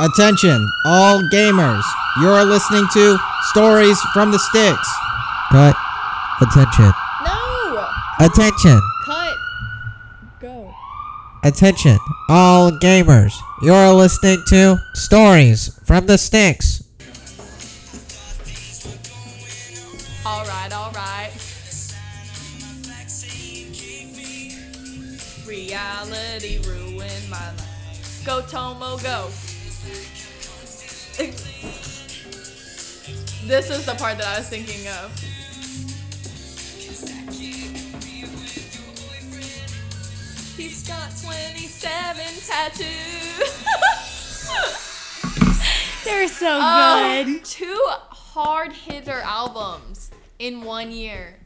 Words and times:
Attention, 0.00 0.68
all 0.84 1.20
gamers. 1.30 1.82
You're 2.20 2.44
listening 2.44 2.86
to 2.94 3.18
Stories 3.50 4.00
from 4.14 4.32
the 4.32 4.38
Sticks. 4.38 4.88
Cut. 5.50 5.76
Attention. 6.40 6.92
No! 7.24 7.86
Attention. 8.18 8.80
Cut! 9.04 9.36
Go. 10.40 10.74
Attention. 11.44 11.98
All 12.28 12.72
gamers. 12.72 13.34
You're 13.60 13.92
listening 13.92 14.42
to 14.48 14.78
Stories 14.94 15.78
from 15.84 16.06
the 16.06 16.16
Sticks. 16.16 16.82
Alright, 20.26 20.72
alright. 20.72 21.32
Reality 25.46 26.58
ruined 26.66 27.30
my 27.30 27.36
life. 27.36 28.22
Go, 28.24 28.40
Tomo, 28.42 28.96
go. 28.98 29.28
This 33.46 33.70
is 33.70 33.84
the 33.86 33.94
part 33.94 34.18
that 34.18 34.26
I 34.26 34.38
was 34.38 34.48
thinking 34.48 34.86
of. 34.88 35.12
He's 40.56 40.86
got 40.86 41.10
27 41.22 42.24
tattoos. 42.46 43.64
They're 46.04 46.28
so 46.28 46.58
Oh, 46.60 47.22
good. 47.24 47.44
two 47.44 47.80
hard 48.10 48.72
hitter 48.72 49.20
albums 49.24 50.10
in 50.38 50.62
one 50.62 50.90
year. 50.92 51.38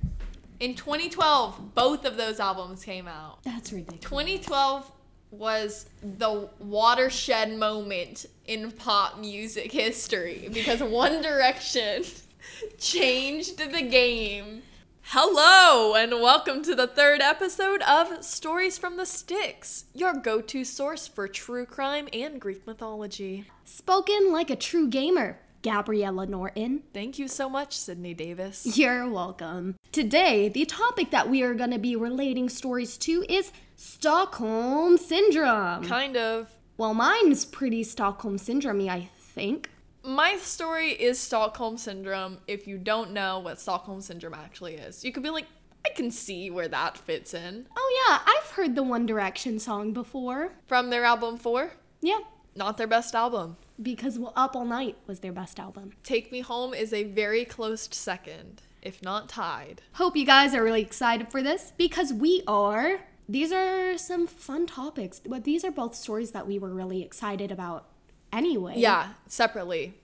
In 0.61 0.75
2012, 0.75 1.75
both 1.75 2.05
of 2.05 2.17
those 2.17 2.41
albums 2.41 2.85
came 2.85 3.07
out. 3.07 3.43
That's 3.45 3.73
ridiculous. 3.73 4.01
2012 4.43 4.91
was 5.31 5.87
the 6.03 6.49
watershed 6.59 7.59
moment 7.59 8.27
in 8.47 8.71
pop 8.71 9.19
music 9.19 9.73
history 9.73 10.49
because 10.53 10.83
One 10.83 11.21
Direction 11.21 12.05
changed 12.79 13.59
the 13.59 13.83
game. 13.83 14.63
Hello, 15.11 15.95
and 15.95 16.13
welcome 16.21 16.63
to 16.63 16.75
the 16.75 16.87
third 16.87 17.21
episode 17.21 17.81
of 17.83 18.25
Stories 18.25 18.77
from 18.77 18.97
the 18.97 19.07
Sticks, 19.07 19.85
your 19.95 20.15
go 20.15 20.41
to 20.41 20.65
source 20.65 21.07
for 21.07 21.29
true 21.29 21.65
crime 21.67 22.09
and 22.13 22.41
Greek 22.41 22.67
mythology. 22.67 23.45
Spoken 23.65 24.33
like 24.33 24.51
a 24.51 24.57
true 24.57 24.89
gamer, 24.89 25.39
Gabriella 25.63 26.27
Norton. 26.27 26.83
Thank 26.93 27.19
you 27.19 27.29
so 27.29 27.49
much, 27.49 27.77
Sydney 27.77 28.15
Davis. 28.15 28.77
You're 28.77 29.09
welcome. 29.09 29.77
Today, 29.93 30.49
the 30.49 30.65
topic 30.65 31.11
that 31.11 31.31
we 31.31 31.43
are 31.43 31.55
going 31.55 31.71
to 31.71 31.79
be 31.79 31.97
relating 31.97 32.49
stories 32.49 32.97
to 32.99 33.25
is 33.29 33.53
Stockholm 33.77 34.97
Syndrome. 34.97 35.85
Kind 35.85 36.17
of. 36.17 36.51
Well, 36.79 36.95
mine's 36.95 37.45
pretty 37.45 37.83
Stockholm 37.85 38.39
Syndrome 38.39 38.89
I 38.89 39.09
think. 39.19 39.71
My 40.03 40.37
story 40.37 40.91
is 40.93 41.19
Stockholm 41.19 41.77
Syndrome. 41.77 42.39
If 42.47 42.67
you 42.67 42.79
don't 42.79 43.13
know 43.13 43.39
what 43.39 43.61
Stockholm 43.61 44.01
Syndrome 44.01 44.35
actually 44.35 44.75
is, 44.77 45.05
you 45.05 45.13
could 45.13 45.23
be 45.23 45.31
like, 45.31 45.47
I 45.85 45.91
can 45.91 46.11
see 46.11 46.51
where 46.51 46.69
that 46.69 46.97
fits 46.97 47.35
in. 47.35 47.67
Oh, 47.77 48.05
yeah, 48.09 48.21
I've 48.27 48.51
heard 48.53 48.75
the 48.77 48.83
One 48.83 49.05
Direction 49.07 49.59
song 49.59 49.93
before. 49.93 50.53
From 50.67 50.91
their 50.91 51.05
album 51.05 51.37
4, 51.37 51.73
Yeah, 52.01 52.19
not 52.55 52.77
their 52.77 52.87
best 52.87 53.15
album. 53.15 53.57
because 53.83 54.19
well, 54.19 54.33
Up 54.37 54.57
All 54.57 54.65
Night 54.65 54.97
was 55.07 55.21
their 55.21 55.33
best 55.33 55.59
album. 55.61 55.93
Take 56.03 56.33
Me 56.33 56.41
Home 56.41 56.73
is 56.73 56.93
a 56.93 57.05
very 57.05 57.45
close 57.45 57.89
second, 57.93 58.63
if 58.83 59.03
not 59.03 59.29
tied. 59.29 59.83
Hope 59.95 60.17
you 60.17 60.25
guys 60.27 60.55
are 60.55 60.63
really 60.65 60.83
excited 60.83 61.31
for 61.31 61.43
this 61.43 61.73
because 61.77 62.13
we 62.13 62.43
are. 62.49 63.01
These 63.29 63.53
are 63.53 63.99
some 63.99 64.27
fun 64.27 64.67
topics, 64.67 65.21
but 65.21 65.45
these 65.45 65.65
are 65.65 65.73
both 65.73 65.95
stories 65.95 66.31
that 66.31 66.47
we 66.47 66.59
were 66.59 66.73
really 66.73 67.03
excited 67.03 67.51
about 67.51 67.87
anyway. 68.33 68.75
Yeah, 68.77 69.15
separately. 69.27 69.95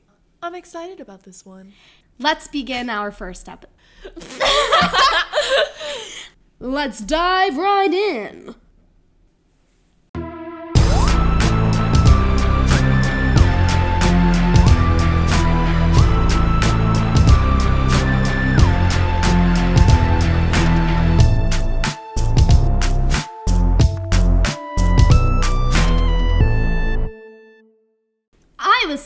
I'm 0.43 0.55
excited 0.57 1.01
about 1.01 1.23
this 1.23 1.47
one. 1.47 1.73
Let's 2.19 2.49
begin 2.49 2.91
our 2.91 3.13
first 3.13 3.43
step. 3.43 3.67
Let's 6.59 7.01
dive 7.01 7.57
right 7.57 7.93
in. 7.93 8.55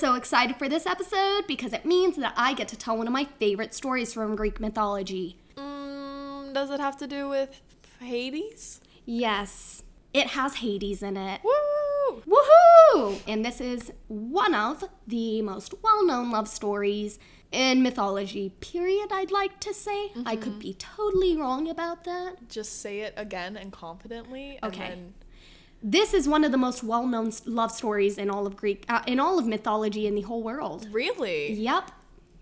So 0.07 0.15
excited 0.15 0.55
for 0.55 0.69
this 0.69 0.87
episode 0.87 1.49
because 1.49 1.73
it 1.73 1.85
means 1.85 2.15
that 2.15 2.33
I 2.37 2.55
get 2.55 2.69
to 2.69 2.77
tell 2.77 2.97
one 2.97 3.09
of 3.09 3.13
my 3.13 3.25
favorite 3.41 3.75
stories 3.75 4.15
from 4.15 4.37
Greek 4.37 4.61
mythology. 4.61 5.37
Mm, 5.57 6.55
does 6.55 6.71
it 6.71 6.79
have 6.79 6.97
to 6.99 7.09
do 7.09 7.29
with 7.29 7.61
Hades? 7.99 8.81
Yes, 9.05 9.83
it 10.15 10.29
has 10.29 10.55
Hades 10.55 11.03
in 11.03 11.17
it. 11.17 11.41
Woo! 11.43 12.23
Woohoo! 12.25 13.21
And 13.27 13.45
this 13.45 13.61
is 13.61 13.91
one 14.07 14.55
of 14.55 14.85
the 15.09 15.43
most 15.43 15.75
well 15.83 16.07
known 16.07 16.31
love 16.31 16.47
stories 16.47 17.19
in 17.51 17.83
mythology, 17.83 18.51
period, 18.61 19.09
I'd 19.11 19.33
like 19.33 19.59
to 19.59 19.75
say. 19.75 20.13
I 20.25 20.37
could 20.37 20.61
be 20.61 20.75
totally 20.75 21.37
wrong 21.37 21.69
about 21.69 22.05
that. 22.05 22.49
Just 22.49 22.81
say 22.81 23.01
it 23.01 23.15
again 23.17 23.57
and 23.57 23.73
confidently. 23.73 24.61
And 24.63 24.73
Okay. 24.73 24.89
Then 24.89 25.15
This 25.89 26.13
is 26.13 26.27
one 26.27 26.43
of 26.43 26.51
the 26.51 26.59
most 26.59 26.83
well 26.83 27.07
known 27.07 27.31
love 27.45 27.71
stories 27.71 28.19
in 28.19 28.29
all 28.29 28.45
of 28.45 28.57
Greek, 28.57 28.85
uh, 28.89 29.03
in 29.07 29.21
all 29.21 29.39
of 29.39 29.47
mythology 29.47 30.09
in 30.09 30.17
the 30.17 30.23
whole 30.23 30.43
world. 30.43 30.89
really? 30.91 31.53
Yep, 31.53 31.93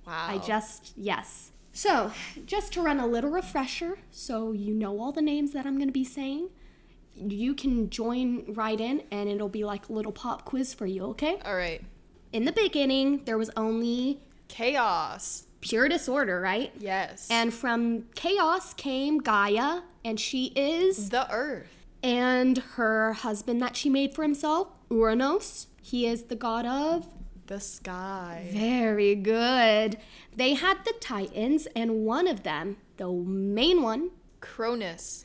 Wow. 0.06 0.27
I 0.28 0.38
just, 0.38 0.93
yes. 0.97 1.50
So, 1.72 2.12
just 2.47 2.72
to 2.72 2.81
run 2.82 3.00
a 3.00 3.06
little 3.06 3.31
refresher, 3.31 3.99
so 4.10 4.53
you 4.53 4.72
know 4.75 4.99
all 5.00 5.12
the 5.12 5.21
names 5.22 5.53
that 5.53 5.66
I'm 5.66 5.77
going 5.77 5.88
to 5.88 5.93
be 5.93 6.05
saying, 6.05 6.49
you 7.16 7.55
can 7.55 7.91
join 7.91 8.44
right 8.55 8.81
in 8.81 9.03
and 9.10 9.28
it'll 9.28 9.49
be 9.49 9.65
like 9.65 9.88
a 9.88 9.93
little 9.93 10.12
pop 10.12 10.44
quiz 10.44 10.72
for 10.72 10.87
you, 10.87 11.05
okay? 11.06 11.38
All 11.44 11.56
right. 11.56 11.82
In 12.32 12.44
the 12.44 12.53
beginning, 12.53 13.25
there 13.25 13.37
was 13.38 13.50
only 13.56 14.21
Chaos. 14.49 15.44
pure 15.61 15.88
disorder, 15.88 16.41
right? 16.41 16.72
Yes. 16.78 17.28
And 17.31 17.53
from 17.53 18.05
chaos 18.15 18.72
came 18.75 19.19
Gaia, 19.19 19.82
and 20.05 20.19
she 20.19 20.47
is, 20.56 21.11
the 21.11 21.31
Earth. 21.31 21.69
And 22.04 22.59
her 22.76 23.15
husband 23.15 23.62
that 23.62 23.76
she 23.76 23.88
made 23.88 24.15
for 24.15 24.22
himself, 24.22 24.69
Uranos. 24.91 25.66
He 25.81 26.06
is 26.06 26.25
the 26.25 26.37
god 26.37 26.66
of 26.66 27.06
The 27.47 27.60
sky. 27.60 28.48
Very 28.53 29.15
good. 29.15 29.97
They 30.37 30.54
had 30.54 30.84
the 30.84 30.94
Titans, 31.00 31.66
and 31.75 32.04
one 32.04 32.26
of 32.26 32.43
them, 32.43 32.76
the 32.98 33.10
main 33.10 33.82
one, 33.82 34.10
Cronus. 34.41 35.25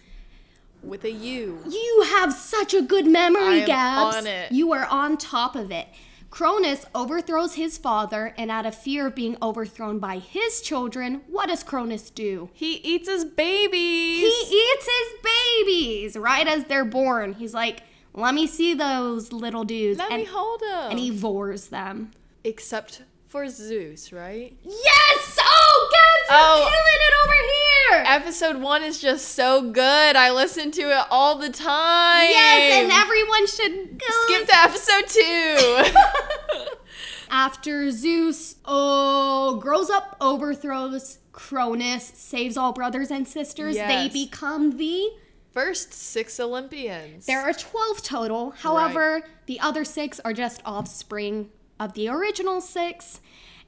With 0.81 1.03
a 1.03 1.12
U. 1.12 1.59
you 1.69 2.06
have 2.07 2.34
such 2.34 2.73
a 2.73 2.81
good 2.81 3.06
memory, 3.06 3.44
I 3.44 3.56
am 3.56 3.68
Gabs. 3.68 4.16
on 4.16 4.28
it. 4.28 4.51
You 4.53 4.72
are 4.72 4.85
on 4.85 5.18
top 5.18 5.57
of 5.57 5.72
it. 5.72 5.88
Cronus 6.29 6.85
overthrows 6.94 7.56
his 7.56 7.78
father, 7.78 8.34
and 8.38 8.51
out 8.51 8.66
of 8.66 8.75
fear 8.75 9.07
of 9.07 9.16
being 9.16 9.35
overthrown 9.41 10.00
by 10.00 10.19
his 10.19 10.62
children, 10.62 11.22
what 11.28 11.50
does 11.50 11.63
Cronus 11.63 12.09
do? 12.09 12.50
He 12.53 12.75
eats 12.75 13.09
his 13.09 13.25
babies. 13.25 14.22
He 14.22 14.56
eats 14.56 14.85
his 14.85 15.31
babies 15.66 16.16
right 16.18 16.47
as 16.47 16.66
they're 16.66 16.85
born. 16.85 17.34
He's 17.34 17.53
like, 17.53 17.81
let 18.13 18.34
me 18.35 18.47
see 18.47 18.73
those 18.73 19.31
little 19.31 19.63
dudes. 19.63 19.97
Let 20.00 20.12
and, 20.12 20.22
me 20.22 20.28
hold 20.29 20.62
him. 20.62 20.91
and 20.91 21.00
he 21.00 21.09
vores 21.09 21.68
them. 21.68 22.12
Except 22.44 23.03
for 23.28 23.47
Zeus, 23.50 24.12
right? 24.13 24.56
Yes! 24.63 25.38
Oh, 26.31 26.69
killing 26.69 27.01
it 27.01 27.13
over 27.23 27.34
here! 27.34 28.03
Episode 28.22 28.62
one 28.62 28.84
is 28.84 29.00
just 29.00 29.29
so 29.29 29.72
good. 29.72 30.16
I 30.16 30.31
listen 30.31 30.72
to 30.72 30.81
it 30.81 31.06
all 31.09 31.38
the 31.38 31.50
time. 31.50 32.29
Yes, 32.29 32.84
and 32.84 32.91
everyone 32.91 33.47
should 33.47 33.97
go 34.00 34.06
skip 34.25 34.47
to 34.47 34.56
episode 34.56 35.07
two. 35.07 36.69
After 37.31 37.92
Zeus 37.92 38.56
oh 38.65 39.59
grows 39.62 39.89
up, 39.89 40.18
overthrows 40.21 41.19
Cronus, 41.31 42.04
saves 42.15 42.57
all 42.57 42.74
brothers 42.74 43.12
and 43.12 43.27
sisters, 43.27 43.75
Yes. 43.75 43.88
they 44.13 44.25
become 44.25 44.77
the 44.77 45.09
First 45.51 45.94
six 45.94 46.39
Olympians. 46.39 47.25
there 47.25 47.42
are 47.42 47.54
12 47.54 48.04
total. 48.04 48.51
However, 48.51 49.24
the 49.48 49.59
other 49.59 49.83
6 49.83 50.19
are 50.24 50.31
just 50.31 50.62
offspring 50.63 51.50
of 51.80 51.94
the 51.94 52.07
original 52.07 52.62
6. 52.62 53.19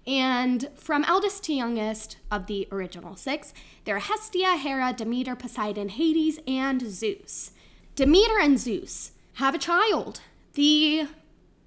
And 0.08 0.70
from 0.76 1.04
eldest 1.04 1.44
to 1.44 1.54
youngest 1.54 2.18
of 2.32 2.48
the 2.48 2.68
original 2.72 3.16
6, 3.16 3.54
there 3.86 3.96
are 3.96 4.00
Hestia, 4.00 4.58
Hera, 4.58 4.94
Demeter, 4.94 5.36
Poseidon, 5.36 5.90
Hades, 5.90 6.40
and 6.48 6.82
Zeus. 6.82 7.52
Demeter 7.96 8.40
and 8.40 8.60
Zeus 8.60 9.12
have 9.34 9.54
a 9.54 9.60
child. 9.60 10.22
The 10.54 11.08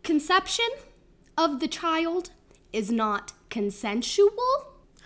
conception 0.03 0.69
of 1.39 1.61
the 1.61 1.69
child 1.69 2.31
is 2.73 2.91
not 2.91 3.33
consensual. 3.51 4.33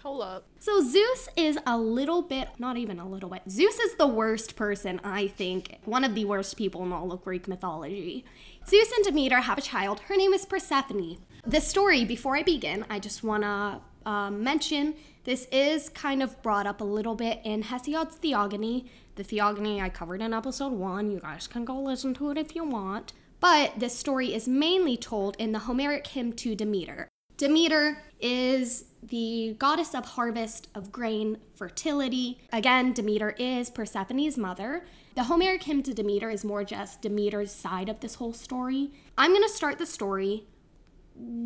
Hold 0.03 0.23
up. 0.23 0.47
So 0.59 0.81
Zeus 0.81 1.29
is 1.37 1.59
a 1.67 1.77
little 1.77 2.23
bit, 2.23 2.49
not 2.59 2.77
even 2.77 2.99
a 2.99 3.09
little 3.09 3.29
bit. 3.29 3.43
Zeus 3.49 3.79
is 3.79 3.95
the 3.97 4.07
worst 4.07 4.57
person, 4.57 5.01
I 5.05 5.29
think, 5.29 5.79
one 5.85 6.03
of 6.03 6.15
the 6.15 6.25
worst 6.25 6.57
people 6.57 6.83
in 6.85 6.93
all 6.93 7.13
of 7.13 7.23
Greek 7.23 7.47
mythology. 7.47 8.25
Zeus 8.67 8.91
and 8.93 9.05
Demeter 9.05 9.41
have 9.41 9.59
a 9.59 9.63
child. 9.63 10.01
Her 10.01 10.17
name 10.17 10.33
is 10.33 10.47
Persephone. 10.47 11.19
The 11.47 11.61
story, 11.61 12.05
before 12.05 12.37
I 12.37 12.43
begin, 12.43 12.85
I 12.91 12.99
just 12.99 13.23
want 13.23 13.43
to 13.43 13.81
uh, 14.09 14.31
mention 14.31 14.95
this 15.25 15.47
is 15.53 15.89
kind 15.91 16.23
of 16.23 16.41
brought 16.43 16.67
up 16.67 16.81
a 16.81 16.85
little 16.85 17.15
bit 17.15 17.41
in 17.45 17.63
Hesiod's 17.63 18.17
Theogony. 18.17 18.87
The 19.15 19.25
Theogony 19.25 19.81
I 19.81 19.89
covered 19.89 20.21
in 20.21 20.33
episode 20.33 20.73
one. 20.73 21.11
You 21.11 21.21
guys 21.21 21.47
can 21.47 21.65
go 21.65 21.81
listen 21.81 22.15
to 22.15 22.31
it 22.31 22.39
if 22.39 22.55
you 22.55 22.65
want. 22.65 23.13
But 23.41 23.79
this 23.79 23.97
story 23.97 24.35
is 24.35 24.49
mainly 24.49 24.97
told 24.97 25.37
in 25.39 25.53
the 25.53 25.61
Homeric 25.61 26.09
hymn 26.09 26.33
to 26.35 26.55
Demeter. 26.55 27.09
Demeter 27.37 28.03
is 28.21 28.87
the 29.01 29.55
goddess 29.61 29.95
of 29.95 30.05
harvest, 30.05 30.67
of 30.75 30.91
grain, 30.91 31.39
fertility. 31.55 32.41
Again, 32.53 32.93
Demeter 32.93 33.37
is 33.39 33.71
Persephone's 33.71 34.37
mother. 34.37 34.85
The 35.15 35.25
Homeric 35.25 35.63
hymn 35.63 35.85
to 35.85 35.95
Demeter 35.95 36.31
is 36.31 36.45
more 36.45 36.65
just 36.65 37.01
Demeter's 37.01 37.53
side 37.53 37.89
of 37.89 38.01
this 38.01 38.17
whole 38.17 38.33
story. 38.33 38.91
I'm 39.17 39.31
going 39.31 39.45
to 39.45 39.49
start 39.49 39.79
the 39.79 39.87
story 39.87 40.45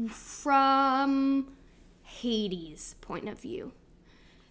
from 0.08 1.52
Hades' 2.02 2.94
point 3.00 3.28
of 3.28 3.40
view. 3.40 3.72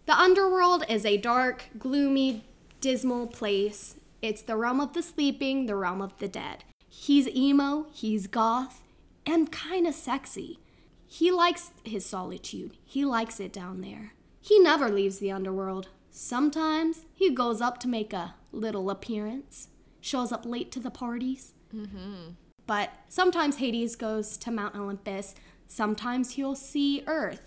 The 0.06 0.18
underworld 0.18 0.84
is 0.90 1.06
a 1.06 1.18
dark, 1.18 1.66
gloomy, 1.78 2.44
dismal 2.80 3.28
place. 3.28 3.96
It's 4.22 4.42
the 4.42 4.58
realm 4.58 4.80
of 4.80 4.94
the 4.94 5.04
sleeping, 5.04 5.66
the 5.66 5.76
realm 5.76 6.02
of 6.02 6.18
the 6.18 6.28
dead. 6.28 6.64
He's 6.90 7.28
emo, 7.30 7.88
he's 7.92 8.28
goth, 8.28 8.82
and 9.26 9.52
kind 9.52 9.88
of 9.88 9.96
sexy. 9.96 10.60
He 11.08 11.32
likes 11.32 11.72
his 11.84 12.06
solitude. 12.06 12.78
He 12.86 13.06
likes 13.06 13.40
it 13.40 13.54
down 13.54 13.82
there. 13.82 14.14
He 14.42 14.60
never 14.60 14.90
leaves 14.90 15.20
the 15.20 15.32
underworld. 15.32 15.90
Sometimes 16.10 17.06
he 17.14 17.30
goes 17.30 17.62
up 17.62 17.80
to 17.80 17.88
make 17.88 18.12
a 18.12 18.36
little 18.52 18.90
appearance, 18.90 19.70
shows 20.02 20.32
up 20.32 20.46
late 20.46 20.72
to 20.72 20.80
the 20.80 20.92
parties. 20.92 21.54
Mm-hmm. 21.74 22.32
But 22.72 22.94
sometimes 23.10 23.58
Hades 23.58 23.98
goes 23.98 24.38
to 24.38 24.50
Mount 24.50 24.78
Olympus. 24.78 25.36
Sometimes 25.68 26.36
he'll 26.36 26.56
see 26.56 27.04
Earth. 27.06 27.42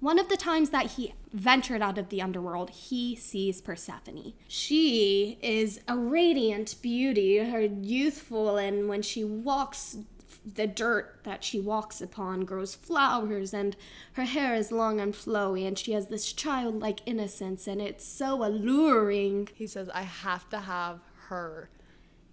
One 0.00 0.18
of 0.18 0.30
the 0.30 0.38
times 0.38 0.70
that 0.70 0.92
he 0.92 1.12
ventured 1.34 1.82
out 1.82 1.98
of 1.98 2.08
the 2.08 2.22
underworld, 2.22 2.70
he 2.70 3.14
sees 3.14 3.60
Persephone. 3.60 4.32
She 4.48 5.36
is 5.42 5.80
a 5.86 5.98
radiant 5.98 6.76
beauty, 6.80 7.36
her 7.36 7.60
youthful, 7.60 8.56
and 8.56 8.88
when 8.88 9.02
she 9.02 9.22
walks 9.22 9.98
the 10.46 10.66
dirt 10.66 11.20
that 11.24 11.44
she 11.44 11.60
walks 11.60 12.00
upon 12.00 12.46
grows 12.46 12.74
flowers, 12.74 13.52
and 13.52 13.76
her 14.14 14.24
hair 14.24 14.54
is 14.54 14.72
long 14.72 14.98
and 14.98 15.12
flowy, 15.12 15.68
and 15.68 15.78
she 15.78 15.92
has 15.92 16.06
this 16.06 16.32
childlike 16.32 17.00
innocence, 17.04 17.66
and 17.66 17.82
it's 17.82 18.06
so 18.06 18.42
alluring. 18.42 19.50
He 19.54 19.66
says, 19.66 19.90
I 19.90 20.04
have 20.04 20.48
to 20.48 20.60
have 20.60 21.00
her 21.28 21.68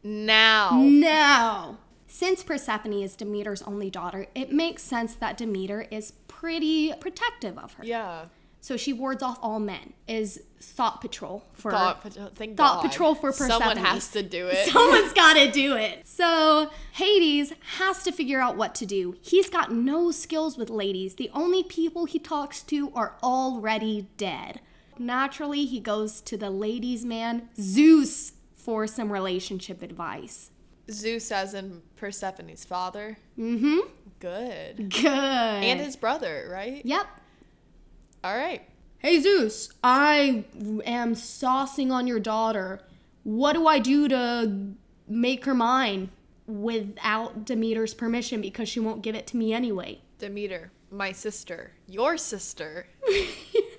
now. 0.02 0.80
Now, 0.82 1.80
since 2.12 2.44
Persephone 2.44 2.92
is 2.92 3.16
Demeter's 3.16 3.62
only 3.62 3.90
daughter, 3.90 4.28
it 4.36 4.52
makes 4.52 4.84
sense 4.84 5.16
that 5.16 5.38
Demeter 5.38 5.88
is 5.90 6.12
pretty 6.28 6.92
protective 7.00 7.58
of 7.58 7.74
her. 7.76 7.86
Yeah. 7.86 8.26
So 8.60 8.76
she 8.76 8.92
wards 8.92 9.24
off 9.24 9.40
all 9.42 9.60
men. 9.62 9.94
Is 10.10 10.44
thought 10.60 11.00
patrol 11.00 11.46
for 11.54 11.72
Thought, 11.72 12.02
patrol- 12.04 12.28
oh, 12.28 12.32
thank 12.36 12.58
Thought 12.58 12.82
God. 12.84 12.90
patrol 12.92 13.16
for 13.16 13.32
Persephone. 13.32 13.60
Someone 13.60 13.78
has 13.78 14.10
to 14.12 14.22
do 14.22 14.48
it. 14.48 14.68
Someone's 14.72 15.14
got 15.14 15.36
to 15.36 15.50
do 15.50 15.78
it. 15.78 16.06
So 16.06 16.70
Hades 16.92 17.54
has 17.78 18.04
to 18.04 18.12
figure 18.12 18.42
out 18.42 18.58
what 18.58 18.76
to 18.76 18.86
do. 18.86 19.16
He's 19.22 19.50
got 19.50 19.72
no 19.72 20.12
skills 20.12 20.58
with 20.58 20.70
ladies. 20.70 21.16
The 21.16 21.32
only 21.34 21.64
people 21.64 22.04
he 22.06 22.20
talks 22.20 22.62
to 22.64 22.92
are 22.94 23.16
already 23.24 24.10
dead. 24.18 24.60
Naturally, 25.00 25.66
he 25.66 25.80
goes 25.80 26.20
to 26.22 26.36
the 26.38 26.50
ladies' 26.50 27.06
man, 27.06 27.48
Zeus, 27.58 28.34
for 28.54 28.86
some 28.86 29.12
relationship 29.14 29.82
advice. 29.82 30.52
Zeus 30.90 31.32
as 31.32 31.54
in 31.54 31.82
Persephone's 31.96 32.66
father. 32.66 33.18
Mm-hmm. 33.38 33.80
Good. 34.20 34.90
Good. 34.92 35.06
And 35.06 35.80
his 35.80 35.96
brother, 35.96 36.48
right? 36.52 36.86
Yep. 36.86 37.08
All 38.24 38.38
right. 38.38 38.62
Hey 39.00 39.20
Zeus, 39.20 39.74
I 39.84 40.46
am 40.86 41.16
saucing 41.16 41.92
on 41.92 42.06
your 42.06 42.20
daughter. 42.20 42.82
What 43.24 43.54
do 43.54 43.68
I 43.68 43.80
do 43.80 44.08
to 44.08 44.74
make 45.08 45.46
her 45.46 45.56
mine 45.56 46.12
without 46.46 47.46
Demeter's 47.46 47.94
permission 47.96 48.42
because 48.42 48.70
she 48.70 48.80
won't 48.80 49.02
give 49.02 49.16
it 49.16 49.26
to 49.28 49.38
me 49.38 49.54
anyway? 49.54 50.02
Demeter, 50.20 50.72
my 50.92 51.12
sister, 51.12 51.72
your 51.88 52.16
sister. 52.16 52.86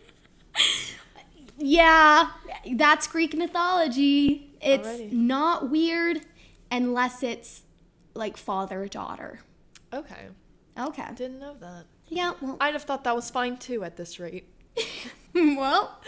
Yeah, 1.58 2.31
that's 2.75 3.06
Greek 3.06 3.37
mythology. 3.37 4.50
It's 4.60 4.87
Alrighty. 4.87 5.12
not 5.12 5.70
weird 5.70 6.22
unless 6.73 7.23
it's 7.23 7.63
like 8.15 8.37
father 8.37 8.89
daughter. 8.89 9.41
Okay. 9.93 10.29
Okay. 10.77 11.05
Didn't 11.15 11.39
know 11.39 11.55
that. 11.61 11.85
Yeah, 12.09 12.33
well, 12.41 12.57
I'd 12.61 12.75
have 12.75 12.83
thought 12.83 13.05
that 13.05 13.15
was 13.15 13.31
fine 13.31 13.57
too 13.59 13.85
at 13.85 13.97
this 13.97 14.19
rate. 14.19 14.49
well. 15.35 16.01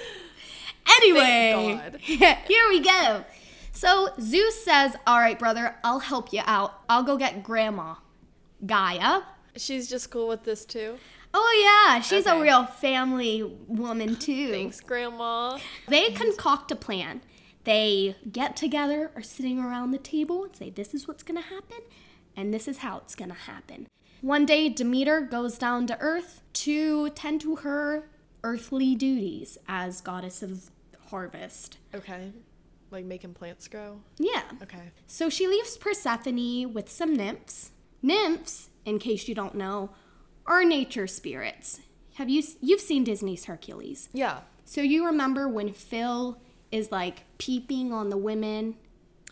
Anyway, 0.97 1.81
God. 1.81 2.01
here 2.01 2.69
we 2.69 2.81
go. 2.81 3.25
So 3.73 4.11
Zeus 4.21 4.65
says, 4.65 4.97
All 5.07 5.19
right, 5.19 5.39
brother, 5.39 5.77
I'll 5.85 6.01
help 6.01 6.33
you 6.33 6.43
out. 6.45 6.83
I'll 6.89 7.03
go 7.03 7.17
get 7.17 7.43
grandma, 7.43 7.95
Gaia. 8.67 9.23
She's 9.57 9.89
just 9.89 10.11
cool 10.11 10.29
with 10.29 10.45
this 10.45 10.65
too. 10.65 10.99
Oh, 11.37 11.89
yeah, 11.91 12.01
she's 12.01 12.27
a 12.27 12.41
real 12.41 12.65
family 12.65 13.43
woman, 13.67 14.15
too. 14.15 14.53
Thanks, 14.53 14.81
Grandma. 14.81 15.59
They 15.89 16.13
concoct 16.13 16.71
a 16.71 16.77
plan. 16.77 17.23
They 17.65 18.17
get 18.31 18.57
together 18.57 19.11
or 19.15 19.23
sitting 19.23 19.59
around 19.59 19.91
the 19.91 19.99
table 19.99 20.45
and 20.45 20.55
say, 20.55 20.71
This 20.71 20.95
is 20.95 21.09
what's 21.09 21.23
going 21.23 21.43
to 21.43 21.49
happen, 21.49 21.79
and 22.37 22.53
this 22.53 22.69
is 22.69 22.79
how 22.79 22.99
it's 22.99 23.15
going 23.15 23.31
to 23.31 23.37
happen. 23.37 23.89
One 24.21 24.47
day, 24.47 24.69
Demeter 24.69 25.21
goes 25.21 25.59
down 25.59 25.87
to 25.89 25.99
Earth 26.01 26.43
to 26.55 27.11
tend 27.11 27.41
to 27.43 27.57
her 27.57 28.09
earthly 28.43 28.95
duties 28.95 29.59
as 29.67 30.01
goddess 30.01 30.43
of 30.43 30.71
harvest. 31.09 31.79
Okay. 31.95 32.33
Like 32.91 33.05
making 33.05 33.35
plants 33.35 33.67
grow. 33.69 34.01
Yeah. 34.19 34.43
Okay. 34.63 34.93
So 35.07 35.29
she 35.29 35.47
leaves 35.47 35.77
Persephone 35.77 36.73
with 36.73 36.91
some 36.91 37.15
nymphs. 37.15 37.73
Nymphs, 38.03 38.71
in 38.85 38.99
case 38.99 39.27
you 39.29 39.35
don't 39.35 39.55
know, 39.55 39.91
are 40.47 40.65
nature 40.65 41.07
spirits. 41.07 41.81
Have 42.15 42.29
you 42.29 42.43
you've 42.61 42.81
seen 42.81 43.03
Disney's 43.03 43.47
Hercules? 43.47 44.09
Yeah. 44.13 44.41
So 44.65 44.81
you 44.81 45.05
remember 45.07 45.49
when 45.49 45.73
Phil 45.73 46.39
is 46.75 46.91
like 46.91 47.23
peeping 47.38 47.93
on 47.93 48.09
the 48.11 48.17
women 48.17 48.75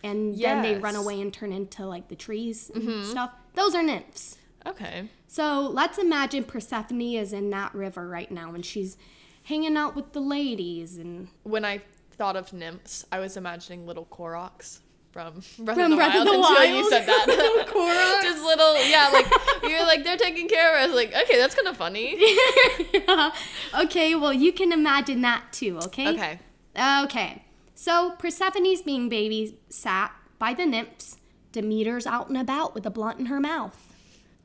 and 0.04 0.38
then 0.38 0.62
they 0.62 0.78
run 0.78 0.94
away 0.94 1.20
and 1.20 1.34
turn 1.34 1.52
into 1.52 1.84
like 1.84 2.08
the 2.08 2.14
trees 2.14 2.70
and 2.72 2.84
mm-hmm. 2.84 3.10
stuff? 3.10 3.32
Those 3.54 3.74
are 3.74 3.82
nymphs. 3.82 4.38
Okay. 4.64 5.08
So 5.26 5.62
let's 5.62 5.98
imagine 5.98 6.44
Persephone 6.44 7.00
is 7.00 7.32
in 7.32 7.50
that 7.50 7.74
river 7.74 8.08
right 8.08 8.30
now 8.30 8.54
and 8.54 8.64
she's 8.64 8.96
hanging 9.44 9.76
out 9.76 9.96
with 9.96 10.12
the 10.12 10.20
ladies 10.20 10.98
and 10.98 11.28
When 11.42 11.64
I 11.64 11.80
thought 12.12 12.36
of 12.36 12.52
nymphs, 12.52 13.04
I 13.10 13.18
was 13.18 13.36
imagining 13.36 13.86
little 13.86 14.06
Koroks 14.06 14.78
from 15.10 15.42
Breath 15.58 15.76
From 15.76 15.84
of 15.84 15.90
the 15.90 15.96
Breath 15.96 16.14
of 16.14 16.26
Wild 16.26 16.28
the 16.28 16.48
until 16.48 16.76
you 16.76 16.90
said 16.90 17.06
that. 17.06 17.26
Little 17.26 17.64
Koroks. 17.64 18.22
Just 18.22 18.44
little, 18.44 18.86
yeah, 18.86 19.10
like 19.12 19.26
you're 19.64 19.82
like 19.82 20.04
they're 20.04 20.16
taking 20.16 20.48
care 20.48 20.78
of 20.78 20.90
us. 20.90 20.94
Like, 20.96 21.12
okay, 21.12 21.38
that's 21.38 21.56
kind 21.56 21.66
of 21.66 21.76
funny. 21.76 22.16
okay, 23.84 24.14
well 24.14 24.32
you 24.32 24.52
can 24.52 24.70
imagine 24.70 25.22
that 25.22 25.52
too, 25.52 25.78
okay? 25.78 26.14
Okay. 26.14 26.38
Okay. 26.76 27.44
So 27.74 28.12
Persephone's 28.18 28.82
being 28.82 29.10
babysat 29.10 30.10
by 30.38 30.54
the 30.54 30.66
nymphs. 30.66 31.18
Demeter's 31.52 32.06
out 32.06 32.28
and 32.28 32.38
about 32.38 32.74
with 32.74 32.86
a 32.86 32.90
blunt 32.90 33.18
in 33.18 33.26
her 33.26 33.40
mouth. 33.40 33.92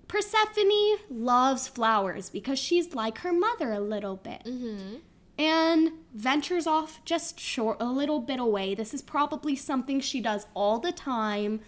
Persephone 0.07 0.97
loves 1.09 1.67
flowers 1.67 2.29
because 2.29 2.59
she's 2.59 2.95
like 2.95 3.19
her 3.19 3.33
mother 3.33 3.71
a 3.71 3.79
little 3.79 4.15
bit. 4.15 4.43
Mm-hmm. 4.45 4.95
And 5.37 5.91
ventures 6.13 6.65
off 6.65 7.03
just 7.05 7.39
short 7.39 7.77
a 7.79 7.85
little 7.85 8.21
bit 8.21 8.39
away. 8.39 8.73
This 8.73 8.93
is 8.93 9.01
probably 9.01 9.55
something 9.55 9.99
she 9.99 10.19
does 10.19 10.47
all 10.53 10.79
the 10.79 10.91
time. 10.91 11.59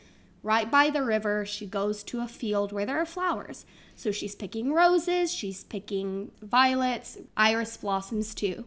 Right 0.41 0.71
by 0.71 0.89
the 0.89 1.03
river, 1.03 1.45
she 1.45 1.65
goes 1.65 2.01
to 2.03 2.21
a 2.21 2.27
field 2.27 2.71
where 2.71 2.85
there 2.85 2.99
are 2.99 3.05
flowers. 3.05 3.65
So 3.95 4.11
she's 4.11 4.35
picking 4.35 4.73
roses, 4.73 5.33
she's 5.33 5.65
picking 5.65 6.31
violets, 6.41 7.17
iris 7.35 7.77
blossoms 7.77 8.33
too 8.33 8.65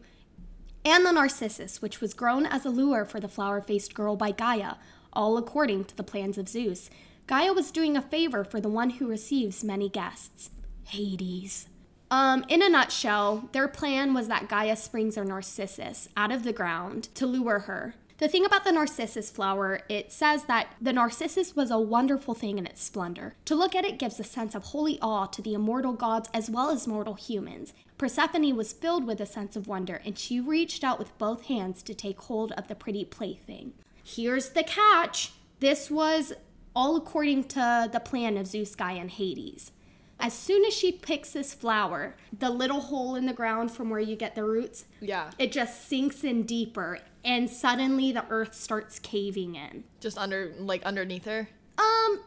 and 0.85 1.05
the 1.05 1.13
narcissus, 1.13 1.81
which 1.81 2.01
was 2.01 2.15
grown 2.15 2.47
as 2.47 2.65
a 2.65 2.71
lure 2.71 3.05
for 3.05 3.21
the 3.21 3.29
flower 3.29 3.61
faced 3.61 3.95
girl 3.95 4.17
by 4.17 4.31
Gaia, 4.31 4.75
all 5.13 5.37
according 5.37 5.85
to 5.85 5.97
the 5.97 6.03
plans 6.03 6.39
of 6.39 6.49
Zeus. 6.49 6.91
Gaia 7.27 7.53
was 7.53 7.71
doing 7.71 7.97
a 7.97 8.03
favor 8.03 8.45
for 8.45 8.61
the 8.61 8.69
one 8.69 8.91
who 8.91 9.07
receives 9.07 9.65
many 9.65 9.89
guests 9.89 10.51
Hades. 10.85 11.69
Um, 12.11 12.45
in 12.49 12.61
a 12.61 12.69
nutshell, 12.69 13.49
their 13.53 13.69
plan 13.69 14.13
was 14.13 14.29
that 14.29 14.49
Gaia 14.49 14.77
springs 14.77 15.17
a 15.17 15.25
narcissus 15.25 16.09
out 16.17 16.31
of 16.31 16.43
the 16.43 16.53
ground 16.53 17.09
to 17.15 17.27
lure 17.27 17.61
her. 17.61 17.95
The 18.19 18.29
thing 18.29 18.45
about 18.45 18.65
the 18.65 18.71
narcissus 18.71 19.31
flower, 19.31 19.81
it 19.89 20.13
says 20.13 20.45
that 20.45 20.75
the 20.81 20.93
narcissus 20.93 21.57
was 21.57 21.71
a 21.71 21.79
wonderful 21.79 22.35
thing 22.35 22.59
in 22.59 22.67
its 22.67 22.83
splendor. 22.83 23.35
To 23.47 23.55
look 23.55 23.75
at 23.75 23.85
it 23.85 23.99
gives 23.99 24.21
a 24.21 24.25
sense 24.25 24.55
of 24.55 24.65
holy 24.67 24.99
awe 25.01 25.27
to 25.27 25.43
the 25.43 25.55
immortal 25.55 25.93
gods 25.93 26.29
as 26.35 26.51
well 26.51 26.71
as 26.71 26.87
mortal 26.87 27.15
humans. 27.15 27.73
Persephone 28.03 28.57
was 28.57 28.73
filled 28.73 29.07
with 29.07 29.21
a 29.21 29.27
sense 29.27 29.55
of 29.55 29.69
wonder, 29.69 30.03
and 30.05 30.19
she 30.19 30.41
reached 30.41 30.83
out 30.83 30.99
with 30.99 31.17
both 31.19 31.43
hands 31.45 31.85
to 31.85 31.95
take 31.95 32.21
hold 32.23 32.51
of 32.59 32.67
the 32.67 32.75
pretty 32.75 33.05
plaything. 33.05 33.75
Here's 34.03 34.49
the 34.49 34.65
catch 34.65 35.31
this 35.61 35.89
was 35.89 36.33
all 36.75 36.97
according 36.97 37.45
to 37.45 37.89
the 37.93 38.01
plan 38.01 38.37
of 38.37 38.49
Zeus, 38.49 38.75
Gaia, 38.75 38.97
and 38.97 39.09
Hades. 39.09 39.71
As 40.19 40.33
soon 40.33 40.65
as 40.65 40.75
she 40.75 40.91
picks 40.91 41.33
this 41.33 41.55
flower, 41.55 42.17
the 42.37 42.51
little 42.51 42.81
hole 42.81 43.15
in 43.15 43.27
the 43.27 43.33
ground 43.33 43.71
from 43.71 43.89
where 43.89 44.01
you 44.01 44.17
get 44.17 44.35
the 44.35 44.43
roots, 44.43 44.87
Yeah. 45.01 45.31
it 45.39 45.53
just 45.53 45.89
sinks 45.89 46.25
in 46.25 46.43
deeper, 46.43 46.99
and 47.25 47.49
suddenly 47.49 48.11
the 48.11 48.27
earth 48.31 48.55
starts 48.55 48.99
caving 48.99 49.55
in. 49.55 49.85
Just 50.01 50.19
under, 50.19 50.53
like 50.59 50.83
underneath 50.83 51.27
her. 51.27 51.51
Um, 51.79 52.21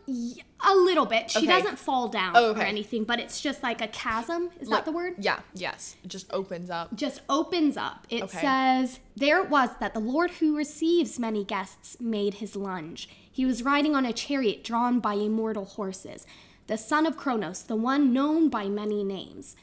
a 0.68 0.76
little 0.76 1.06
bit. 1.06 1.30
She 1.32 1.40
Okay. 1.40 1.48
doesn't 1.48 1.78
fall 1.78 2.08
down 2.08 2.34
Oh, 2.36 2.54
or 2.54 2.60
anything, 2.62 3.04
but 3.04 3.20
it's 3.20 3.40
just 3.42 3.62
like 3.64 3.82
a 3.82 3.88
chasm. 3.88 4.50
Is 4.60 4.68
Like- 4.70 4.80
that 4.80 4.86
the 4.86 4.92
word? 4.96 5.16
Yeah. 5.20 5.40
Yes. 5.54 5.96
It 6.04 6.08
just 6.08 6.32
opens 6.34 6.70
up. 6.70 6.96
just 6.96 7.22
opens 7.30 7.78
up. 7.78 8.08
It 8.10 8.24
Okay. 8.24 8.42
says, 8.42 9.00
There 9.16 9.42
it 9.42 9.50
was 9.50 9.70
that 9.80 9.94
the 9.94 10.00
Lord 10.00 10.32
who 10.32 10.56
receives 10.58 11.20
many 11.20 11.44
guests 11.46 11.98
made 12.02 12.36
his 12.36 12.56
lunge. 12.56 13.08
He 13.32 13.46
was 13.46 13.64
riding 13.64 13.96
on 13.96 14.06
a 14.06 14.12
chariot 14.14 14.64
drawn 14.64 15.00
by 15.00 15.14
immortal 15.14 15.66
horses, 15.66 16.26
the 16.68 16.78
son 16.78 17.06
of 17.06 17.16
Kronos, 17.16 17.64
the 17.64 17.76
one 17.76 18.12
known 18.12 18.50
by 18.50 18.68
many 18.68 19.04
names. 19.04 19.56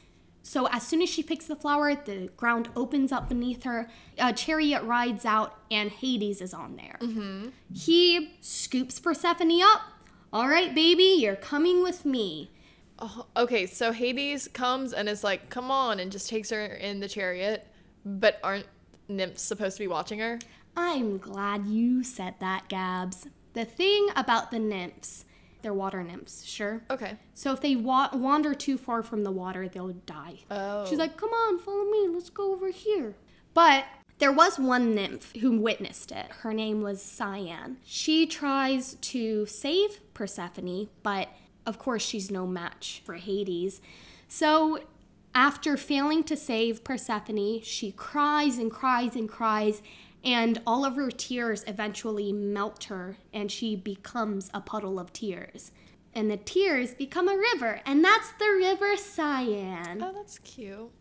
So 0.45 0.67
as 0.67 0.85
soon 0.85 1.01
as 1.01 1.09
she 1.09 1.23
picks 1.23 1.45
the 1.45 1.55
flower, 1.55 1.95
the 1.95 2.29
ground 2.35 2.67
opens 2.75 3.13
up 3.13 3.29
beneath 3.29 3.63
her. 3.63 3.89
A 4.17 4.33
chariot 4.33 4.83
rides 4.83 5.25
out, 5.25 5.57
and 5.71 5.89
Hades 5.89 6.41
is 6.41 6.53
on 6.53 6.75
there. 6.75 6.97
Mm-hmm. 6.99 7.47
He 7.73 8.35
scoops 8.41 8.99
Persephone 8.99 9.61
up. 9.61 9.81
All 10.33 10.49
right, 10.49 10.75
baby, 10.75 11.15
you're 11.17 11.37
coming 11.37 11.81
with 11.81 12.05
me. 12.05 12.51
Oh, 12.99 13.25
okay, 13.37 13.65
so 13.65 13.91
Hades 13.93 14.47
comes 14.49 14.93
and 14.93 15.07
is 15.07 15.23
like, 15.23 15.49
"Come 15.49 15.71
on," 15.71 15.99
and 15.99 16.11
just 16.11 16.29
takes 16.29 16.49
her 16.49 16.65
in 16.65 16.99
the 16.99 17.07
chariot. 17.07 17.65
But 18.05 18.39
aren't 18.43 18.67
nymphs 19.07 19.41
supposed 19.41 19.77
to 19.77 19.83
be 19.83 19.87
watching 19.87 20.19
her? 20.19 20.39
I'm 20.75 21.17
glad 21.19 21.67
you 21.67 22.03
said 22.03 22.35
that, 22.39 22.67
Gabs. 22.67 23.27
The 23.53 23.65
thing 23.65 24.07
about 24.15 24.51
the 24.51 24.59
nymphs, 24.59 25.25
they're 25.63 25.73
water 25.73 26.03
nymphs, 26.03 26.43
sure. 26.43 26.83
Okay. 26.91 27.17
So 27.33 27.53
if 27.53 27.61
they 27.61 27.75
wa- 27.75 28.09
wander 28.13 28.53
too 28.53 28.77
far 28.77 29.01
from 29.01 29.23
the 29.23 29.31
water, 29.31 29.67
they'll 29.67 29.93
die. 30.05 30.39
Oh. 30.51 30.85
She's 30.85 30.99
like, 30.99 31.17
come 31.17 31.31
on, 31.31 31.57
follow 31.57 31.85
me, 31.89 32.07
let's 32.09 32.29
go 32.29 32.53
over 32.53 32.69
here. 32.69 33.15
But 33.53 33.85
there 34.19 34.31
was 34.31 34.59
one 34.59 34.93
nymph 34.93 35.33
who 35.37 35.57
witnessed 35.57 36.11
it. 36.11 36.27
Her 36.41 36.53
name 36.53 36.81
was 36.81 37.01
Cyan. 37.01 37.77
She 37.83 38.27
tries 38.27 38.95
to 38.95 39.45
save 39.45 39.99
Persephone, 40.13 40.89
but 41.01 41.29
of 41.65 41.79
course 41.79 42.03
she's 42.03 42.29
no 42.29 42.45
match 42.45 43.01
for 43.05 43.15
Hades. 43.15 43.81
So 44.27 44.79
after 45.33 45.77
failing 45.77 46.23
to 46.25 46.37
save 46.37 46.83
Persephone, 46.83 47.61
she 47.61 47.91
cries 47.91 48.57
and 48.57 48.69
cries 48.69 49.15
and 49.15 49.27
cries, 49.27 49.81
and 50.23 50.61
all 50.65 50.85
of 50.85 50.95
her 50.95 51.11
tears 51.11 51.63
eventually 51.67 52.31
melt 52.31 52.85
her, 52.85 53.17
and 53.33 53.51
she 53.51 53.75
becomes 53.75 54.49
a 54.53 54.61
puddle 54.61 54.99
of 54.99 55.11
tears. 55.13 55.71
And 56.13 56.29
the 56.29 56.37
tears 56.37 56.93
become 56.93 57.27
a 57.27 57.35
river, 57.37 57.81
and 57.85 58.03
that's 58.03 58.31
the 58.33 58.45
river 58.45 58.95
Cyan. 58.95 60.01
Oh, 60.01 60.11
that's 60.13 60.37
cute. 60.39 60.91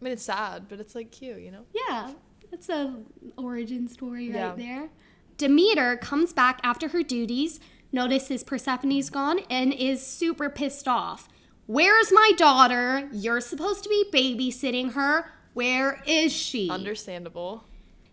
I 0.00 0.04
mean, 0.04 0.12
it's 0.12 0.22
sad, 0.22 0.66
but 0.68 0.80
it's 0.80 0.94
like 0.94 1.10
cute, 1.10 1.40
you 1.40 1.50
know. 1.50 1.64
Yeah, 1.88 2.12
it's 2.52 2.68
a 2.68 2.94
origin 3.36 3.88
story 3.88 4.28
right 4.28 4.36
Yeah. 4.36 4.54
there. 4.54 4.88
Demeter 5.36 5.96
comes 5.96 6.32
back 6.32 6.60
after 6.62 6.88
her 6.88 7.02
duties, 7.02 7.60
notices 7.92 8.44
Persephone's 8.44 9.10
gone, 9.10 9.40
and 9.50 9.72
is 9.72 10.06
super 10.06 10.48
pissed 10.48 10.86
off. 10.86 11.28
Where's 11.66 12.12
my 12.12 12.32
daughter? 12.36 13.08
You're 13.12 13.40
supposed 13.40 13.82
to 13.84 13.88
be 13.88 14.04
babysitting 14.12 14.92
her. 14.92 15.32
Where 15.54 16.02
is 16.06 16.32
she? 16.32 16.68
Understandable. 16.70 17.64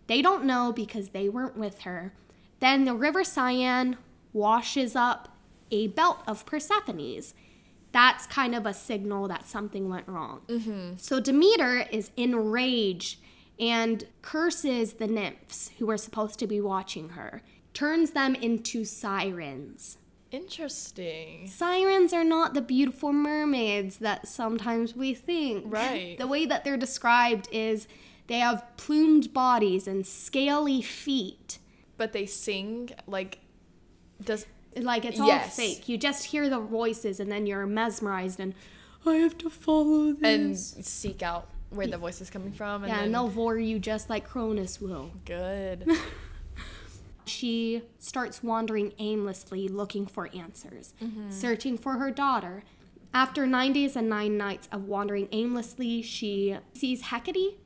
They 0.08 0.20
don't 0.20 0.44
know 0.44 0.72
because 0.72 1.10
they 1.10 1.28
weren't 1.28 1.56
with 1.56 1.82
her. 1.82 2.12
Then 2.60 2.84
the 2.84 2.94
river 2.94 3.22
Cyan 3.22 3.96
washes 4.32 4.96
up 4.96 5.28
a 5.70 5.86
belt 5.88 6.18
of 6.26 6.44
Persephone's. 6.44 7.34
That's 7.92 8.26
kind 8.26 8.54
of 8.54 8.66
a 8.66 8.74
signal 8.74 9.28
that 9.28 9.46
something 9.46 9.88
went 9.88 10.08
wrong. 10.08 10.40
Mm-hmm. 10.48 10.96
So 10.96 11.20
Demeter 11.20 11.86
is 11.90 12.10
enraged 12.16 13.20
and 13.58 14.04
curses 14.22 14.94
the 14.94 15.06
nymphs 15.06 15.70
who 15.78 15.86
were 15.86 15.96
supposed 15.96 16.38
to 16.38 16.46
be 16.46 16.60
watching 16.60 17.10
her, 17.10 17.42
turns 17.74 18.10
them 18.10 18.34
into 18.34 18.84
sirens. 18.84 19.98
Interesting. 20.30 21.46
Sirens 21.46 22.12
are 22.12 22.24
not 22.24 22.54
the 22.54 22.60
beautiful 22.60 23.12
mermaids 23.12 23.96
that 23.98 24.28
sometimes 24.28 24.94
we 24.94 25.14
think. 25.14 25.64
Right. 25.66 26.18
The 26.18 26.26
way 26.26 26.44
that 26.44 26.64
they're 26.64 26.76
described 26.76 27.48
is 27.50 27.88
they 28.28 28.38
have 28.38 28.64
plumed 28.76 29.32
bodies 29.34 29.88
and 29.88 30.06
scaly 30.06 30.80
feet. 30.80 31.58
But 31.96 32.12
they 32.12 32.26
sing 32.26 32.90
like, 33.08 33.40
does 34.22 34.46
Like 34.76 35.04
it's 35.04 35.18
all 35.18 35.26
Yes. 35.26 35.56
fake. 35.56 35.88
You 35.88 35.98
just 35.98 36.26
hear 36.26 36.48
the 36.48 36.60
voices 36.60 37.18
and 37.18 37.30
then 37.32 37.44
you're 37.46 37.66
mesmerized 37.66 38.38
and 38.38 38.54
I 39.04 39.14
have 39.16 39.36
to 39.38 39.50
follow 39.50 40.12
this 40.12 40.74
and 40.76 40.84
seek 40.84 41.22
out 41.22 41.48
where 41.70 41.86
the 41.86 41.98
voice 41.98 42.20
is 42.20 42.30
coming 42.30 42.52
from. 42.52 42.82
And 42.84 42.90
yeah, 42.90 42.96
then, 42.98 43.04
and 43.06 43.14
they'll 43.14 43.28
vor 43.28 43.58
you 43.58 43.78
just 43.78 44.08
like 44.08 44.28
Cronus 44.28 44.80
will. 44.80 45.10
good. 45.24 45.86
She 47.24 47.82
starts 47.98 48.42
wandering 48.42 48.94
aimlessly 48.98 49.68
looking 49.68 50.06
for 50.06 50.30
answers, 50.34 50.94
Mm-hmm. 51.02 51.30
searching 51.30 51.76
for 51.76 51.94
her 51.98 52.10
daughter. 52.10 52.62
After 53.12 53.46
nine 53.46 53.72
days 53.74 53.96
and 53.96 54.08
nine 54.08 54.36
nights 54.38 54.66
of 54.72 54.84
wandering 54.84 55.28
aimlessly, 55.32 56.00
she 56.02 56.56
sees 56.72 57.02
Hecate, 57.02 57.58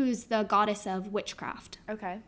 who's 0.00 0.24
the 0.24 0.42
goddess 0.44 0.86
of 0.86 1.08
witchcraft. 1.12 1.78
okay. 1.88 2.18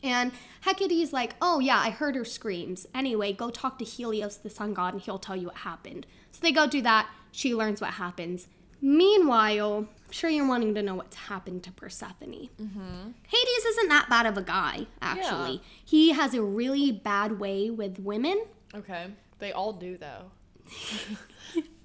And 0.00 0.30
Hecate's 0.64 1.12
like, 1.12 1.34
Oh, 1.42 1.58
yeah, 1.58 1.78
I 1.78 1.90
heard 1.90 2.14
her 2.14 2.24
screams. 2.24 2.86
Anyway, 2.94 3.32
go 3.32 3.50
talk 3.50 3.80
to 3.80 3.84
Helios, 3.84 4.36
the 4.36 4.48
sun 4.48 4.72
god, 4.72 4.92
and 4.94 5.02
he'll 5.02 5.18
tell 5.18 5.34
you 5.34 5.46
what 5.48 5.56
happened. 5.56 6.06
So 6.30 6.38
they 6.40 6.52
go 6.52 6.68
do 6.68 6.80
that. 6.82 7.08
She 7.32 7.52
learns 7.52 7.80
what 7.80 7.94
happens. 7.94 8.46
Meanwhile, 8.80 9.88
I'm 10.06 10.12
sure 10.12 10.30
you're 10.30 10.46
wanting 10.46 10.72
to 10.76 10.82
know 10.82 10.94
what's 10.94 11.16
happened 11.16 11.64
to 11.64 11.72
Persephone. 11.72 12.48
Mm-hmm. 12.62 13.10
Hades 13.26 13.64
isn't 13.70 13.88
that 13.88 14.08
bad 14.08 14.26
of 14.26 14.38
a 14.38 14.42
guy, 14.42 14.86
actually. 15.02 15.54
Yeah. 15.54 15.58
He 15.84 16.10
has 16.12 16.32
a 16.32 16.42
really 16.42 16.92
bad 16.92 17.40
way 17.40 17.68
with 17.68 17.98
women. 17.98 18.44
Okay. 18.72 19.08
They 19.40 19.50
all 19.50 19.72
do 19.72 19.96
though. 19.96 20.30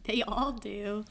They 0.06 0.22
all 0.24 0.52
do. 0.52 1.06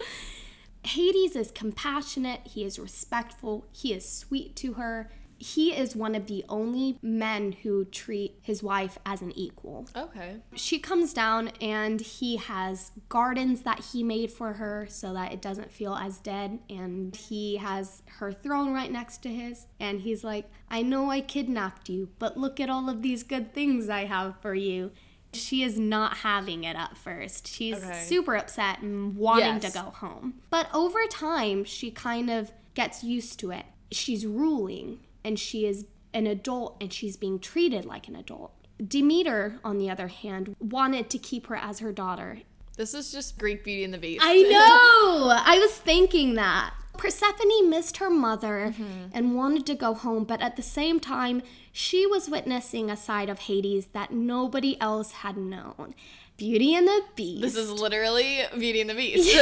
Hades 0.85 1.37
is 1.37 1.51
compassionate, 1.51 2.41
he 2.45 2.65
is 2.65 2.79
respectful, 2.79 3.67
he 3.73 3.93
is 3.93 4.09
sweet 4.09 4.57
to 4.57 4.75
her. 4.75 5.11
He 5.39 5.73
is 5.73 5.97
one 5.97 6.15
of 6.15 6.29
the 6.29 6.45
only 6.49 7.01
men 7.03 7.51
who 7.51 7.85
treat 7.87 8.39
his 8.43 8.63
wife 8.63 8.97
as 9.05 9.23
an 9.23 9.33
equal. 9.33 9.89
Okay. 9.97 10.37
She 10.55 10.79
comes 10.79 11.13
down 11.13 11.49
and 11.61 12.01
he 12.01 12.37
has 12.37 12.93
gardens 13.09 13.63
that 13.63 13.81
he 13.93 14.05
made 14.05 14.31
for 14.31 14.53
her 14.53 14.87
so 14.89 15.13
that 15.15 15.33
it 15.33 15.43
doesn't 15.43 15.73
feel 15.73 15.97
as 15.97 16.19
dead. 16.19 16.61
And 16.71 17.17
he 17.17 17.57
has 17.57 18.03
her 18.19 18.33
throne 18.33 18.73
right 18.73 18.93
next 18.93 19.21
to 19.25 19.31
his. 19.31 19.67
And 19.81 20.03
he's 20.03 20.23
like, 20.23 20.49
I 20.71 20.83
know 20.83 21.11
I 21.11 21.21
kidnapped 21.21 21.89
you, 21.89 22.11
but 22.21 22.37
look 22.37 22.61
at 22.61 22.71
all 22.71 22.89
of 22.89 23.03
these 23.03 23.25
good 23.25 23.53
things 23.53 23.89
I 23.89 24.05
have 24.05 24.37
for 24.41 24.55
you. 24.55 24.93
She 25.33 25.63
is 25.63 25.79
not 25.79 26.19
having 26.19 26.65
it 26.65 26.77
at 26.77 26.97
first. 26.97 27.47
She's 27.49 27.77
Okay. 27.77 28.05
super 28.05 28.37
upset 28.37 28.81
and 28.83 29.17
wanting 29.17 29.61
Yes. 29.61 29.73
to 29.73 29.79
go 29.79 29.91
home. 29.91 30.35
But 30.51 30.69
over 30.75 31.07
time, 31.07 31.65
she 31.65 31.91
kind 31.91 32.31
of 32.31 32.53
gets 32.75 33.03
used 33.03 33.39
to 33.41 33.51
it. 33.51 33.65
She's 33.91 34.27
ruling 34.27 35.01
and 35.25 35.39
she 35.39 35.67
is 35.67 35.87
an 36.15 36.27
adult 36.27 36.77
and 36.81 36.93
she's 36.93 37.17
being 37.17 37.39
treated 37.39 37.85
like 37.85 38.09
an 38.09 38.17
adult. 38.17 38.53
Demeter, 38.87 39.61
on 39.65 39.79
the 39.79 39.89
other 39.89 40.09
hand, 40.09 40.55
wanted 40.59 41.09
to 41.11 41.19
keep 41.19 41.47
her 41.47 41.57
as 41.57 41.79
her 41.79 41.93
daughter. 41.93 42.41
This 42.77 42.95
is 42.95 43.13
just 43.13 43.39
Greek 43.39 43.65
Beauty 43.65 43.85
and 43.85 43.95
the 43.95 43.99
Beast. 43.99 44.23
I 44.25 44.35
know! 44.43 45.31
I 45.45 45.59
was 45.59 45.73
thinking 45.73 46.35
that. 46.35 46.75
Persephone 46.97 47.71
missed 47.71 47.99
her 47.99 48.11
mother 48.11 48.73
mm-hmm. 48.77 49.07
and 49.13 49.35
wanted 49.35 49.67
to 49.67 49.75
go 49.75 49.95
home, 49.95 50.25
but 50.25 50.41
at 50.43 50.57
the 50.57 50.63
same 50.63 51.01
time, 51.01 51.43
she 51.73 52.07
was 52.07 52.29
witnessing 52.29 52.91
a 52.91 52.97
side 52.97 53.29
of 53.31 53.41
Hades 53.41 53.87
that 53.93 54.13
nobody 54.13 54.79
else 54.81 55.13
had 55.13 55.37
known. 55.37 55.95
Beauty 56.37 56.75
and 56.75 56.87
the 56.89 57.03
Beast. 57.17 57.43
This 57.43 57.57
is 57.57 57.71
literally 57.71 58.41
Beauty 58.59 58.81
and 58.81 58.91
the 58.91 58.95
Beast. 59.03 59.37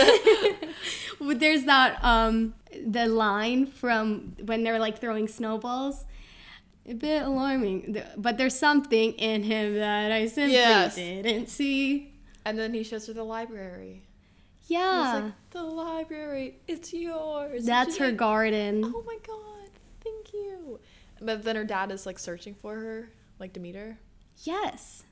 There's 1.20 1.64
that 1.64 2.02
um 2.04 2.54
the 2.86 3.06
line 3.06 3.66
from 3.66 4.34
when 4.44 4.62
they're 4.62 4.78
like 4.78 5.00
throwing 5.00 5.28
snowballs. 5.28 6.04
A 6.88 6.94
bit 6.94 7.22
alarming, 7.22 8.02
but 8.16 8.38
there's 8.38 8.58
something 8.58 9.12
in 9.12 9.42
him 9.44 9.74
that 9.74 10.10
I 10.10 10.26
simply 10.26 10.54
Yes. 10.54 10.94
didn't 10.96 11.48
see. 11.48 12.12
and 12.44 12.58
then 12.58 12.72
he 12.74 12.82
shows 12.82 13.06
her 13.06 13.12
the 13.12 13.22
library. 13.22 14.02
Yeah, 14.66 15.14
He's 15.14 15.22
like, 15.24 15.32
the 15.50 15.62
library, 15.62 16.56
it's 16.66 16.92
yours. 16.92 17.64
that's 17.66 17.96
her 17.98 18.06
like, 18.06 18.16
garden. 18.16 18.84
Oh 18.84 19.02
my 19.06 19.18
god, 19.26 19.68
thank 20.02 20.32
you. 20.32 20.80
But 21.20 21.42
then 21.44 21.56
her 21.56 21.64
dad 21.64 21.90
is 21.92 22.06
like 22.06 22.18
searching 22.18 22.54
for 22.54 22.74
her. 22.76 23.10
Like 23.38 23.52
Demeter? 23.52 23.98
Yes. 24.42 25.04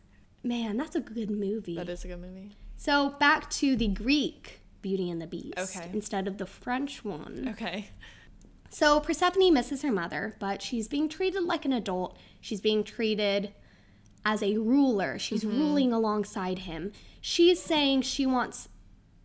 Man, 0.42 0.76
that's 0.76 0.94
a 0.96 1.00
good 1.00 1.30
movie. 1.30 1.76
That 1.76 1.88
is 1.88 2.04
a 2.04 2.08
good 2.08 2.20
movie. 2.20 2.52
So 2.76 3.10
back 3.18 3.50
to 3.50 3.74
the 3.76 3.88
Greek 3.88 4.60
Beauty 4.82 5.10
and 5.10 5.20
the 5.20 5.26
Beast 5.26 5.58
Okay. 5.58 5.90
instead 5.92 6.28
of 6.28 6.38
the 6.38 6.46
French 6.46 7.04
one. 7.04 7.48
Okay. 7.50 7.88
So 8.70 9.00
Persephone 9.00 9.52
misses 9.54 9.82
her 9.82 9.90
mother, 9.90 10.36
but 10.38 10.62
she's 10.62 10.88
being 10.88 11.08
treated 11.08 11.42
like 11.42 11.64
an 11.64 11.72
adult. 11.72 12.16
She's 12.40 12.60
being 12.60 12.84
treated 12.84 13.52
as 14.24 14.42
a 14.42 14.58
ruler. 14.58 15.18
She's 15.18 15.44
ruling 15.44 15.92
alongside 15.92 16.60
him. 16.60 16.92
She's 17.20 17.60
saying 17.62 18.02
she 18.02 18.26
wants 18.26 18.68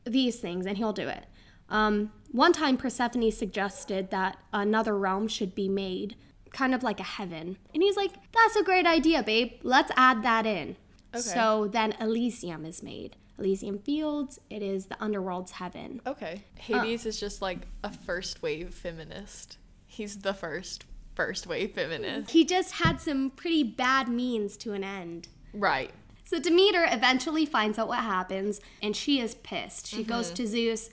these 0.06 0.40
things 0.40 0.66
and 0.66 0.78
he'll 0.78 0.94
do 0.94 1.08
it. 1.10 1.25
Um, 1.70 2.12
one 2.32 2.54
time, 2.54 2.78
Persephone 2.78 3.32
suggested 3.32 4.10
that 4.12 4.38
another 4.52 4.98
realm 4.98 5.28
should 5.28 5.54
be 5.54 5.68
made, 5.70 6.16
kind 6.54 6.74
of 6.74 6.84
like 6.84 7.00
a 7.00 7.04
heaven. 7.04 7.58
And 7.74 7.84
he's 7.84 7.98
like, 7.98 8.12
That's 8.34 8.56
a 8.56 8.64
great 8.64 8.86
idea, 8.86 9.22
babe. 9.24 9.54
Let's 9.64 9.92
add 9.98 10.24
that 10.24 10.46
in. 10.46 10.78
Okay. 11.14 11.22
So 11.22 11.68
then 11.72 11.94
Elysium 12.00 12.66
is 12.66 12.82
made. 12.82 13.16
Elysium 13.38 13.80
Fields, 13.80 14.40
it 14.50 14.62
is 14.62 14.86
the 14.86 15.02
underworld's 15.04 15.52
heaven. 15.52 16.02
Okay. 16.08 16.44
Hades 16.58 17.06
is 17.06 17.20
just 17.20 17.42
like 17.42 17.60
a 17.84 17.92
first 17.92 18.42
wave 18.42 18.74
feminist. 18.74 19.58
He's 19.86 20.20
the 20.20 20.34
first 20.34 20.86
first 21.16 21.46
wave 21.46 21.74
feminist. 21.74 22.32
He 22.32 22.46
just 22.46 22.74
had 22.74 23.00
some 23.00 23.30
pretty 23.32 23.64
bad 23.64 24.08
means 24.08 24.58
to 24.58 24.74
an 24.74 24.84
end. 24.84 25.28
Right. 25.54 25.92
So 26.26 26.40
Demeter 26.40 26.88
eventually 26.90 27.46
finds 27.46 27.78
out 27.78 27.88
what 27.88 28.00
happens 28.00 28.62
and 28.82 28.96
she 28.96 29.20
is 29.20 29.36
pissed. 29.36 29.88
She 29.88 30.04
goes 30.04 30.32
to 30.32 30.48
Zeus. 30.48 30.90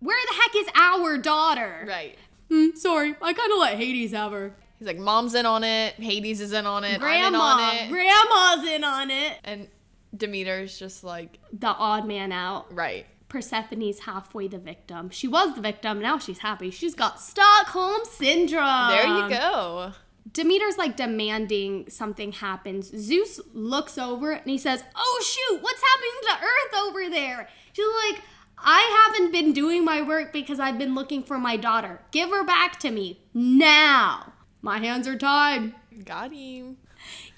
Where 0.00 0.16
the 0.30 0.34
heck 0.40 0.56
is 0.56 0.68
our 0.74 1.18
daughter? 1.18 1.84
Right. 1.86 2.16
"Hmm, 2.48 2.68
sorry, 2.76 3.14
I 3.20 3.32
kind 3.34 3.52
of 3.52 3.58
let 3.58 3.76
Hades 3.76 4.12
have 4.12 4.32
her. 4.32 4.54
He's 4.78 4.86
like, 4.86 4.98
Mom's 4.98 5.34
in 5.34 5.44
on 5.46 5.64
it, 5.64 5.94
Hades 5.94 6.40
is 6.40 6.52
in 6.52 6.66
on 6.66 6.84
it, 6.84 6.88
I'm 6.88 6.94
in 6.94 7.00
Grandma, 7.00 7.38
on 7.38 7.74
it. 7.76 7.88
grandma's 7.90 8.68
in 8.68 8.84
on 8.84 9.10
it. 9.10 9.38
and 9.44 9.68
Demeter's 10.16 10.78
just 10.78 11.02
like, 11.04 11.38
The 11.52 11.68
odd 11.68 12.06
man 12.06 12.32
out. 12.32 12.72
right. 12.74 13.06
Persephone's 13.28 14.00
halfway 14.00 14.48
the 14.48 14.56
victim. 14.58 15.10
She 15.10 15.28
was 15.28 15.54
the 15.54 15.60
victim, 15.60 16.00
now 16.00 16.18
she's 16.18 16.38
happy. 16.38 16.70
She's 16.70 16.94
got 16.94 17.20
Stockholm 17.20 18.00
syndrome. 18.10 18.88
There 18.88 19.06
you 19.06 19.28
go. 19.28 19.92
Demeter's 20.32 20.78
like 20.78 20.96
demanding 20.96 21.90
something 21.90 22.32
happens. 22.32 22.86
Zeus 22.96 23.38
looks 23.52 23.98
over 23.98 24.30
and 24.32 24.46
he 24.48 24.56
says, 24.58 24.82
Oh 24.96 25.22
shoot, 25.24 25.62
what's 25.62 25.82
happening 25.82 26.10
to 26.22 26.44
Earth 26.46 26.86
over 26.86 27.10
there? 27.10 27.48
She's 27.72 27.84
like, 28.10 28.22
I 28.58 29.06
haven't 29.06 29.30
been 29.32 29.52
doing 29.52 29.84
my 29.84 30.00
work 30.02 30.32
because 30.32 30.58
I've 30.58 30.78
been 30.78 30.94
looking 30.94 31.22
for 31.22 31.38
my 31.38 31.56
daughter. 31.56 32.00
Give 32.10 32.30
her 32.30 32.44
back 32.44 32.78
to 32.80 32.90
me 32.90 33.20
now. 33.34 34.32
My 34.60 34.78
hands 34.78 35.06
are 35.06 35.16
tied. 35.16 35.72
Got 36.04 36.32
him. 36.32 36.78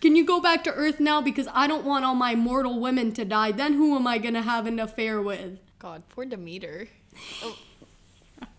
Can 0.01 0.17
you 0.17 0.25
go 0.25 0.41
back 0.41 0.65
to 0.65 0.73
Earth 0.73 1.01
now? 1.01 1.21
Because 1.21 1.47
I 1.53 1.67
don't 1.67 1.85
want 1.85 2.05
all 2.05 2.15
my 2.15 2.35
mortal 2.35 2.81
women 2.81 3.13
to 3.13 3.25
die. 3.25 3.53
Then 3.53 3.75
who 3.75 3.95
am 3.97 4.07
I 4.07 4.19
gonna 4.19 4.43
have 4.43 4.67
an 4.67 4.79
affair 4.79 5.21
with? 5.21 5.59
God, 5.79 6.03
poor 6.09 6.25
Demeter. 6.25 6.89
Oh. 7.43 7.59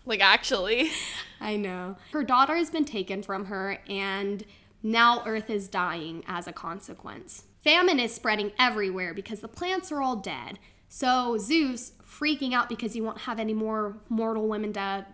like, 0.06 0.20
actually. 0.20 0.90
I 1.40 1.56
know. 1.56 1.96
Her 2.12 2.22
daughter 2.22 2.56
has 2.56 2.70
been 2.70 2.84
taken 2.84 3.22
from 3.22 3.46
her, 3.46 3.78
and 3.88 4.44
now 4.82 5.22
Earth 5.26 5.50
is 5.50 5.68
dying 5.68 6.22
as 6.26 6.46
a 6.46 6.52
consequence. 6.52 7.44
Famine 7.64 8.00
is 8.00 8.14
spreading 8.14 8.52
everywhere 8.58 9.14
because 9.14 9.40
the 9.40 9.48
plants 9.48 9.90
are 9.92 10.00
all 10.00 10.16
dead. 10.16 10.58
So 10.88 11.38
Zeus, 11.38 11.92
freaking 12.04 12.52
out 12.52 12.68
because 12.68 12.92
he 12.92 13.00
won't 13.00 13.22
have 13.22 13.38
any 13.38 13.54
more 13.54 13.96
mortal 14.08 14.48
women 14.48 14.72
to 14.74 15.06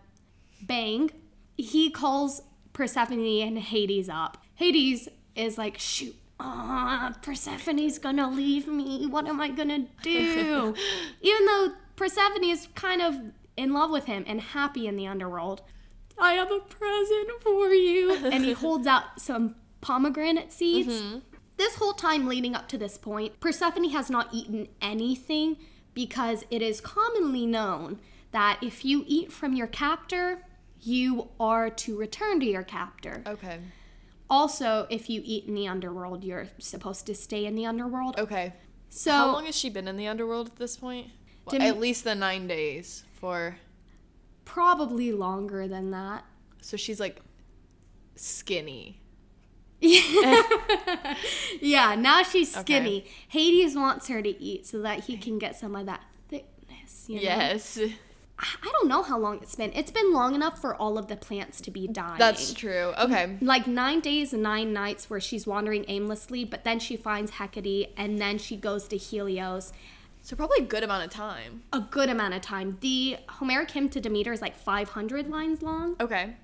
bang, 0.62 1.11
he 1.57 1.90
calls 1.90 2.43
Persephone 2.78 3.42
and 3.42 3.58
Hades 3.58 4.08
up. 4.08 4.38
Hades 4.54 5.08
is 5.35 5.58
like, 5.58 5.78
shoot. 5.80 6.14
Ah, 6.38 7.12
Persephone's 7.23 7.99
gonna 7.99 8.30
leave 8.30 8.68
me. 8.68 9.04
What 9.08 9.26
am 9.26 9.40
I 9.40 9.49
gonna 9.49 9.87
do? 10.00 10.76
Even 11.20 11.47
though 11.47 11.73
Persephone 11.97 12.44
is 12.44 12.68
kind 12.76 13.02
of 13.02 13.16
in 13.56 13.73
love 13.73 13.90
with 13.90 14.04
him 14.04 14.23
and 14.28 14.40
happy 14.40 14.87
in 14.87 14.94
the 14.94 15.08
underworld. 15.08 15.61
I 16.16 16.35
have 16.35 16.52
a 16.52 16.61
present 16.61 17.42
for 17.42 17.70
you. 17.70 18.14
and 18.25 18.44
he 18.44 18.52
holds 18.52 18.87
out 18.87 19.20
some 19.20 19.56
pomegranate 19.80 20.52
seeds. 20.52 21.02
This 21.56 21.75
whole 21.75 21.94
time 21.94 22.28
leading 22.28 22.54
up 22.54 22.68
to 22.68 22.78
this 22.78 22.97
point, 22.97 23.40
Persephone 23.40 23.90
has 23.90 24.08
not 24.08 24.28
eaten 24.32 24.68
anything 24.80 25.56
because 25.94 26.44
it 26.49 26.62
is 26.62 26.80
commonly 26.80 27.44
known 27.44 27.99
that 28.30 28.61
if 28.62 28.85
you 28.85 29.02
eat 29.08 29.32
from 29.32 29.54
your 29.54 29.66
captor, 29.66 30.44
you 30.80 31.28
are 31.40 31.70
to 31.70 31.97
return 31.97 32.40
to 32.40 32.47
your 32.47 32.62
captor. 32.62 33.23
Okay. 33.26 33.58
Also, 34.30 34.86
if 34.91 35.08
you 35.08 35.23
eat 35.25 35.47
in 35.47 35.54
the 35.54 35.67
underworld, 35.67 36.23
you're 36.25 36.49
supposed 36.58 37.06
to 37.06 37.14
stay 37.14 37.47
in 37.47 37.54
the 37.54 37.64
underworld. 37.67 38.19
Okay. 38.19 38.52
So, 38.91 39.10
How 39.10 39.32
long 39.32 39.47
has 39.47 39.56
she 39.56 39.71
been 39.71 39.88
in 39.88 39.97
the 39.97 40.06
underworld 40.06 40.49
at 40.49 40.56
this 40.56 40.76
point? 40.76 41.08
Well, 41.47 41.60
at 41.62 41.78
least 41.78 42.04
the 42.04 42.14
nine 42.14 42.47
days 42.47 43.04
for. 43.14 43.56
probably 44.45 45.12
longer 45.12 45.67
than 45.69 45.91
that. 45.93 46.25
So 46.60 46.76
she's 46.76 47.00
like 47.00 47.21
skinny. 48.17 49.00
Yeah, 51.60 51.95
now 51.97 52.23
she's 52.23 52.52
skinny. 52.54 53.06
Hades 53.28 53.75
wants 53.76 54.08
her 54.08 54.23
to 54.23 54.43
eat 54.43 54.67
so 54.67 54.80
that 54.82 55.04
he 55.04 55.17
can 55.17 55.38
get 55.38 55.56
some 55.56 55.75
of 55.75 55.86
that 55.86 56.02
thickness. 56.28 57.06
You 57.08 57.17
know? 57.17 57.23
Yes. 57.23 57.78
I 58.40 58.70
don't 58.72 58.88
know 58.88 59.02
how 59.02 59.18
long 59.18 59.40
it's 59.42 59.54
been. 59.56 59.72
It's 59.74 59.90
been 59.90 60.12
long 60.12 60.34
enough 60.34 60.60
for 60.60 60.74
all 60.76 60.96
of 60.96 61.08
the 61.08 61.16
plants 61.16 61.60
to 61.62 61.70
be 61.70 61.88
dying. 61.88 62.18
That's 62.18 62.52
true. 62.52 62.92
Okay. 62.98 63.36
like 63.40 63.66
nine 63.66 64.00
days 64.00 64.32
and 64.32 64.42
nine 64.42 64.72
nights 64.72 65.10
where 65.10 65.20
she's 65.20 65.46
wandering 65.46 65.84
aimlessly, 65.88 66.44
but 66.44 66.62
then 66.64 66.78
she 66.78 66.96
finds 66.96 67.32
Hecate 67.32 67.92
and 67.96 68.18
then 68.18 68.38
she 68.38 68.56
goes 68.56 68.86
to 68.88 68.96
Helios. 68.96 69.72
So 70.22 70.36
probably 70.36 70.58
a 70.58 70.66
good 70.66 70.84
amount 70.84 71.04
of 71.04 71.10
time. 71.10 71.62
A 71.72 71.80
good 71.80 72.08
amount 72.08 72.34
of 72.34 72.42
time. 72.42 72.76
The 72.80 73.16
Homeric 73.28 73.70
hymn 73.72 73.88
to 73.90 74.00
Demeter 74.00 74.32
is 74.32 74.40
like 74.42 74.56
500 74.56 75.28
lines 75.28 75.62
long. 75.62 75.96
Okay. 76.00 76.34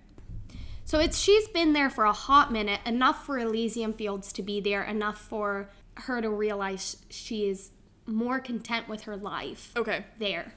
So 0.87 0.99
it's 0.99 1.19
she's 1.19 1.49
been 1.49 1.73
there 1.75 1.91
for 1.91 2.05
a 2.05 2.13
hot 2.13 2.53
minute, 2.53 2.81
enough 2.85 3.25
for 3.25 3.39
Elysium 3.39 3.93
Fields 3.93 4.33
to 4.35 4.43
be 4.43 4.61
there, 4.61 4.83
enough 4.83 5.19
for 5.19 5.71
her 5.95 6.21
to 6.21 6.29
realize 6.29 6.97
she 7.09 7.49
is 7.49 7.71
more 8.07 8.39
content 8.41 8.89
with 8.89 9.03
her 9.03 9.17
life 9.17 9.73
Okay. 9.77 10.05
there. 10.19 10.55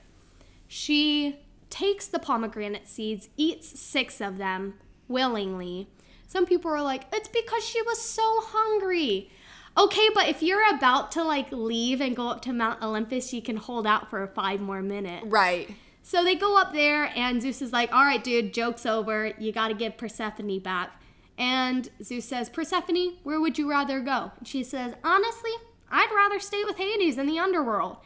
She 0.68 1.40
takes 1.70 2.08
the 2.08 2.20
pomegranate 2.20 2.88
seeds, 2.88 3.30
eats 3.38 3.80
six 3.80 4.22
of 4.22 4.38
them 4.38 4.76
willingly. 5.08 5.88
Some 6.28 6.46
people 6.46 6.72
are 6.72 6.82
like, 6.82 7.06
it's 7.14 7.30
because 7.30 7.64
she 7.64 7.82
was 7.82 8.02
so 8.02 8.42
hungry. 8.42 9.30
Okay, 9.78 10.10
but 10.14 10.28
if 10.28 10.42
you're 10.42 10.68
about 10.76 11.12
to 11.14 11.24
like 11.24 11.52
leave 11.52 12.02
and 12.02 12.16
go 12.16 12.30
up 12.30 12.42
to 12.44 12.54
Mount 12.54 12.82
Olympus, 12.82 13.32
you 13.32 13.42
can 13.42 13.58
hold 13.58 13.86
out 13.86 14.10
for 14.10 14.26
five 14.28 14.60
more 14.60 14.82
minutes. 14.82 15.26
Right. 15.28 15.70
So 16.02 16.24
they 16.24 16.36
go 16.36 16.58
up 16.58 16.72
there, 16.74 17.12
and 17.16 17.42
Zeus 17.42 17.62
is 17.62 17.74
like, 17.74 17.92
All 17.94 18.04
right, 18.04 18.24
dude, 18.24 18.54
joke's 18.54 18.86
over. 18.86 19.34
You 19.38 19.52
got 19.52 19.68
to 19.68 19.74
give 19.74 19.98
Persephone 19.98 20.60
back. 20.60 21.02
And 21.38 21.90
Zeus 22.02 22.26
says, 22.26 22.50
Persephone, 22.50 23.18
where 23.24 23.40
would 23.40 23.58
you 23.58 23.70
rather 23.70 24.00
go? 24.00 24.32
And 24.38 24.48
she 24.48 24.64
says, 24.64 24.94
Honestly, 25.04 25.52
I'd 25.92 26.12
rather 26.16 26.40
stay 26.40 26.64
with 26.64 26.78
Hades 26.78 27.18
in 27.18 27.28
the 27.28 27.40
underworld. 27.40 27.98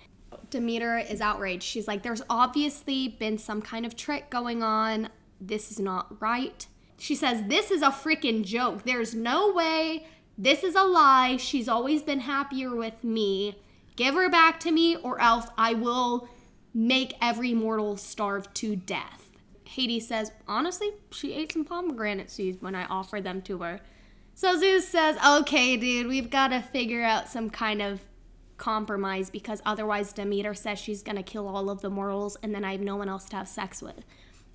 Demeter 0.49 0.97
is 0.97 1.21
outraged. 1.21 1.63
She's 1.63 1.87
like, 1.87 2.03
There's 2.03 2.21
obviously 2.29 3.07
been 3.07 3.37
some 3.37 3.61
kind 3.61 3.85
of 3.85 3.95
trick 3.95 4.29
going 4.29 4.63
on. 4.63 5.09
This 5.39 5.71
is 5.71 5.79
not 5.79 6.21
right. 6.21 6.65
She 6.97 7.15
says, 7.15 7.43
This 7.47 7.71
is 7.71 7.81
a 7.81 7.89
freaking 7.89 8.43
joke. 8.43 8.83
There's 8.83 9.15
no 9.15 9.51
way. 9.51 10.05
This 10.37 10.63
is 10.63 10.75
a 10.75 10.83
lie. 10.83 11.37
She's 11.37 11.67
always 11.67 12.01
been 12.01 12.21
happier 12.21 12.75
with 12.75 13.03
me. 13.03 13.57
Give 13.95 14.15
her 14.15 14.29
back 14.29 14.59
to 14.61 14.71
me, 14.71 14.95
or 14.95 15.19
else 15.21 15.47
I 15.57 15.73
will 15.73 16.27
make 16.73 17.15
every 17.21 17.53
mortal 17.53 17.97
starve 17.97 18.53
to 18.55 18.75
death. 18.75 19.29
Hades 19.65 20.07
says, 20.07 20.31
Honestly, 20.47 20.91
she 21.11 21.33
ate 21.33 21.51
some 21.51 21.65
pomegranate 21.65 22.29
seeds 22.29 22.61
when 22.61 22.75
I 22.75 22.85
offered 22.85 23.23
them 23.23 23.41
to 23.43 23.59
her. 23.59 23.79
So 24.33 24.57
Zeus 24.59 24.87
says, 24.87 25.17
Okay, 25.25 25.77
dude, 25.77 26.07
we've 26.07 26.29
got 26.29 26.49
to 26.49 26.61
figure 26.61 27.03
out 27.03 27.29
some 27.29 27.49
kind 27.49 27.81
of 27.81 28.01
compromise 28.62 29.30
because 29.30 29.62
otherwise 29.65 30.13
Demeter 30.13 30.54
says 30.54 30.80
she's 30.80 31.04
going 31.04 31.17
to 31.17 31.24
kill 31.24 31.47
all 31.47 31.69
of 31.69 31.82
the 31.82 31.89
mortals 31.89 32.38
and 32.41 32.56
then 32.56 32.63
I 32.63 32.71
have 32.74 32.82
no 32.82 32.95
one 32.95 33.10
else 33.10 33.26
to 33.30 33.36
have 33.36 33.50
sex 33.50 33.82
with 33.82 34.06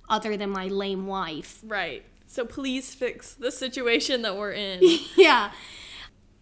other 0.09 0.37
than 0.37 0.49
my 0.49 0.67
lame 0.67 1.05
wife. 1.05 1.59
Right. 1.63 2.03
So 2.25 2.45
please 2.45 2.95
fix 2.95 3.33
the 3.33 3.51
situation 3.51 4.21
that 4.23 4.35
we're 4.35 4.53
in. 4.53 4.81
yeah. 5.17 5.51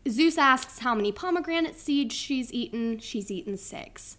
Zeus 0.07 0.37
asks 0.37 0.79
how 0.79 0.93
many 0.93 1.11
pomegranate 1.11 1.77
seeds 1.79 2.13
she's 2.13 2.53
eaten. 2.53 2.99
She's 2.99 3.31
eaten 3.31 3.57
six. 3.57 4.17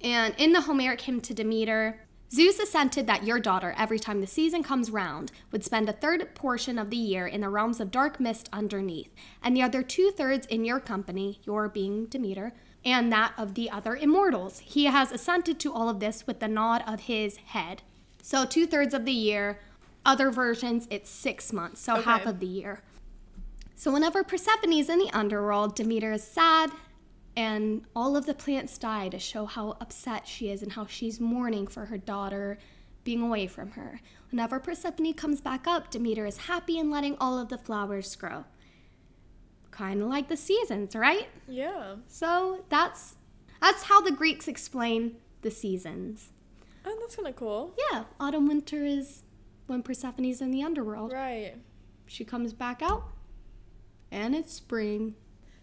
And 0.00 0.34
in 0.38 0.52
the 0.52 0.62
Homeric 0.62 1.02
hymn 1.02 1.20
to 1.20 1.34
Demeter, 1.34 2.00
Zeus 2.32 2.60
assented 2.60 3.08
that 3.08 3.24
your 3.24 3.40
daughter, 3.40 3.74
every 3.76 3.98
time 3.98 4.20
the 4.20 4.26
season 4.26 4.62
comes 4.62 4.90
round, 4.90 5.32
would 5.50 5.64
spend 5.64 5.88
a 5.88 5.92
third 5.92 6.32
portion 6.34 6.78
of 6.78 6.90
the 6.90 6.96
year 6.96 7.26
in 7.26 7.40
the 7.40 7.48
realms 7.48 7.80
of 7.80 7.90
dark 7.90 8.20
mist 8.20 8.48
underneath, 8.52 9.12
and 9.42 9.56
the 9.56 9.62
other 9.62 9.82
two 9.82 10.12
thirds 10.12 10.46
in 10.46 10.64
your 10.64 10.78
company, 10.78 11.40
your 11.44 11.68
being 11.68 12.06
Demeter, 12.06 12.52
and 12.84 13.12
that 13.12 13.32
of 13.36 13.54
the 13.54 13.68
other 13.68 13.96
immortals. 13.96 14.60
He 14.60 14.84
has 14.84 15.10
assented 15.10 15.58
to 15.60 15.72
all 15.72 15.88
of 15.88 15.98
this 15.98 16.26
with 16.26 16.38
the 16.38 16.46
nod 16.46 16.84
of 16.86 17.00
his 17.00 17.36
head. 17.38 17.82
So, 18.22 18.44
two 18.44 18.66
thirds 18.66 18.94
of 18.94 19.04
the 19.04 19.12
year, 19.12 19.58
other 20.06 20.30
versions, 20.30 20.86
it's 20.88 21.10
six 21.10 21.52
months, 21.52 21.80
so 21.80 21.96
half 22.00 22.26
of 22.26 22.38
the 22.38 22.46
year. 22.46 22.82
So 23.80 23.90
whenever 23.90 24.22
Persephone's 24.22 24.90
in 24.90 24.98
the 24.98 25.10
underworld, 25.14 25.74
Demeter 25.74 26.12
is 26.12 26.22
sad, 26.22 26.70
and 27.40 27.86
all 27.96 28.18
of 28.18 28.26
the 28.26 28.34
plants 28.34 28.76
die 28.76 29.08
to 29.08 29.18
show 29.18 29.46
how 29.46 29.74
upset 29.80 30.28
she 30.28 30.50
is 30.50 30.62
and 30.62 30.72
how 30.72 30.84
she's 30.84 31.18
mourning 31.18 31.66
for 31.66 31.86
her 31.86 31.96
daughter 31.96 32.58
being 33.02 33.22
away 33.22 33.46
from 33.46 33.70
her. 33.70 34.02
Whenever 34.30 34.60
Persephone 34.60 35.14
comes 35.14 35.40
back 35.40 35.66
up, 35.66 35.90
Demeter 35.90 36.26
is 36.26 36.36
happy 36.36 36.78
and 36.78 36.90
letting 36.90 37.16
all 37.18 37.38
of 37.38 37.48
the 37.48 37.56
flowers 37.56 38.14
grow. 38.14 38.44
Kind 39.70 40.02
of 40.02 40.08
like 40.08 40.28
the 40.28 40.36
seasons, 40.36 40.94
right? 40.94 41.28
Yeah. 41.48 41.96
So 42.08 42.62
that's 42.68 43.16
that's 43.58 43.84
how 43.84 44.02
the 44.02 44.12
Greeks 44.12 44.46
explain 44.46 45.16
the 45.40 45.50
seasons. 45.50 46.32
Oh, 46.84 46.94
that's 47.00 47.16
kind 47.16 47.28
of 47.28 47.36
cool. 47.36 47.74
Yeah, 47.90 48.04
autumn 48.18 48.48
winter 48.48 48.84
is 48.84 49.22
when 49.66 49.82
Persephone's 49.82 50.42
in 50.42 50.50
the 50.50 50.62
underworld. 50.62 51.10
Right. 51.10 51.54
She 52.06 52.22
comes 52.22 52.52
back 52.52 52.82
out, 52.82 53.04
and 54.10 54.34
it's 54.34 54.52
spring. 54.52 55.14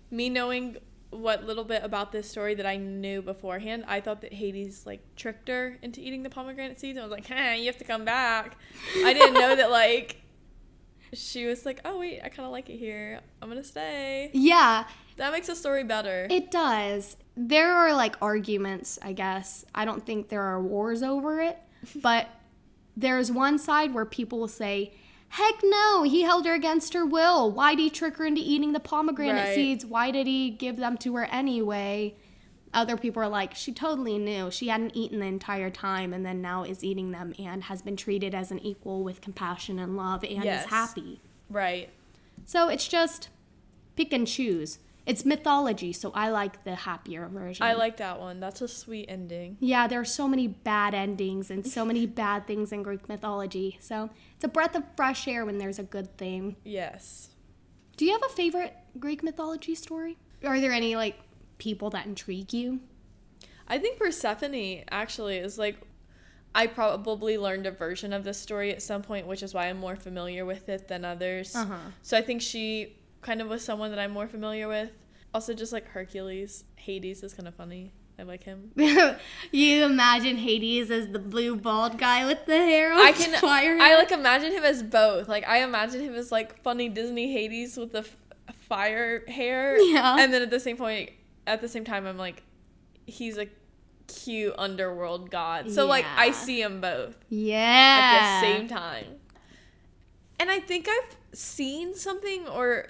Me 0.09 0.27
knowing 0.29 0.77
what 1.09 1.45
little 1.45 1.63
bit 1.63 1.83
about 1.83 2.11
this 2.11 2.29
story 2.29 2.53
that 2.55 2.65
I 2.65 2.77
knew 2.77 3.21
beforehand, 3.21 3.85
I 3.87 4.01
thought 4.01 4.21
that 4.21 4.33
Hades 4.33 4.85
like 4.85 5.01
tricked 5.15 5.47
her 5.47 5.77
into 5.81 6.01
eating 6.01 6.23
the 6.23 6.29
pomegranate 6.29 6.79
seeds. 6.79 6.97
I 6.99 7.01
was 7.03 7.11
like, 7.11 7.25
"Hey, 7.25 7.59
you 7.61 7.67
have 7.67 7.77
to 7.77 7.83
come 7.85 8.03
back." 8.05 8.57
I 9.03 9.13
didn't 9.13 9.33
know 9.35 9.55
that 9.55 9.71
like 9.71 10.21
she 11.13 11.45
was 11.45 11.65
like, 11.65 11.79
"Oh 11.85 11.99
wait, 11.99 12.19
I 12.23 12.29
kind 12.29 12.45
of 12.45 12.51
like 12.51 12.69
it 12.69 12.77
here. 12.77 13.21
I'm 13.41 13.47
gonna 13.49 13.63
stay." 13.63 14.29
Yeah, 14.33 14.85
That 15.15 15.31
makes 15.31 15.47
the 15.47 15.55
story 15.55 15.83
better. 15.83 16.27
it 16.29 16.51
does. 16.51 17.15
There 17.35 17.71
are 17.73 17.93
like 17.93 18.15
arguments, 18.21 18.99
I 19.01 19.13
guess. 19.13 19.63
I 19.73 19.85
don't 19.85 20.05
think 20.05 20.27
there 20.29 20.41
are 20.43 20.61
wars 20.61 21.03
over 21.03 21.39
it, 21.39 21.57
but 21.95 22.27
there's 22.97 23.31
one 23.31 23.59
side 23.59 23.93
where 23.93 24.05
people 24.05 24.39
will 24.39 24.47
say, 24.47 24.93
Heck 25.29 25.55
no, 25.63 26.03
he 26.03 26.21
held 26.23 26.45
her 26.45 26.53
against 26.53 26.93
her 26.93 27.05
will. 27.05 27.51
Why 27.51 27.75
did 27.75 27.83
he 27.83 27.89
trick 27.89 28.17
her 28.17 28.25
into 28.25 28.41
eating 28.41 28.73
the 28.73 28.79
pomegranate 28.79 29.45
Right. 29.45 29.55
seeds? 29.55 29.85
Why 29.85 30.09
did 30.11 30.25
he 30.27 30.49
give 30.49 30.77
them 30.77 30.97
to 30.99 31.15
her 31.17 31.25
anyway? 31.25 32.15
Other 32.73 32.97
people 32.97 33.21
are 33.23 33.27
like, 33.29 33.55
she 33.55 33.71
totally 33.71 34.17
knew. 34.17 34.51
She 34.51 34.67
hadn't 34.67 34.95
eaten 34.95 35.19
the 35.19 35.25
entire 35.25 35.69
time 35.69 36.13
and 36.13 36.25
then 36.25 36.41
now 36.41 36.63
is 36.63 36.83
eating 36.83 37.11
them 37.11 37.33
and 37.39 37.63
has 37.65 37.81
been 37.81 37.95
treated 37.97 38.33
as 38.35 38.51
an 38.51 38.59
equal 38.59 39.03
with 39.03 39.21
compassion 39.21 39.79
and 39.79 39.95
love 39.97 40.23
and 40.23 40.43
Yes. 40.43 40.65
is 40.65 40.69
happy. 40.69 41.21
right. 41.49 41.89
So 42.45 42.69
it's 42.69 42.87
just 42.87 43.29
pick 43.95 44.13
and 44.13 44.25
choose. 44.27 44.79
It's 45.07 45.23
mythology, 45.23 45.93
so 45.93 46.11
I 46.13 46.31
like 46.31 46.65
the 46.65 46.75
happier 46.75 47.29
version. 47.29 47.65
I 47.65 47.73
like 47.73 47.95
that 47.97 48.19
one. 48.19 48.41
That's 48.41 48.61
a 48.61 48.67
sweet 48.67 49.05
ending. 49.07 49.55
Yeah, 49.61 49.87
there 49.87 50.01
are 50.01 50.05
so 50.05 50.27
many 50.27 50.49
bad 50.49 50.93
endings 50.93 51.49
and 51.49 51.65
so 51.65 51.85
many 51.85 52.05
bad 52.23 52.45
things 52.45 52.73
in 52.73 52.83
Greek 52.83 53.07
mythology. 53.07 53.77
So 53.79 54.09
it's 54.35 54.43
a 54.43 54.49
breath 54.49 54.75
of 54.75 54.83
fresh 54.97 55.25
air 55.25 55.45
when 55.45 55.59
there's 55.59 55.79
a 55.79 55.83
good 55.83 56.17
thing. 56.17 56.57
Yes. 56.65 57.29
Do 57.95 58.03
you 58.03 58.11
have 58.11 58.23
a 58.23 58.33
favorite 58.33 58.75
Greek 58.99 59.23
mythology 59.23 59.75
story? 59.75 60.17
Are 60.43 60.59
there 60.59 60.73
any 60.73 60.97
like 60.97 61.15
people 61.57 61.89
that 61.91 62.05
intrigue 62.05 62.51
you? 62.51 62.81
I 63.65 63.77
think 63.77 63.97
Persephone 63.99 64.83
actually 64.91 65.37
is 65.37 65.57
like 65.57 65.77
I 66.53 66.67
probably 66.67 67.37
learned 67.37 67.65
a 67.65 67.71
version 67.71 68.11
of 68.11 68.25
this 68.25 68.39
story 68.39 68.71
at 68.71 68.81
some 68.81 69.03
point, 69.03 69.25
which 69.25 69.41
is 69.41 69.53
why 69.53 69.67
I'm 69.67 69.77
more 69.77 69.95
familiar 69.95 70.43
with 70.45 70.67
it 70.67 70.89
than 70.89 71.05
others. 71.05 71.55
Uh-huh. 71.55 71.77
So 72.01 72.17
I 72.17 72.21
think 72.21 72.41
she 72.41 72.97
kind 73.27 73.41
of 73.41 73.49
with 73.49 73.61
someone 73.61 73.91
that 73.91 73.99
I'm 73.99 74.11
more 74.11 74.27
familiar 74.27 74.69
with. 74.69 74.89
Also, 75.33 75.53
just 75.53 75.73
like 75.73 75.85
Hercules, 75.89 76.63
Hades 76.77 77.21
is 77.23 77.33
kind 77.33 77.45
of 77.47 77.53
funny. 77.53 77.91
I 78.17 78.23
like 78.23 78.43
him. 78.43 78.71
you 79.51 79.83
imagine 79.83 80.37
Hades 80.37 80.89
as 80.89 81.09
the 81.09 81.19
blue 81.19 81.57
bald 81.57 81.99
guy 81.99 82.25
with 82.25 82.45
the 82.45 82.55
hair 82.55 82.93
on 82.93 82.99
I 82.99 83.11
can 83.11 83.39
fire. 83.39 83.77
I 83.79 83.95
like 83.95 84.11
imagine 84.11 84.53
him 84.53 84.63
as 84.63 84.81
both. 84.81 85.27
Like 85.27 85.45
I 85.45 85.61
imagine 85.61 86.01
him 86.01 86.15
as 86.15 86.31
like 86.31 86.63
funny 86.63 86.87
Disney 86.89 87.31
Hades 87.31 87.75
with 87.75 87.91
the 87.91 87.99
f- 87.99 88.15
fire 88.53 89.23
hair. 89.27 89.77
Yeah. 89.79 90.15
And 90.17 90.33
then 90.33 90.41
at 90.41 90.49
the 90.49 90.59
same 90.59 90.77
point, 90.77 91.11
at 91.45 91.61
the 91.61 91.67
same 91.67 91.83
time, 91.83 92.07
I'm 92.07 92.17
like, 92.17 92.43
he's 93.05 93.37
a 93.37 93.47
cute 94.07 94.55
underworld 94.57 95.29
god. 95.29 95.69
So 95.69 95.85
like 95.85 96.05
I 96.15 96.31
see 96.31 96.63
them 96.63 96.79
both. 96.79 97.17
yeah. 97.29 97.59
at 97.59 98.41
the 98.41 98.47
same 98.47 98.67
time. 98.69 99.05
And 100.39 100.49
I 100.49 100.59
think 100.59 100.87
I've 100.89 101.37
seen 101.37 101.93
something 101.93 102.47
or 102.47 102.87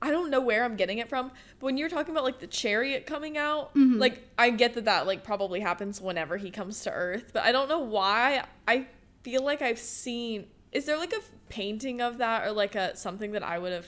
I 0.00 0.10
don't 0.12 0.30
know 0.30 0.40
where 0.40 0.64
I'm 0.64 0.76
getting 0.76 0.98
it 0.98 1.08
from, 1.08 1.28
but 1.58 1.66
when 1.66 1.76
you're 1.76 1.88
talking 1.88 2.12
about 2.14 2.24
like 2.24 2.38
the 2.38 2.46
chariot 2.46 3.04
coming 3.06 3.36
out, 3.36 3.74
Mm-hmm. 3.74 3.98
like 3.98 4.28
I 4.38 4.50
get 4.50 4.74
that 4.74 4.84
that 4.84 5.06
like 5.06 5.24
probably 5.24 5.60
happens 5.60 6.00
whenever 6.00 6.36
he 6.36 6.50
comes 6.50 6.82
to 6.84 6.92
Earth, 6.92 7.30
but 7.32 7.42
I 7.42 7.50
don't 7.52 7.68
know 7.68 7.80
why. 7.80 8.44
I 8.66 8.86
feel 9.22 9.42
like 9.44 9.60
I've 9.62 9.78
seen. 9.78 10.46
Is 10.70 10.84
there 10.84 10.98
like 10.98 11.12
a 11.12 11.20
painting 11.48 12.00
of 12.00 12.18
that 12.18 12.46
or 12.46 12.52
like 12.52 12.74
a 12.74 12.96
something 12.96 13.32
that 13.32 13.42
I 13.42 13.58
would 13.58 13.72
have? 13.72 13.86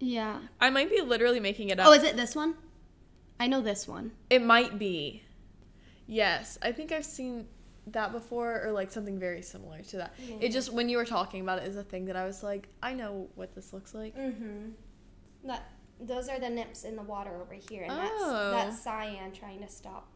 Yeah. 0.00 0.38
I 0.60 0.70
might 0.70 0.90
be 0.90 1.00
literally 1.00 1.40
making 1.40 1.68
it 1.70 1.78
up. 1.80 1.86
Oh, 1.88 1.92
is 1.92 2.02
it 2.04 2.16
this 2.16 2.34
one? 2.34 2.54
I 3.38 3.46
know 3.46 3.60
this 3.60 3.86
one. 3.88 4.12
It 4.30 4.42
might 4.42 4.78
be. 4.78 5.22
Yes, 6.06 6.58
I 6.62 6.72
think 6.72 6.92
I've 6.92 7.04
seen 7.04 7.46
that 7.88 8.12
before 8.12 8.62
or 8.64 8.72
like 8.72 8.90
something 8.90 9.18
very 9.18 9.42
similar 9.42 9.80
to 9.82 9.96
that. 9.98 10.14
It 10.40 10.50
just 10.52 10.72
when 10.72 10.88
you 10.88 10.96
were 10.96 11.04
talking 11.04 11.40
about 11.42 11.58
it 11.62 11.68
is 11.68 11.76
a 11.76 11.82
thing 11.82 12.06
that 12.06 12.16
I 12.16 12.24
was 12.24 12.42
like, 12.42 12.68
I 12.82 12.94
know 12.94 13.28
what 13.34 13.54
this 13.54 13.72
looks 13.72 13.94
like. 13.94 14.16
Mm-hmm. 14.16 14.70
That 15.44 15.62
those 16.00 16.28
are 16.28 16.40
the 16.40 16.50
nymphs 16.50 16.84
in 16.84 16.96
the 16.96 17.02
water 17.02 17.30
over 17.40 17.54
here, 17.54 17.84
and 17.84 17.92
Oh. 17.92 18.50
that's 18.52 18.64
that's 18.76 18.82
cyan 18.82 19.32
trying 19.32 19.60
to 19.60 19.68
stop. 19.68 20.08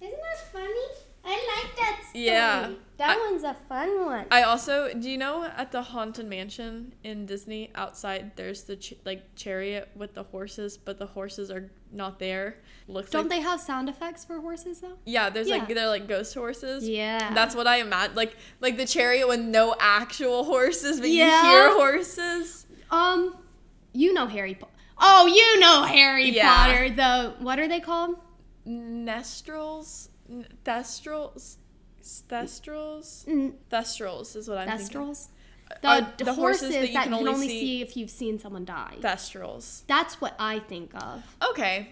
Isn't 0.00 0.18
that 0.20 0.52
funny? 0.52 0.86
I 1.26 1.62
like 1.64 1.76
that 1.76 2.00
story. 2.10 2.24
Yeah. 2.26 2.70
That 2.98 3.16
I- 3.16 3.30
one's 3.30 3.44
a 3.44 3.54
fun 3.54 4.04
one. 4.04 4.26
I 4.30 4.42
also, 4.42 4.92
do 4.92 5.08
you 5.08 5.16
know 5.16 5.44
at 5.44 5.72
the 5.72 5.80
Haunted 5.80 6.26
Mansion 6.26 6.92
in 7.02 7.24
Disney 7.24 7.70
outside 7.74 8.32
there's 8.36 8.64
the 8.64 8.76
ch- 8.76 8.94
like 9.06 9.34
chariot 9.34 9.88
with 9.96 10.12
the 10.12 10.24
horses, 10.24 10.76
but 10.76 10.98
the 10.98 11.06
horses 11.06 11.50
are 11.50 11.70
not 11.90 12.18
there. 12.18 12.58
Looks 12.86 13.10
Don't 13.10 13.28
like 13.30 13.38
they 13.38 13.40
have 13.48 13.60
sound 13.60 13.88
effects 13.88 14.22
for 14.26 14.38
horses 14.40 14.80
though? 14.80 14.98
Yeah, 15.06 15.30
there's 15.30 15.48
like 15.48 15.66
they're 15.68 15.88
like 15.88 16.06
ghost 16.06 16.34
horses. 16.34 16.86
Yeah. 16.86 17.32
That's 17.32 17.54
what 17.54 17.66
I 17.66 17.76
imagine. 17.78 18.14
Like 18.14 18.36
like 18.60 18.76
the 18.76 18.84
chariot 18.86 19.26
with 19.26 19.40
no 19.40 19.74
actual 19.80 20.44
horses, 20.44 21.00
but 21.00 21.08
Yeah. 21.08 21.42
you 21.42 21.48
hear 21.48 21.70
horses. 21.70 22.66
Um, 22.90 23.34
you 23.94 24.12
know 24.12 24.26
Harry 24.26 24.54
Potter. 24.54 24.72
Oh, 24.98 25.26
you 25.26 25.58
know 25.60 25.84
Harry 25.84 26.28
Yeah. 26.30 26.54
Potter. 26.54 26.90
The 26.90 27.34
what 27.42 27.58
are 27.58 27.66
they 27.68 27.80
called? 27.80 28.16
Nestrals, 28.66 30.08
N- 30.28 30.46
thestrals, 30.64 31.56
thestrals, 32.02 33.24
Mm, 33.26 33.54
thestrals 33.70 34.36
is 34.36 34.48
what 34.48 34.58
I'm 34.58 34.78
thinking. 34.78 34.98
Thestrals. 34.98 35.28
The, 35.82 35.88
Uh, 35.88 36.00
the 36.18 36.34
horses, 36.34 36.36
horses 36.36 36.70
that, 36.70 36.92
that 36.94 37.10
you 37.10 37.16
can 37.16 37.28
only, 37.28 37.48
see- 37.48 37.60
see 37.60 37.82
if 37.82 37.96
you've 37.96 38.10
seen 38.10 38.38
someone 38.38 38.64
die. 38.64 38.96
Thestrals. 39.00 39.82
That's 39.86 40.20
what 40.20 40.34
I 40.38 40.58
think 40.60 40.92
of. 40.94 41.22
Okay, 41.50 41.88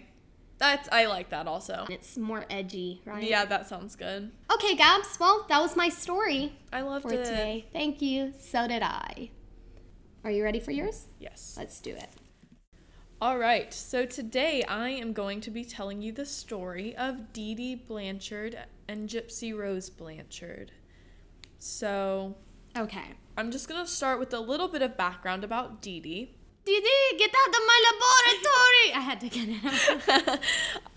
that's 0.58 0.88
I 0.92 1.06
like 1.06 1.30
that 1.30 1.46
also. 1.46 1.86
It's 1.90 2.16
more 2.16 2.44
edgy, 2.50 3.00
right? 3.04 3.22
Yeah, 3.22 3.44
that 3.46 3.68
sounds 3.68 3.96
good. 3.96 4.30
Okay, 4.52 4.74
Gabs. 4.76 5.18
Well, 5.18 5.46
that 5.48 5.60
was 5.60 5.74
my 5.74 5.88
story 5.88 6.52
I 6.72 6.82
loved 6.82 7.04
for 7.08 7.14
it. 7.14 7.24
today. 7.24 7.66
Thank 7.72 8.00
you. 8.02 8.32
So 8.38 8.68
did 8.68 8.82
I. 8.82 9.30
Are 10.24 10.30
you 10.30 10.44
ready 10.44 10.60
for 10.60 10.70
yours? 10.70 11.06
Yes. 11.18 11.54
Let's 11.58 11.80
do 11.80 11.90
it. 11.90 12.08
All 13.20 13.38
right. 13.38 13.72
So 13.74 14.06
today 14.06 14.62
I 14.64 14.90
am 14.90 15.12
going 15.12 15.40
to 15.42 15.50
be 15.50 15.64
telling 15.64 16.00
you 16.00 16.12
the 16.12 16.26
story 16.26 16.94
of 16.96 17.32
Dee 17.32 17.54
Dee 17.54 17.74
Blanchard 17.74 18.56
and 18.88 19.08
Gypsy 19.08 19.56
Rose 19.56 19.90
Blanchard. 19.90 20.72
So 21.58 22.36
Okay. 22.76 23.04
I'm 23.36 23.50
just 23.50 23.68
gonna 23.68 23.86
start 23.86 24.18
with 24.18 24.32
a 24.32 24.40
little 24.40 24.68
bit 24.68 24.82
of 24.82 24.96
background 24.96 25.44
about 25.44 25.82
Dee 25.82 26.00
Dee. 26.00 26.34
Didi, 26.64 27.18
get 27.18 27.30
out 27.34 27.48
of 27.48 27.60
my 27.66 27.82
laboratory! 27.90 28.94
I 28.94 29.00
had 29.00 29.20
to 29.20 29.28
get 29.28 29.48
it 29.48 30.28
out. 30.28 30.38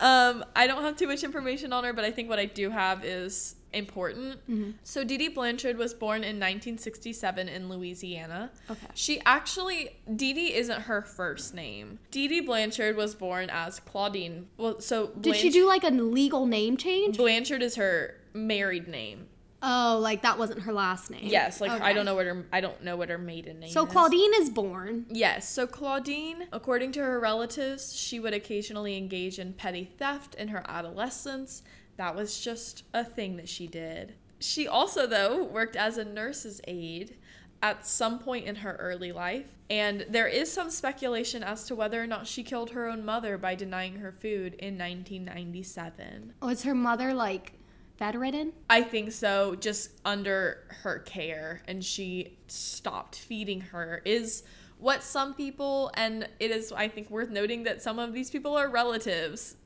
um, 0.00 0.44
I 0.54 0.68
don't 0.68 0.82
have 0.82 0.96
too 0.96 1.08
much 1.08 1.24
information 1.24 1.72
on 1.72 1.82
her, 1.82 1.92
but 1.92 2.04
I 2.04 2.12
think 2.12 2.28
what 2.28 2.38
I 2.38 2.44
do 2.44 2.70
have 2.70 3.04
is 3.04 3.56
important. 3.76 4.40
Mm-hmm. 4.48 4.70
So 4.82 5.04
Dee 5.04 5.18
Dee 5.18 5.28
Blanchard 5.28 5.76
was 5.76 5.94
born 5.94 6.18
in 6.18 6.36
1967 6.36 7.48
in 7.48 7.68
Louisiana. 7.68 8.50
Okay. 8.70 8.86
She 8.94 9.20
actually 9.24 9.96
Dee 10.14 10.32
Dee 10.32 10.54
isn't 10.54 10.82
her 10.82 11.02
first 11.02 11.54
name. 11.54 11.98
Dee 12.10 12.28
Dee 12.28 12.40
Blanchard 12.40 12.96
was 12.96 13.14
born 13.14 13.50
as 13.50 13.80
Claudine. 13.80 14.48
Well, 14.56 14.80
so 14.80 15.08
Did 15.20 15.36
she 15.36 15.50
do 15.50 15.66
like 15.66 15.84
a 15.84 15.90
legal 15.90 16.46
name 16.46 16.76
change? 16.76 17.16
Blanchard 17.16 17.62
is 17.62 17.76
her 17.76 18.16
married 18.32 18.88
name. 18.88 19.28
Oh, 19.62 19.98
like 20.00 20.22
that 20.22 20.38
wasn't 20.38 20.60
her 20.60 20.72
last 20.72 21.10
name. 21.10 21.24
Yes, 21.24 21.60
like 21.60 21.70
I 21.70 21.92
don't 21.92 22.04
know 22.04 22.14
what 22.14 22.26
her 22.26 22.46
I 22.52 22.60
don't 22.60 22.82
know 22.84 22.96
what 22.96 23.08
her 23.08 23.18
maiden 23.18 23.60
name 23.60 23.70
So 23.70 23.86
is. 23.86 23.92
Claudine 23.92 24.32
is 24.34 24.50
born. 24.50 25.06
Yes, 25.10 25.48
so 25.48 25.66
Claudine, 25.66 26.46
according 26.52 26.92
to 26.92 27.00
her 27.00 27.18
relatives, 27.18 27.96
she 27.96 28.20
would 28.20 28.34
occasionally 28.34 28.96
engage 28.96 29.38
in 29.38 29.54
petty 29.54 29.84
theft 29.98 30.34
in 30.34 30.48
her 30.48 30.62
adolescence. 30.68 31.62
That 31.96 32.14
was 32.14 32.40
just 32.40 32.84
a 32.92 33.04
thing 33.04 33.36
that 33.36 33.48
she 33.48 33.66
did. 33.66 34.14
She 34.38 34.68
also, 34.68 35.06
though, 35.06 35.42
worked 35.44 35.76
as 35.76 35.96
a 35.96 36.04
nurse's 36.04 36.60
aide 36.68 37.16
at 37.62 37.86
some 37.86 38.18
point 38.18 38.44
in 38.44 38.56
her 38.56 38.76
early 38.76 39.12
life, 39.12 39.46
and 39.70 40.04
there 40.10 40.28
is 40.28 40.52
some 40.52 40.70
speculation 40.70 41.42
as 41.42 41.64
to 41.64 41.74
whether 41.74 42.02
or 42.02 42.06
not 42.06 42.26
she 42.26 42.42
killed 42.42 42.70
her 42.70 42.86
own 42.86 43.04
mother 43.04 43.38
by 43.38 43.54
denying 43.54 43.96
her 43.96 44.12
food 44.12 44.54
in 44.54 44.76
1997. 44.76 46.34
Was 46.42 46.64
her 46.64 46.74
mother 46.74 47.14
like 47.14 47.54
bedridden? 47.98 48.52
I 48.68 48.82
think 48.82 49.10
so, 49.10 49.54
just 49.54 49.90
under 50.04 50.64
her 50.82 50.98
care, 50.98 51.62
and 51.66 51.82
she 51.82 52.36
stopped 52.46 53.16
feeding 53.16 53.62
her, 53.62 54.02
is 54.04 54.42
what 54.78 55.02
some 55.02 55.32
people, 55.32 55.90
and 55.94 56.28
it 56.38 56.50
is, 56.50 56.72
I 56.72 56.88
think, 56.88 57.10
worth 57.10 57.30
noting 57.30 57.62
that 57.62 57.80
some 57.80 57.98
of 57.98 58.12
these 58.12 58.30
people 58.30 58.54
are 58.54 58.68
relatives, 58.68 59.56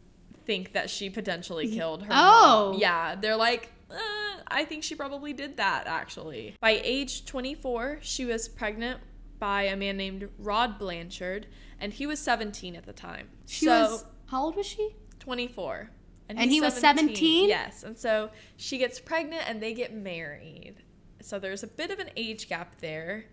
think 0.44 0.72
that 0.72 0.90
she 0.90 1.10
potentially 1.10 1.68
killed 1.70 2.02
her. 2.02 2.08
Oh. 2.12 2.70
mom. 2.72 2.80
Yeah, 2.80 3.14
they're 3.14 3.36
like, 3.36 3.70
uh, 3.90 4.40
I 4.48 4.64
think 4.64 4.82
she 4.82 4.94
probably 4.94 5.32
did 5.32 5.56
that 5.56 5.86
actually. 5.86 6.56
By 6.60 6.80
age 6.82 7.24
24, 7.26 7.98
she 8.00 8.24
was 8.24 8.48
pregnant 8.48 9.00
by 9.38 9.62
a 9.62 9.76
man 9.76 9.96
named 9.96 10.28
Rod 10.38 10.78
Blanchard, 10.78 11.46
and 11.80 11.92
he 11.92 12.06
was 12.06 12.18
17 12.20 12.76
at 12.76 12.84
the 12.84 12.92
time. 12.92 13.28
She 13.46 13.64
so, 13.64 13.72
was 13.72 14.04
how 14.26 14.44
old 14.44 14.56
was 14.56 14.66
she? 14.66 14.94
24. 15.18 15.90
And 16.28 16.38
he's 16.38 16.52
he 16.52 16.60
was 16.60 16.74
17? 16.74 17.48
Yes. 17.48 17.82
And 17.82 17.98
so 17.98 18.30
she 18.56 18.78
gets 18.78 19.00
pregnant 19.00 19.42
and 19.48 19.60
they 19.60 19.74
get 19.74 19.92
married. 19.92 20.76
So 21.20 21.40
there's 21.40 21.64
a 21.64 21.66
bit 21.66 21.90
of 21.90 21.98
an 21.98 22.10
age 22.16 22.48
gap 22.48 22.76
there. 22.80 23.24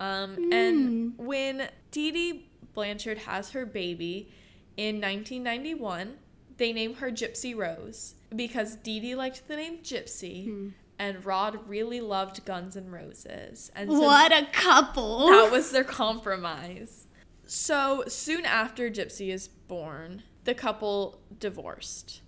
Um, 0.00 0.50
And 0.52 1.12
when 1.18 1.68
Dee 1.90 2.10
Dee 2.10 2.50
Blanchard 2.72 3.18
has 3.18 3.50
her 3.50 3.66
baby 3.66 4.32
in 4.76 5.00
1991, 5.00 6.16
they 6.56 6.72
name 6.72 6.94
her 6.94 7.10
Gypsy 7.10 7.56
Rose 7.56 8.14
because 8.34 8.76
Dee 8.76 9.00
Dee 9.00 9.14
liked 9.14 9.46
the 9.48 9.56
name 9.56 9.78
Gypsy 9.78 10.46
hmm. 10.46 10.68
and 10.98 11.24
Rod 11.24 11.68
really 11.68 12.00
loved 12.00 12.44
Guns 12.44 12.76
N' 12.76 12.90
Roses. 12.90 13.70
And 13.74 13.90
so 13.90 14.00
What 14.00 14.32
a 14.32 14.46
couple. 14.52 15.28
that 15.28 15.50
was 15.50 15.70
their 15.70 15.84
compromise. 15.84 17.06
So 17.46 18.04
soon 18.08 18.44
after 18.44 18.90
Gypsy 18.90 19.32
is 19.32 19.48
born, 19.48 20.22
the 20.44 20.54
couple 20.54 21.20
divorced. 21.38 22.22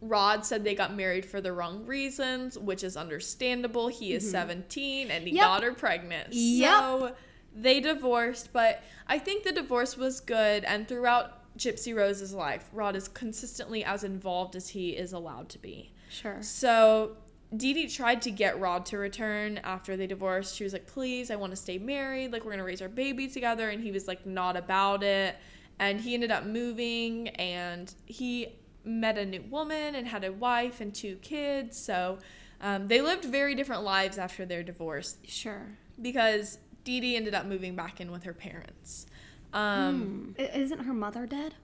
Rod 0.00 0.44
said 0.44 0.64
they 0.64 0.74
got 0.74 0.94
married 0.94 1.24
for 1.24 1.40
the 1.40 1.52
wrong 1.52 1.86
reasons, 1.86 2.58
which 2.58 2.84
is 2.84 2.96
understandable. 2.96 3.88
He 3.88 4.12
is 4.12 4.24
mm-hmm. 4.24 4.32
17 4.32 5.10
and 5.10 5.26
he 5.26 5.34
Yep. 5.34 5.44
got 5.44 5.62
her 5.62 5.72
pregnant. 5.72 6.32
Yep. 6.32 6.70
So 6.70 7.12
they 7.54 7.80
divorced, 7.80 8.52
but 8.52 8.82
I 9.06 9.18
think 9.18 9.44
the 9.44 9.52
divorce 9.52 9.96
was 9.96 10.20
good. 10.20 10.64
And 10.64 10.86
throughout 10.86 11.35
Gypsy 11.56 11.94
Rose's 11.94 12.32
life, 12.34 12.68
Rod 12.72 12.96
is 12.96 13.08
consistently 13.08 13.84
as 13.84 14.04
involved 14.04 14.56
as 14.56 14.68
he 14.68 14.90
is 14.90 15.12
allowed 15.12 15.48
to 15.50 15.58
be. 15.58 15.92
Sure. 16.10 16.38
So 16.42 17.16
Dee 17.56 17.72
Dee 17.72 17.88
tried 17.88 18.22
to 18.22 18.30
get 18.30 18.58
Rod 18.60 18.86
to 18.86 18.98
return 18.98 19.58
after 19.58 19.96
they 19.96 20.06
divorced. 20.06 20.54
She 20.56 20.64
was 20.64 20.72
like, 20.72 20.86
please, 20.86 21.30
I 21.30 21.36
want 21.36 21.52
to 21.52 21.56
stay 21.56 21.78
married. 21.78 22.32
Like, 22.32 22.44
we're 22.44 22.50
going 22.52 22.58
to 22.58 22.64
raise 22.64 22.82
our 22.82 22.88
baby 22.88 23.28
together. 23.28 23.70
And 23.70 23.82
he 23.82 23.92
was 23.92 24.06
like, 24.08 24.26
not 24.26 24.56
about 24.56 25.02
it. 25.02 25.36
And 25.78 26.00
he 26.00 26.14
ended 26.14 26.30
up 26.30 26.44
moving 26.44 27.28
and 27.30 27.92
he 28.06 28.48
met 28.84 29.18
a 29.18 29.24
new 29.26 29.42
woman 29.50 29.94
and 29.94 30.06
had 30.06 30.24
a 30.24 30.32
wife 30.32 30.80
and 30.80 30.94
two 30.94 31.16
kids. 31.16 31.76
So 31.78 32.18
um, 32.60 32.88
they 32.88 33.00
lived 33.00 33.24
very 33.24 33.54
different 33.54 33.82
lives 33.82 34.16
after 34.18 34.46
their 34.46 34.62
divorce 34.62 35.16
Sure. 35.26 35.66
because 36.00 36.58
Dee 36.84 37.00
Dee 37.00 37.16
ended 37.16 37.34
up 37.34 37.46
moving 37.46 37.74
back 37.76 38.00
in 38.00 38.10
with 38.10 38.22
her 38.24 38.32
parents. 38.32 39.06
Um, 39.52 40.34
I- 40.38 40.42
Isn't 40.58 40.80
her 40.80 40.92
mother 40.94 41.26
dead? 41.26 41.54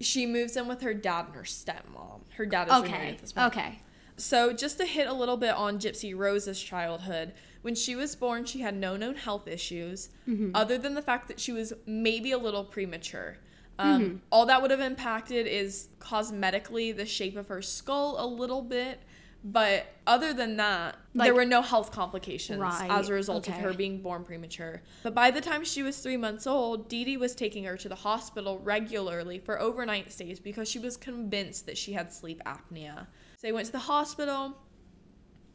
She 0.00 0.26
moves 0.26 0.56
in 0.56 0.66
with 0.66 0.80
her 0.82 0.94
dad 0.94 1.26
and 1.26 1.34
her 1.36 1.42
stepmom. 1.42 2.22
Her 2.36 2.46
dad 2.46 2.68
is 2.68 2.74
Okay. 2.74 3.08
at 3.10 3.18
this 3.18 3.32
point. 3.32 3.46
Okay. 3.56 3.78
So, 4.16 4.52
just 4.52 4.78
to 4.78 4.84
hit 4.84 5.06
a 5.08 5.12
little 5.12 5.36
bit 5.36 5.54
on 5.54 5.78
Gypsy 5.78 6.16
Rose's 6.16 6.60
childhood, 6.60 7.32
when 7.62 7.74
she 7.74 7.94
was 7.96 8.14
born, 8.16 8.44
she 8.44 8.60
had 8.60 8.76
no 8.76 8.96
known 8.96 9.14
health 9.16 9.46
issues, 9.48 10.10
other 10.54 10.76
than 10.76 10.94
the 10.94 11.02
fact 11.02 11.28
that 11.28 11.38
she 11.40 11.52
was 11.52 11.72
maybe 11.86 12.32
a 12.32 12.38
little 12.38 12.64
premature. 12.64 13.38
Um, 13.78 14.22
All 14.30 14.46
that 14.46 14.60
would 14.60 14.70
have 14.70 14.80
impacted 14.80 15.46
is 15.46 15.88
cosmetically 15.98 16.94
the 16.94 17.06
shape 17.06 17.36
of 17.36 17.48
her 17.48 17.62
skull 17.62 18.16
a 18.18 18.26
little 18.26 18.62
bit, 18.62 19.00
but 19.44 19.86
other 20.06 20.32
than 20.32 20.56
that, 20.58 20.96
there 21.14 21.34
were 21.34 21.44
no 21.44 21.62
health 21.62 21.90
complications 21.90 22.60
Right, 22.60 22.90
as 22.90 23.08
a 23.08 23.12
result 23.12 23.48
of 23.48 23.54
her 23.54 23.72
being 23.72 24.00
born 24.00 24.24
premature. 24.24 24.82
But 25.02 25.14
by 25.14 25.30
the 25.30 25.40
time 25.40 25.64
she 25.64 25.82
was 25.82 25.98
three 25.98 26.16
months 26.16 26.46
old, 26.46 26.88
Dee 26.88 27.04
Dee 27.04 27.16
was 27.16 27.34
taking 27.34 27.64
her 27.64 27.76
to 27.76 27.88
the 27.88 27.94
hospital 27.94 28.60
regularly 28.60 29.38
for 29.38 29.60
overnight 29.60 30.12
stays 30.12 30.38
because 30.38 30.68
she 30.68 30.78
was 30.78 30.96
convinced 30.96 31.66
that 31.66 31.76
she 31.76 31.92
had 31.92 32.12
sleep 32.12 32.40
apnea. 32.46 33.06
So 33.36 33.48
they 33.48 33.52
went 33.52 33.66
to 33.66 33.72
the 33.72 33.80
hospital, 33.80 34.56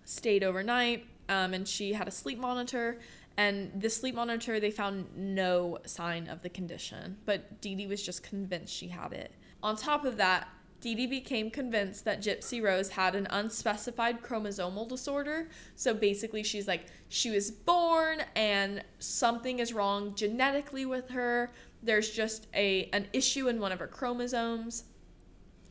stayed 0.03 0.43
overnight, 0.43 1.05
um, 1.29 1.53
and 1.53 1.67
she 1.67 1.93
had 1.93 2.07
a 2.07 2.11
sleep 2.11 2.39
monitor. 2.39 2.99
And 3.37 3.71
the 3.79 3.89
sleep 3.89 4.15
monitor, 4.15 4.59
they 4.59 4.71
found 4.71 5.15
no 5.15 5.77
sign 5.85 6.27
of 6.27 6.41
the 6.41 6.49
condition, 6.49 7.17
but 7.25 7.61
Dee 7.61 7.75
Dee 7.75 7.87
was 7.87 8.01
just 8.03 8.23
convinced 8.23 8.73
she 8.73 8.87
had 8.87 9.13
it. 9.13 9.31
On 9.63 9.75
top 9.75 10.05
of 10.05 10.17
that, 10.17 10.47
Dee 10.79 10.95
Dee 10.95 11.07
became 11.07 11.49
convinced 11.49 12.05
that 12.05 12.21
Gypsy 12.21 12.61
Rose 12.61 12.89
had 12.89 13.15
an 13.15 13.27
unspecified 13.29 14.21
chromosomal 14.21 14.87
disorder. 14.87 15.49
So 15.75 15.93
basically, 15.93 16.43
she's 16.43 16.67
like, 16.67 16.85
she 17.09 17.31
was 17.31 17.49
born 17.49 18.21
and 18.35 18.83
something 18.99 19.59
is 19.59 19.73
wrong 19.73 20.13
genetically 20.15 20.85
with 20.85 21.09
her. 21.09 21.51
There's 21.81 22.11
just 22.11 22.47
a 22.53 22.89
an 22.93 23.07
issue 23.13 23.47
in 23.47 23.59
one 23.59 23.71
of 23.71 23.79
her 23.79 23.87
chromosomes 23.87 24.83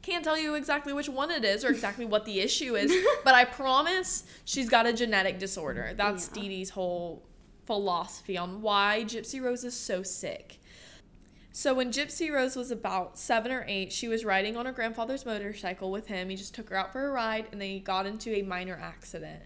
can't 0.06 0.22
tell 0.22 0.38
you 0.38 0.54
exactly 0.54 0.92
which 0.92 1.08
one 1.08 1.32
it 1.32 1.44
is 1.44 1.64
or 1.64 1.68
exactly 1.68 2.04
what 2.04 2.24
the 2.24 2.38
issue 2.38 2.76
is, 2.76 2.94
but 3.24 3.34
I 3.34 3.44
promise 3.44 4.22
she's 4.44 4.68
got 4.68 4.86
a 4.86 4.92
genetic 4.92 5.40
disorder. 5.40 5.94
That's 5.96 6.28
Yeah. 6.28 6.42
Dee 6.42 6.48
Dee's 6.48 6.70
whole 6.70 7.24
philosophy 7.66 8.38
on 8.38 8.62
why 8.62 9.04
Gypsy 9.04 9.42
Rose 9.42 9.64
is 9.64 9.74
so 9.74 10.04
sick. 10.04 10.60
So 11.56 11.72
when 11.72 11.90
Gypsy 11.90 12.30
Rose 12.30 12.54
was 12.54 12.70
about 12.70 13.16
seven 13.16 13.50
or 13.50 13.64
eight, 13.66 13.90
she 13.90 14.08
was 14.08 14.26
riding 14.26 14.58
on 14.58 14.66
her 14.66 14.72
grandfather's 14.72 15.24
motorcycle 15.24 15.90
with 15.90 16.06
him. 16.06 16.28
He 16.28 16.36
just 16.36 16.54
took 16.54 16.68
her 16.68 16.76
out 16.76 16.92
for 16.92 17.08
a 17.08 17.10
ride 17.10 17.46
and 17.50 17.58
they 17.58 17.78
got 17.78 18.04
into 18.04 18.30
a 18.36 18.42
minor 18.42 18.78
accident. 18.78 19.40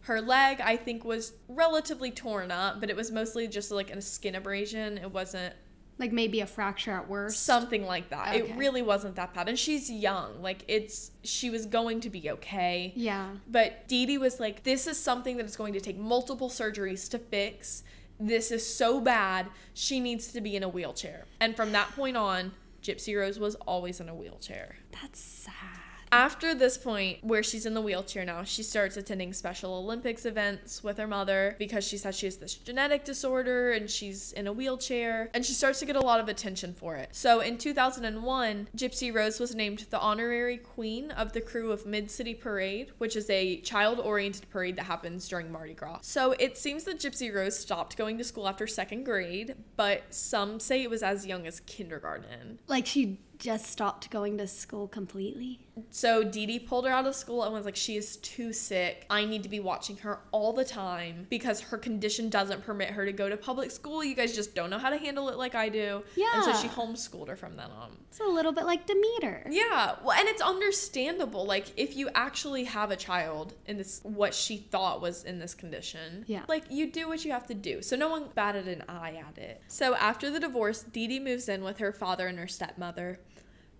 Her 0.00 0.20
leg, 0.20 0.60
I 0.60 0.76
think, 0.76 1.04
was 1.04 1.34
relatively 1.46 2.10
torn 2.10 2.50
up, 2.50 2.80
but 2.80 2.90
it 2.90 2.96
was 2.96 3.12
mostly 3.12 3.46
just 3.46 3.70
like 3.70 3.90
a 3.92 4.02
skin 4.02 4.34
abrasion. 4.34 4.98
It 4.98 5.12
wasn't 5.12 5.54
Like 5.98 6.10
maybe 6.10 6.40
a 6.40 6.46
fracture 6.48 6.90
at 6.90 7.08
worst. 7.08 7.44
something 7.44 7.86
like 7.86 8.10
that. 8.10 8.34
It 8.34 8.56
really 8.56 8.82
wasn't 8.82 9.14
that 9.14 9.32
bad. 9.32 9.48
And 9.48 9.56
she's 9.56 9.88
young. 9.88 10.42
Like 10.42 10.64
it's 10.66 11.12
she 11.22 11.48
was 11.48 11.66
going 11.66 12.00
to 12.00 12.10
be 12.10 12.28
okay. 12.28 12.92
Yeah. 12.96 13.28
But 13.46 13.86
Dee 13.86 14.04
Dee 14.06 14.18
was 14.18 14.40
like, 14.40 14.64
this 14.64 14.88
is 14.88 14.98
something 14.98 15.36
that 15.36 15.46
is 15.46 15.54
going 15.54 15.74
to 15.74 15.80
take 15.80 15.96
multiple 15.96 16.48
surgeries 16.50 17.08
to 17.10 17.20
fix. 17.20 17.84
This 18.24 18.52
is 18.52 18.64
so 18.64 19.00
bad. 19.00 19.48
She 19.74 19.98
needs 19.98 20.32
to 20.32 20.40
be 20.40 20.54
in 20.54 20.62
a 20.62 20.68
wheelchair. 20.68 21.24
And 21.40 21.56
from 21.56 21.72
that 21.72 21.90
point 21.96 22.16
on, 22.16 22.52
Gypsy 22.80 23.18
Rose 23.18 23.40
was 23.40 23.56
always 23.56 23.98
in 23.98 24.08
a 24.08 24.14
wheelchair. 24.14 24.76
That's 24.92 25.18
sad. 25.18 25.81
After 26.12 26.54
this 26.54 26.76
point, 26.76 27.24
where 27.24 27.42
she's 27.42 27.64
in 27.64 27.72
the 27.72 27.80
wheelchair 27.80 28.26
now, 28.26 28.44
she 28.44 28.62
starts 28.62 28.98
attending 28.98 29.32
Special 29.32 29.72
Olympics 29.72 30.26
events 30.26 30.84
with 30.84 30.98
her 30.98 31.06
mother 31.06 31.56
because 31.58 31.88
she 31.88 31.96
says 31.96 32.18
she 32.18 32.26
has 32.26 32.36
this 32.36 32.54
genetic 32.54 33.02
disorder 33.02 33.72
and 33.72 33.90
she's 33.90 34.30
in 34.32 34.46
a 34.46 34.52
wheelchair, 34.52 35.30
and 35.32 35.42
she 35.42 35.54
starts 35.54 35.78
to 35.78 35.86
get 35.86 35.96
a 35.96 36.00
lot 36.00 36.20
of 36.20 36.28
attention 36.28 36.74
for 36.74 36.96
it. 36.96 37.08
So 37.12 37.40
in 37.40 37.56
2001, 37.56 38.68
Gypsy 38.76 39.14
Rose 39.14 39.40
was 39.40 39.54
named 39.54 39.86
the 39.88 39.98
honorary 40.00 40.58
queen 40.58 41.12
of 41.12 41.32
the 41.32 41.40
Krewe 41.40 41.72
of 41.72 41.86
Mid 41.86 42.10
City 42.10 42.34
Parade, 42.34 42.92
which 42.98 43.16
is 43.16 43.30
a 43.30 43.62
child 43.62 43.98
oriented 43.98 44.50
parade 44.50 44.76
that 44.76 44.84
happens 44.84 45.26
during 45.28 45.50
Mardi 45.50 45.72
Gras. 45.72 46.00
So 46.02 46.32
it 46.32 46.58
seems 46.58 46.84
that 46.84 46.98
Gypsy 46.98 47.34
Rose 47.34 47.58
stopped 47.58 47.96
going 47.96 48.18
to 48.18 48.24
school 48.24 48.46
after 48.46 48.66
second 48.66 49.04
grade, 49.04 49.54
but 49.76 50.02
some 50.10 50.60
say 50.60 50.82
it 50.82 50.90
was 50.90 51.02
as 51.02 51.26
young 51.26 51.46
as 51.46 51.60
kindergarten. 51.60 52.58
Like 52.68 52.84
she 52.84 53.18
just 53.42 53.66
stopped 53.66 54.08
going 54.08 54.38
to 54.38 54.46
school 54.46 54.86
completely. 54.86 55.58
So 55.90 56.22
Dee 56.22 56.46
Dee 56.46 56.58
pulled 56.60 56.84
her 56.86 56.92
out 56.92 57.06
of 57.06 57.14
school 57.16 57.42
and 57.42 57.52
was 57.52 57.64
like, 57.64 57.74
she 57.74 57.96
is 57.96 58.16
too 58.18 58.52
sick. 58.52 59.04
I 59.10 59.24
need 59.24 59.42
to 59.42 59.48
be 59.48 59.58
watching 59.58 59.96
her 59.98 60.20
all 60.30 60.52
the 60.52 60.64
time 60.64 61.26
because 61.28 61.60
her 61.60 61.76
condition 61.78 62.28
doesn't 62.28 62.64
permit 62.64 62.90
her 62.90 63.04
to 63.04 63.12
go 63.12 63.28
to 63.28 63.36
public 63.36 63.70
school. 63.72 64.04
You 64.04 64.14
guys 64.14 64.32
just 64.34 64.54
don't 64.54 64.70
know 64.70 64.78
how 64.78 64.90
to 64.90 64.96
handle 64.98 65.28
it 65.28 65.38
like 65.38 65.54
I 65.56 65.70
do. 65.70 66.04
Yeah. 66.14 66.26
And 66.34 66.44
so 66.44 66.54
she 66.62 66.68
homeschooled 66.68 67.26
her 67.28 67.36
from 67.36 67.56
then 67.56 67.70
on. 67.70 67.96
It's 68.10 68.20
a 68.20 68.24
little 68.24 68.52
bit 68.52 68.64
like 68.64 68.86
Demeter. 68.86 69.46
Yeah, 69.50 69.96
well, 70.04 70.16
and 70.16 70.28
it's 70.28 70.42
understandable. 70.42 71.44
Like, 71.46 71.72
if 71.76 71.96
you 71.96 72.10
actually 72.14 72.64
have 72.64 72.90
a 72.90 72.96
child 72.96 73.54
in 73.66 73.78
this, 73.78 74.00
what 74.04 74.34
she 74.34 74.58
thought 74.58 75.00
was 75.00 75.24
in 75.24 75.38
this 75.38 75.54
condition, 75.54 76.24
Yeah. 76.28 76.42
like 76.48 76.64
you 76.70 76.92
do 76.92 77.08
what 77.08 77.24
you 77.24 77.32
have 77.32 77.46
to 77.48 77.54
do. 77.54 77.82
So 77.82 77.96
no 77.96 78.08
one 78.08 78.28
batted 78.34 78.68
an 78.68 78.84
eye 78.88 79.20
at 79.28 79.38
it. 79.38 79.62
So 79.66 79.94
after 79.96 80.30
the 80.30 80.38
divorce, 80.38 80.82
Dee 80.82 81.08
Dee 81.08 81.18
moves 81.18 81.48
in 81.48 81.64
with 81.64 81.78
her 81.78 81.92
father 81.92 82.26
and 82.28 82.38
her 82.38 82.46
stepmother. 82.48 83.18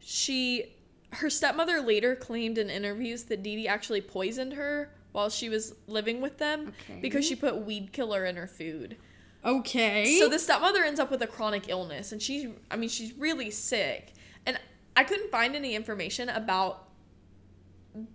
She, 0.05 0.75
her 1.11 1.31
stepmother 1.31 1.81
later 1.81 2.17
claimed 2.17 2.59
in 2.59 2.69
interviews 2.71 3.25
that 3.25 3.43
Dee 3.43 3.57
Dee 3.57 3.69
actually 3.69 4.01
poisoned 4.01 4.55
her 4.55 4.91
while 5.13 5.31
she 5.31 5.49
was 5.49 5.75
living 5.87 6.21
with 6.21 6.39
them 6.39 6.73
Okay. 6.91 7.01
because 7.01 7.25
she 7.27 7.37
put 7.37 7.65
weed 7.65 7.93
killer 7.93 8.25
in 8.25 8.37
her 8.37 8.47
food. 8.47 8.97
Okay. 9.45 10.19
So 10.19 10.29
the 10.29 10.39
stepmother 10.39 10.83
ends 10.85 10.99
up 11.01 11.11
with 11.11 11.23
a 11.23 11.27
chronic 11.27 11.69
illness, 11.69 12.13
and 12.13 12.21
she's, 12.23 12.49
I 12.71 12.77
mean, 12.77 12.89
she's 12.89 13.13
really 13.15 13.51
sick. 13.51 14.13
And 14.47 14.59
I 14.97 15.05
couldn't 15.05 15.31
find 15.31 15.55
any 15.55 15.75
information 15.75 16.29
about 16.29 16.89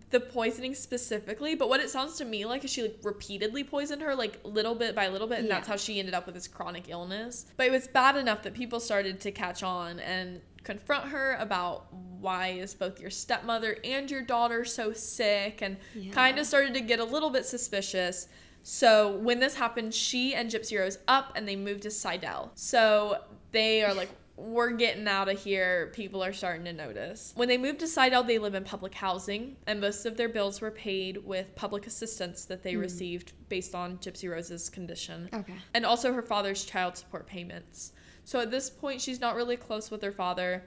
the 0.10 0.19
poisoning 0.19 0.73
specifically, 0.73 1.54
but 1.54 1.69
what 1.69 1.80
it 1.80 1.89
sounds 1.89 2.17
to 2.17 2.26
me 2.26 2.45
like 2.45 2.63
is 2.63 2.71
she 2.71 2.82
like 2.82 2.97
repeatedly 3.04 3.63
poisoned 3.63 4.02
her, 4.02 4.15
like 4.15 4.39
little 4.43 4.73
bit 4.73 4.95
by 4.95 5.08
little 5.08 5.28
bit, 5.28 5.39
and 5.39 5.50
that's 5.50 5.67
how 5.67 5.76
she 5.76 6.00
ended 6.00 6.15
up 6.15 6.26
with 6.26 6.34
this 6.34 6.47
chronic 6.47 6.89
illness. 6.89 7.45
But 7.58 7.67
it 7.67 7.71
was 7.71 7.88
bad 7.88 8.15
enough 8.15 8.41
that 8.43 8.54
people 8.56 8.80
started 8.80 9.19
to 9.21 9.32
catch 9.32 9.62
on 9.62 10.00
and 10.00 10.41
confront 10.67 11.06
her 11.06 11.38
about 11.39 11.88
why 11.93 12.49
is 12.49 12.73
both 12.73 12.99
your 12.99 13.10
stepmother 13.10 13.77
and 13.86 14.12
your 14.12 14.21
daughter 14.21 14.65
so 14.65 14.91
sick, 14.91 15.62
and 15.62 15.77
Yeah. 15.95 16.12
kind 16.12 16.38
of 16.38 16.45
started 16.45 16.73
to 16.73 16.82
get 16.82 16.99
a 16.99 17.06
little 17.06 17.30
bit 17.30 17.45
suspicious. 17.45 18.27
So 18.63 19.15
when 19.15 19.39
this 19.39 19.56
happened, 19.56 19.93
she 19.93 20.36
and 20.36 20.51
Gypsy 20.51 20.77
Rose 20.77 20.99
up 21.08 21.32
and 21.36 21.47
they 21.47 21.56
moved 21.56 21.84
to 21.84 21.91
Slidell. 21.91 22.51
So 22.56 23.23
they 23.53 23.82
are 23.82 23.93
like, 23.93 24.10
we're 24.36 24.71
getting 24.71 25.08
out 25.08 25.30
of 25.30 25.39
here. 25.39 25.89
People 25.93 26.21
are 26.21 26.34
starting 26.34 26.65
to 26.65 26.73
notice. 26.73 27.32
When 27.36 27.47
they 27.47 27.58
moved 27.58 27.80
to 27.80 27.88
Slidell, 27.88 28.23
they 28.23 28.38
live 28.38 28.53
in 28.53 28.65
public 28.65 28.93
housing, 28.93 29.56
and 29.65 29.80
most 29.80 30.06
of 30.06 30.17
their 30.17 30.30
bills 30.30 30.60
were 30.60 30.69
paid 30.69 31.17
with 31.25 31.56
public 31.56 31.88
assistance 31.88 32.45
that 32.45 32.62
they 32.62 32.73
hmm. 32.73 32.82
received 32.82 33.32
based 33.49 33.73
on 33.73 33.97
Gypsy 33.97 34.30
Rose's 34.30 34.69
condition. 34.69 35.30
Okay. 35.34 35.56
And 35.73 35.86
also 35.86 36.12
her 36.13 36.21
father's 36.21 36.65
child 36.65 36.97
support 36.97 37.25
payments. 37.25 37.93
So 38.27 38.41
at 38.41 38.51
this 38.51 38.69
point, 38.69 38.99
she's 38.99 39.21
not 39.21 39.37
really 39.37 39.55
close 39.55 39.89
with 39.89 40.01
her 40.01 40.11
father. 40.11 40.65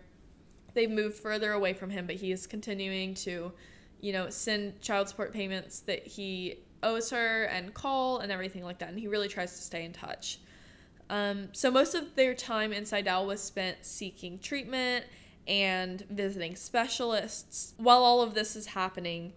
They've 0.73 0.91
moved 0.91 1.17
further 1.17 1.53
away 1.53 1.75
from 1.75 1.91
him, 1.91 2.07
but 2.07 2.17
he 2.17 2.33
is 2.33 2.47
continuing 2.47 3.13
to, 3.17 3.53
you 4.01 4.13
know, 4.15 4.31
send 4.31 4.81
child 4.81 5.11
support 5.11 5.31
payments 5.31 5.81
that 5.81 6.07
he 6.07 6.61
owes 6.83 7.11
her 7.11 7.45
and 7.45 7.75
call 7.75 8.21
and 8.21 8.33
everything 8.33 8.65
like 8.65 8.79
that. 8.79 8.89
And 8.89 8.99
he 8.99 9.09
really 9.09 9.29
tries 9.29 9.53
to 9.53 9.63
stay 9.63 9.85
in 9.85 9.93
touch. 9.93 10.39
Um, 11.11 11.51
so 11.53 11.71
most 11.71 11.95
of 11.95 12.15
their 12.15 12.33
time 12.33 12.73
in 12.73 12.87
Slidell 12.87 13.27
was 13.27 13.43
spent 13.43 13.85
seeking 13.85 14.39
treatment 14.39 15.05
and 15.47 16.01
visiting 16.09 16.57
specialists. 16.57 17.75
While 17.77 18.03
all 18.05 18.23
of 18.23 18.33
this 18.33 18.57
is 18.57 18.69
happening, 18.69 19.35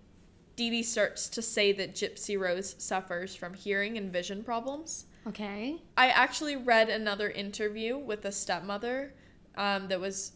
Dee 0.55 0.69
Dee 0.69 0.83
starts 0.83 1.27
to 1.27 1.41
say 1.41 1.73
that 1.73 1.93
Gypsy 1.93 2.39
Rose 2.39 2.73
suffers 2.77 3.35
from 3.35 3.53
hearing 3.53 3.97
and 3.97 4.13
vision 4.13 4.45
problems. 4.45 5.07
Okay. 5.27 5.81
I 5.95 6.09
actually 6.09 6.55
read 6.55 6.89
another 6.89 7.29
interview 7.29 7.97
with 7.97 8.25
a 8.25 8.31
stepmother 8.31 9.13
um, 9.55 9.87
that 9.87 9.99
was 9.99 10.33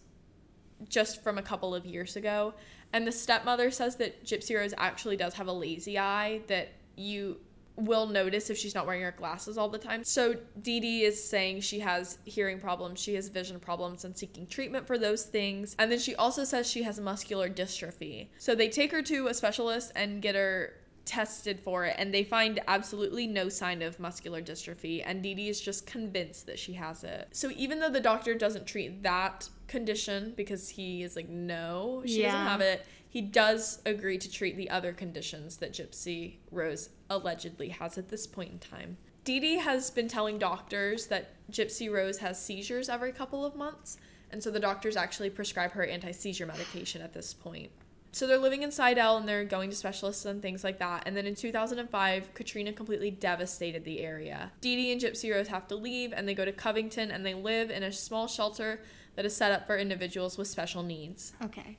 just 0.88 1.24
from 1.24 1.38
a 1.38 1.42
couple 1.42 1.76
of 1.76 1.86
years 1.86 2.16
ago. 2.16 2.54
And 2.94 3.06
the 3.06 3.12
stepmother 3.12 3.72
says 3.72 3.98
that 3.98 4.26
Gypsy 4.26 4.56
Rose 4.56 4.74
actually 4.78 5.18
does 5.18 5.34
have 5.34 5.48
a 5.48 5.54
lazy 5.54 6.00
eye 6.00 6.42
that 6.48 6.70
you 6.96 7.38
will 7.76 8.08
notice 8.08 8.50
if 8.50 8.58
she's 8.58 8.74
not 8.74 8.88
wearing 8.88 9.04
her 9.04 9.12
glasses 9.12 9.58
all 9.58 9.70
the 9.70 9.78
time. 9.78 10.04
So 10.04 10.36
Dee 10.62 10.80
Dee 10.80 11.04
is 11.04 11.24
saying 11.24 11.62
she 11.62 11.80
has 11.80 12.18
hearing 12.26 12.60
problems, 12.60 13.00
she 13.00 13.14
has 13.16 13.30
vision 13.30 13.60
problems, 13.60 14.04
and 14.04 14.18
seeking 14.18 14.48
treatment 14.48 14.88
for 14.88 14.98
those 14.98 15.24
things. 15.24 15.76
And 15.78 15.92
then 15.92 16.00
she 16.00 16.16
also 16.16 16.44
says 16.44 16.68
she 16.68 16.84
has 16.84 17.00
muscular 17.00 17.50
dystrophy. 17.50 18.30
So 18.40 18.56
they 18.56 18.70
take 18.70 18.92
her 18.92 19.04
to 19.04 19.28
a 19.28 19.34
specialist 19.34 19.92
and 19.96 20.22
get 20.24 20.34
her 20.34 20.74
tested 21.08 21.60
for 21.60 21.86
it 21.86 21.96
and 21.98 22.14
they 22.14 22.24
find 22.24 22.60
absolutely 22.68 23.26
no 23.26 23.50
sign 23.50 23.82
of 23.82 24.00
muscular 24.00 24.42
dystrophy 24.42 25.02
and 25.06 25.24
Dee 25.24 25.34
Dee 25.34 25.50
is 25.50 25.60
just 25.60 25.88
convinced 25.88 26.46
that 26.46 26.60
she 26.60 26.74
has 26.74 27.04
it. 27.04 27.30
So 27.32 27.50
even 27.56 27.80
though 27.80 27.90
the 27.90 28.02
doctor 28.02 28.36
doesn't 28.36 28.68
treat 28.68 29.02
that 29.04 29.50
condition 29.68 30.34
because 30.36 30.70
he 30.70 31.04
is 31.04 31.16
like 31.16 31.30
no, 31.30 32.04
she 32.06 32.22
doesn't 32.22 32.40
have 32.40 32.62
it, 32.62 32.86
he 33.10 33.22
does 33.22 33.82
agree 33.86 34.18
to 34.18 34.32
treat 34.32 34.58
the 34.58 34.70
other 34.70 34.94
conditions 34.94 35.58
that 35.58 35.74
Gypsy 35.74 36.36
Rose 36.52 36.90
allegedly 37.10 37.70
has 37.70 37.98
at 37.98 38.10
this 38.10 38.28
point 38.28 38.52
in 38.52 38.60
time. 38.60 38.98
Dee 39.24 39.40
Dee 39.40 39.58
has 39.58 39.90
been 39.90 40.08
telling 40.08 40.38
doctors 40.38 41.08
that 41.08 41.34
Gypsy 41.52 41.92
Rose 41.92 42.18
has 42.20 42.42
seizures 42.42 42.90
every 42.90 43.12
couple 43.12 43.46
of 43.46 43.56
months, 43.56 43.98
and 44.32 44.44
so 44.44 44.52
the 44.52 44.60
doctors 44.60 44.96
actually 44.96 45.30
prescribe 45.30 45.72
her 45.72 45.86
anti 45.86 46.12
seizure 46.12 46.46
medication 46.46 47.02
at 47.02 47.14
this 47.14 47.34
point. 47.34 47.72
So 48.12 48.26
they're 48.26 48.38
living 48.38 48.64
in 48.64 48.72
Slidell 48.72 49.18
and 49.18 49.28
they're 49.28 49.44
going 49.46 49.70
to 49.70 49.76
specialists 49.76 50.26
and 50.26 50.42
things 50.42 50.64
like 50.64 50.80
that. 50.80 51.04
And 51.06 51.16
then 51.16 51.28
in 51.28 51.36
2005, 51.36 52.34
Katrina 52.34 52.74
completely 52.74 53.12
devastated 53.12 53.84
the 53.84 54.00
area. 54.00 54.52
Dee 54.62 54.76
Dee 54.76 54.92
and 54.92 55.02
Gypsy 55.02 55.32
Rose 55.34 55.50
have 55.50 55.68
to 55.68 55.76
leave 55.76 56.14
and 56.14 56.28
they 56.28 56.34
go 56.34 56.46
to 56.46 56.52
Covington 56.52 57.12
and 57.12 57.26
they 57.26 57.34
live 57.34 57.70
in 57.70 57.84
a 57.84 57.92
small 57.92 58.28
shelter 58.28 58.82
that 59.16 59.26
is 59.26 59.36
set 59.36 59.52
up 59.52 59.68
for 59.68 59.78
individuals 59.78 60.38
with 60.38 60.48
special 60.48 60.84
needs. 60.84 61.34
Okay. 61.44 61.78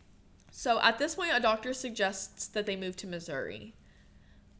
So 0.51 0.81
at 0.81 0.99
this 0.99 1.15
point, 1.15 1.31
a 1.35 1.41
doctor 1.41 1.73
suggests 1.73 2.47
that 2.49 2.67
they 2.67 2.77
move 2.77 2.97
to 2.97 3.07
Missouri. 3.07 3.75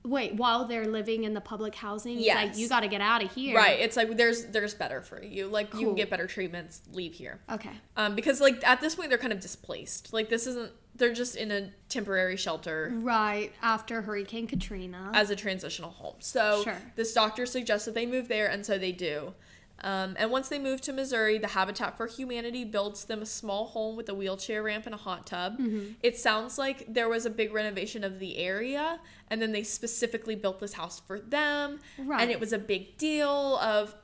Wait, 0.05 0.35
while 0.37 0.65
they're 0.65 0.87
living 0.87 1.25
in 1.25 1.35
the 1.35 1.41
public 1.41 1.75
housing, 1.75 2.19
Yes. 2.19 2.37
like 2.37 2.57
you 2.57 2.69
got 2.69 2.81
to 2.81 2.89
get 2.89 3.01
out 3.01 3.23
of 3.23 3.33
here. 3.35 3.57
Right. 3.57 3.81
It's 3.81 3.97
like 3.97 4.17
there's 4.17 4.47
there's 4.47 4.73
better 4.75 5.03
for 5.03 5.23
you. 5.23 5.49
Like 5.49 5.75
you 5.75 5.87
can 5.87 5.95
get 5.97 6.09
better 6.09 6.27
treatments. 6.27 6.83
Leave 6.93 7.15
here. 7.15 7.41
Okay. 7.51 7.73
Um, 7.97 8.15
because 8.15 8.41
like 8.41 8.67
at 8.67 8.81
this 8.81 8.95
point 8.95 9.09
they're 9.11 9.19
kind 9.19 9.33
of 9.33 9.41
displaced. 9.41 10.13
Like 10.13 10.29
this 10.29 10.47
isn't. 10.47 10.73
They're 10.99 11.13
just 11.15 11.37
in 11.37 11.51
a 11.51 11.71
temporary 11.89 12.37
shelter 12.37 12.93
Right 12.95 13.53
after 13.63 14.03
Hurricane 14.03 14.47
Katrina. 14.47 15.11
as 15.15 15.31
a 15.31 15.37
transitional 15.37 15.91
home. 15.91 16.17
So 16.19 16.63
Sure. 16.65 16.77
this 16.97 17.13
doctor 17.15 17.47
suggests 17.47 17.87
that 17.87 17.95
they 17.95 18.07
move 18.07 18.29
there, 18.29 18.49
and 18.49 18.65
so 18.67 18.77
they 18.79 18.93
do. 18.93 19.35
Um, 19.81 20.17
and 20.19 20.33
once 20.33 20.49
they 20.49 20.59
move 20.59 20.81
to 20.83 20.93
Missouri, 20.93 21.39
the 21.39 21.47
Habitat 21.47 21.97
for 21.97 22.09
Humanity 22.09 22.65
builds 22.65 23.05
them 23.05 23.23
a 23.23 23.27
small 23.27 23.67
home 23.67 23.95
with 23.95 24.09
a 24.09 24.15
wheelchair 24.15 24.61
ramp 24.65 24.87
and 24.87 24.95
a 24.95 24.99
hot 24.99 25.25
tub. 25.25 25.57
Mm-hmm. 25.57 25.93
It 26.03 26.19
sounds 26.19 26.59
like 26.59 26.93
there 26.93 27.09
was 27.09 27.27
a 27.27 27.31
big 27.31 27.55
renovation 27.55 28.03
of 28.03 28.19
the 28.19 28.39
area, 28.39 28.99
and 29.31 29.41
then 29.41 29.53
they 29.53 29.63
specifically 29.63 30.35
built 30.35 30.59
this 30.59 30.73
house 30.73 30.99
for 30.99 31.21
them. 31.21 31.79
Right. 31.97 32.23
And 32.23 32.31
it 32.33 32.41
was 32.41 32.53
a 32.53 32.59
big 32.59 32.97
deal 32.97 33.57
of 33.59 33.95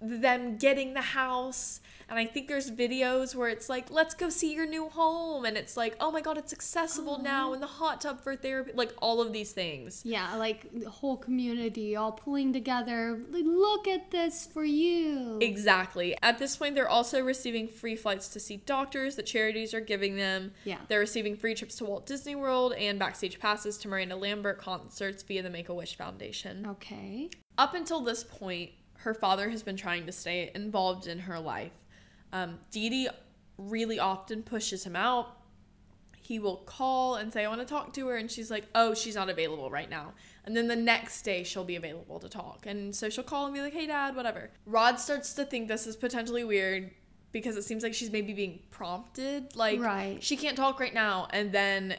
them 0.00 0.56
getting 0.56 0.94
the 0.94 1.00
house. 1.00 1.80
And 2.06 2.18
I 2.18 2.26
think 2.26 2.48
there's 2.48 2.70
videos 2.70 3.34
where 3.34 3.48
it's 3.48 3.70
like, 3.70 3.90
let's 3.90 4.12
go 4.14 4.28
see 4.28 4.52
your 4.54 4.66
new 4.66 4.90
home. 4.90 5.46
And 5.46 5.56
it's 5.56 5.74
like, 5.74 5.96
oh 6.00 6.10
my 6.10 6.20
God, 6.20 6.36
it's 6.36 6.52
accessible 6.52 7.18
now, 7.18 7.54
and 7.54 7.62
the 7.62 7.66
hot 7.66 8.02
tub 8.02 8.20
for 8.20 8.36
therapy. 8.36 8.72
Like 8.74 8.92
all 9.00 9.22
of 9.22 9.32
these 9.32 9.52
things. 9.52 10.02
yeah, 10.04 10.36
like 10.36 10.68
the 10.72 10.90
whole 10.90 11.16
community 11.16 11.96
all 11.96 12.12
pulling 12.12 12.52
together. 12.52 13.22
Like, 13.30 13.44
look 13.46 13.88
at 13.88 14.10
this 14.10 14.44
for 14.44 14.64
you. 14.64 15.38
Exactly. 15.40 16.14
At 16.22 16.38
this 16.38 16.56
point, 16.56 16.74
they're 16.74 16.88
also 16.88 17.22
receiving 17.22 17.68
free 17.68 17.96
flights 17.96 18.28
to 18.28 18.40
see 18.40 18.58
doctors 18.58 19.16
that 19.16 19.24
charities 19.24 19.72
are 19.72 19.80
giving 19.80 20.16
them. 20.16 20.52
Yeah. 20.64 20.78
They're 20.88 21.00
receiving 21.00 21.36
free 21.36 21.54
trips 21.54 21.76
to 21.76 21.84
Walt 21.86 22.04
Disney 22.04 22.34
World 22.34 22.74
and 22.74 22.98
backstage 22.98 23.40
passes 23.40 23.78
to 23.78 23.88
Miranda 23.88 24.16
Lambert 24.16 24.58
concerts 24.58 25.22
via 25.22 25.42
the 25.42 25.50
Make 25.50 25.70
a 25.70 25.74
Wish 25.74 25.96
Foundation. 25.96 26.66
Okay. 26.66 27.30
Up 27.56 27.74
until 27.74 28.00
this 28.00 28.24
point, 28.24 28.72
her 29.04 29.14
father 29.14 29.50
has 29.50 29.62
been 29.62 29.76
trying 29.76 30.06
to 30.06 30.12
stay 30.12 30.50
involved 30.54 31.06
in 31.06 31.18
her 31.20 31.38
life. 31.38 31.72
Um, 32.32 32.58
Dee 32.70 32.88
Dee 32.88 33.08
really 33.58 33.98
often 33.98 34.42
pushes 34.42 34.82
him 34.84 34.96
out. 34.96 35.36
He 36.16 36.38
will 36.38 36.56
call 36.56 37.16
and 37.16 37.30
say, 37.30 37.44
I 37.44 37.48
want 37.48 37.60
to 37.60 37.66
talk 37.66 37.92
to 37.94 38.06
her. 38.08 38.16
And 38.16 38.30
she's 38.30 38.50
like, 38.50 38.64
Oh, 38.74 38.94
she's 38.94 39.14
not 39.14 39.28
available 39.28 39.70
right 39.70 39.90
now. 39.90 40.14
And 40.46 40.56
then 40.56 40.66
the 40.68 40.76
next 40.76 41.20
day, 41.22 41.44
she'll 41.44 41.64
be 41.64 41.76
available 41.76 42.18
to 42.18 42.28
talk. 42.30 42.64
And 42.66 42.96
so 42.96 43.10
she'll 43.10 43.24
call 43.24 43.44
and 43.44 43.54
be 43.54 43.60
like, 43.60 43.74
Hey, 43.74 43.86
dad, 43.86 44.16
whatever. 44.16 44.50
Rod 44.64 44.98
starts 44.98 45.34
to 45.34 45.44
think 45.44 45.68
this 45.68 45.86
is 45.86 45.96
potentially 45.96 46.42
weird 46.44 46.90
because 47.32 47.56
it 47.56 47.64
seems 47.64 47.82
like 47.82 47.92
she's 47.92 48.10
maybe 48.10 48.32
being 48.32 48.60
prompted. 48.70 49.54
Like, 49.54 49.80
Right. 49.80 50.22
she 50.22 50.36
can't 50.38 50.56
talk 50.56 50.80
right 50.80 50.94
now. 50.94 51.28
And 51.30 51.52
then 51.52 51.96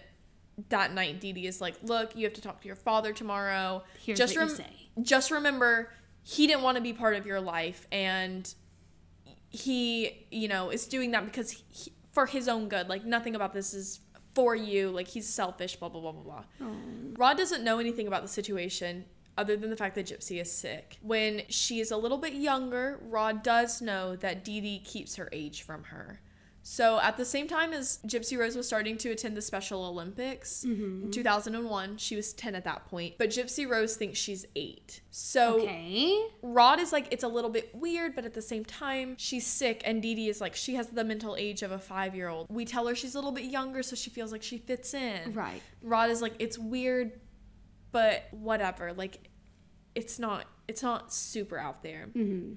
that 0.69 0.93
night, 0.93 1.19
Dee 1.21 1.33
Dee 1.33 1.45
is 1.45 1.61
like, 1.61 1.75
Look, 1.83 2.15
you 2.15 2.23
have 2.25 2.33
to 2.33 2.41
talk 2.41 2.61
to 2.61 2.67
your 2.67 2.75
father 2.77 3.13
tomorrow. 3.13 3.83
Here's 4.03 4.17
just 4.17 4.35
what 4.35 4.49
you 4.49 4.55
say. 4.55 4.89
just 5.03 5.29
remember 5.29 5.91
he 6.27 6.47
didn't 6.47 6.63
want 6.63 6.75
to 6.75 6.81
be 6.81 6.91
part 6.91 7.15
of 7.15 7.27
your 7.27 7.39
life 7.39 7.85
and 7.91 8.55
he 9.49 10.25
you 10.31 10.47
know 10.47 10.71
is 10.71 10.87
doing 10.87 11.11
that 11.11 11.23
because 11.23 11.51
he, 11.51 11.93
for 12.11 12.25
his 12.25 12.47
own 12.49 12.67
good 12.67 12.89
like 12.89 13.05
nothing 13.05 13.35
about 13.35 13.53
this 13.53 13.75
is 13.75 13.99
for 14.33 14.55
you 14.55 14.89
like 14.89 15.07
he's 15.07 15.29
selfish 15.29 15.75
blah 15.75 15.87
blah 15.87 16.01
blah 16.01 16.11
blah 16.11 16.23
blah. 16.23 16.43
Rod 17.17 17.37
doesn't 17.37 17.63
know 17.63 17.77
anything 17.77 18.07
about 18.07 18.23
the 18.23 18.27
situation 18.27 19.05
other 19.37 19.55
than 19.55 19.69
the 19.69 19.77
fact 19.77 19.95
that 19.95 20.07
gypsy 20.07 20.41
is 20.41 20.51
sick. 20.51 20.97
When 21.01 21.43
she 21.49 21.79
is 21.79 21.91
a 21.91 21.97
little 21.97 22.17
bit 22.17 22.33
younger 22.33 22.99
rod 23.03 23.43
does 23.43 23.79
know 23.79 24.15
that 24.17 24.43
Dee 24.43 24.61
Dee 24.61 24.79
keeps 24.79 25.15
her 25.17 25.29
age 25.31 25.61
from 25.61 25.83
her 25.83 26.21
so 26.67 26.99
at 26.99 27.15
the 27.15 27.25
same 27.25 27.47
time 27.47 27.73
as 27.73 27.99
Gypsy 28.07 28.39
Rose 28.39 28.55
was 28.55 28.65
starting 28.65 28.97
to 28.97 29.11
attend 29.11 29.37
the 29.37 29.41
Special 29.43 29.85
Olympics 29.85 30.65
mm-hmm. 30.67 31.03
in 31.03 31.11
2001, 31.11 31.97
she 31.97 32.15
was 32.15 32.33
10 32.33 32.55
at 32.55 32.63
that 32.63 32.87
point. 32.87 33.19
But 33.19 33.29
Gypsy 33.29 33.69
Rose 33.69 33.95
thinks 33.95 34.17
she's 34.17 34.47
8. 34.55 35.01
So 35.11 35.61
Okay. 35.61 36.25
Rod 36.41 36.79
is 36.79 36.91
like, 36.91 37.07
it's 37.11 37.23
a 37.23 37.27
little 37.27 37.51
bit 37.51 37.69
weird, 37.75 38.15
but 38.15 38.25
at 38.25 38.33
the 38.33 38.41
same 38.41 38.65
time, 38.65 39.15
she's 39.19 39.45
sick. 39.45 39.83
And 39.85 40.01
Dee 40.01 40.15
Dee 40.15 40.27
is 40.27 40.41
like, 40.41 40.55
she 40.55 40.73
has 40.73 40.87
the 40.87 41.03
mental 41.03 41.35
age 41.35 41.61
of 41.61 41.71
a 41.71 41.77
five 41.77 42.15
year 42.15 42.29
old. 42.29 42.47
We 42.49 42.65
tell 42.65 42.87
her 42.87 42.95
she's 42.95 43.13
a 43.13 43.19
little 43.19 43.31
bit 43.31 43.45
younger, 43.45 43.83
so 43.83 43.95
she 43.95 44.09
feels 44.09 44.31
like 44.31 44.41
she 44.41 44.57
fits 44.57 44.95
in. 44.95 45.33
Right. 45.33 45.61
Rod 45.83 46.09
is 46.09 46.19
like, 46.19 46.33
it's 46.39 46.57
weird, 46.57 47.11
but 47.91 48.23
whatever. 48.31 48.91
Like, 48.91 49.29
it's 49.93 50.17
not, 50.17 50.45
it's 50.67 50.81
not 50.81 51.13
super 51.13 51.59
out 51.59 51.83
there. 51.83 52.07
Mm-hmm. 52.07 52.55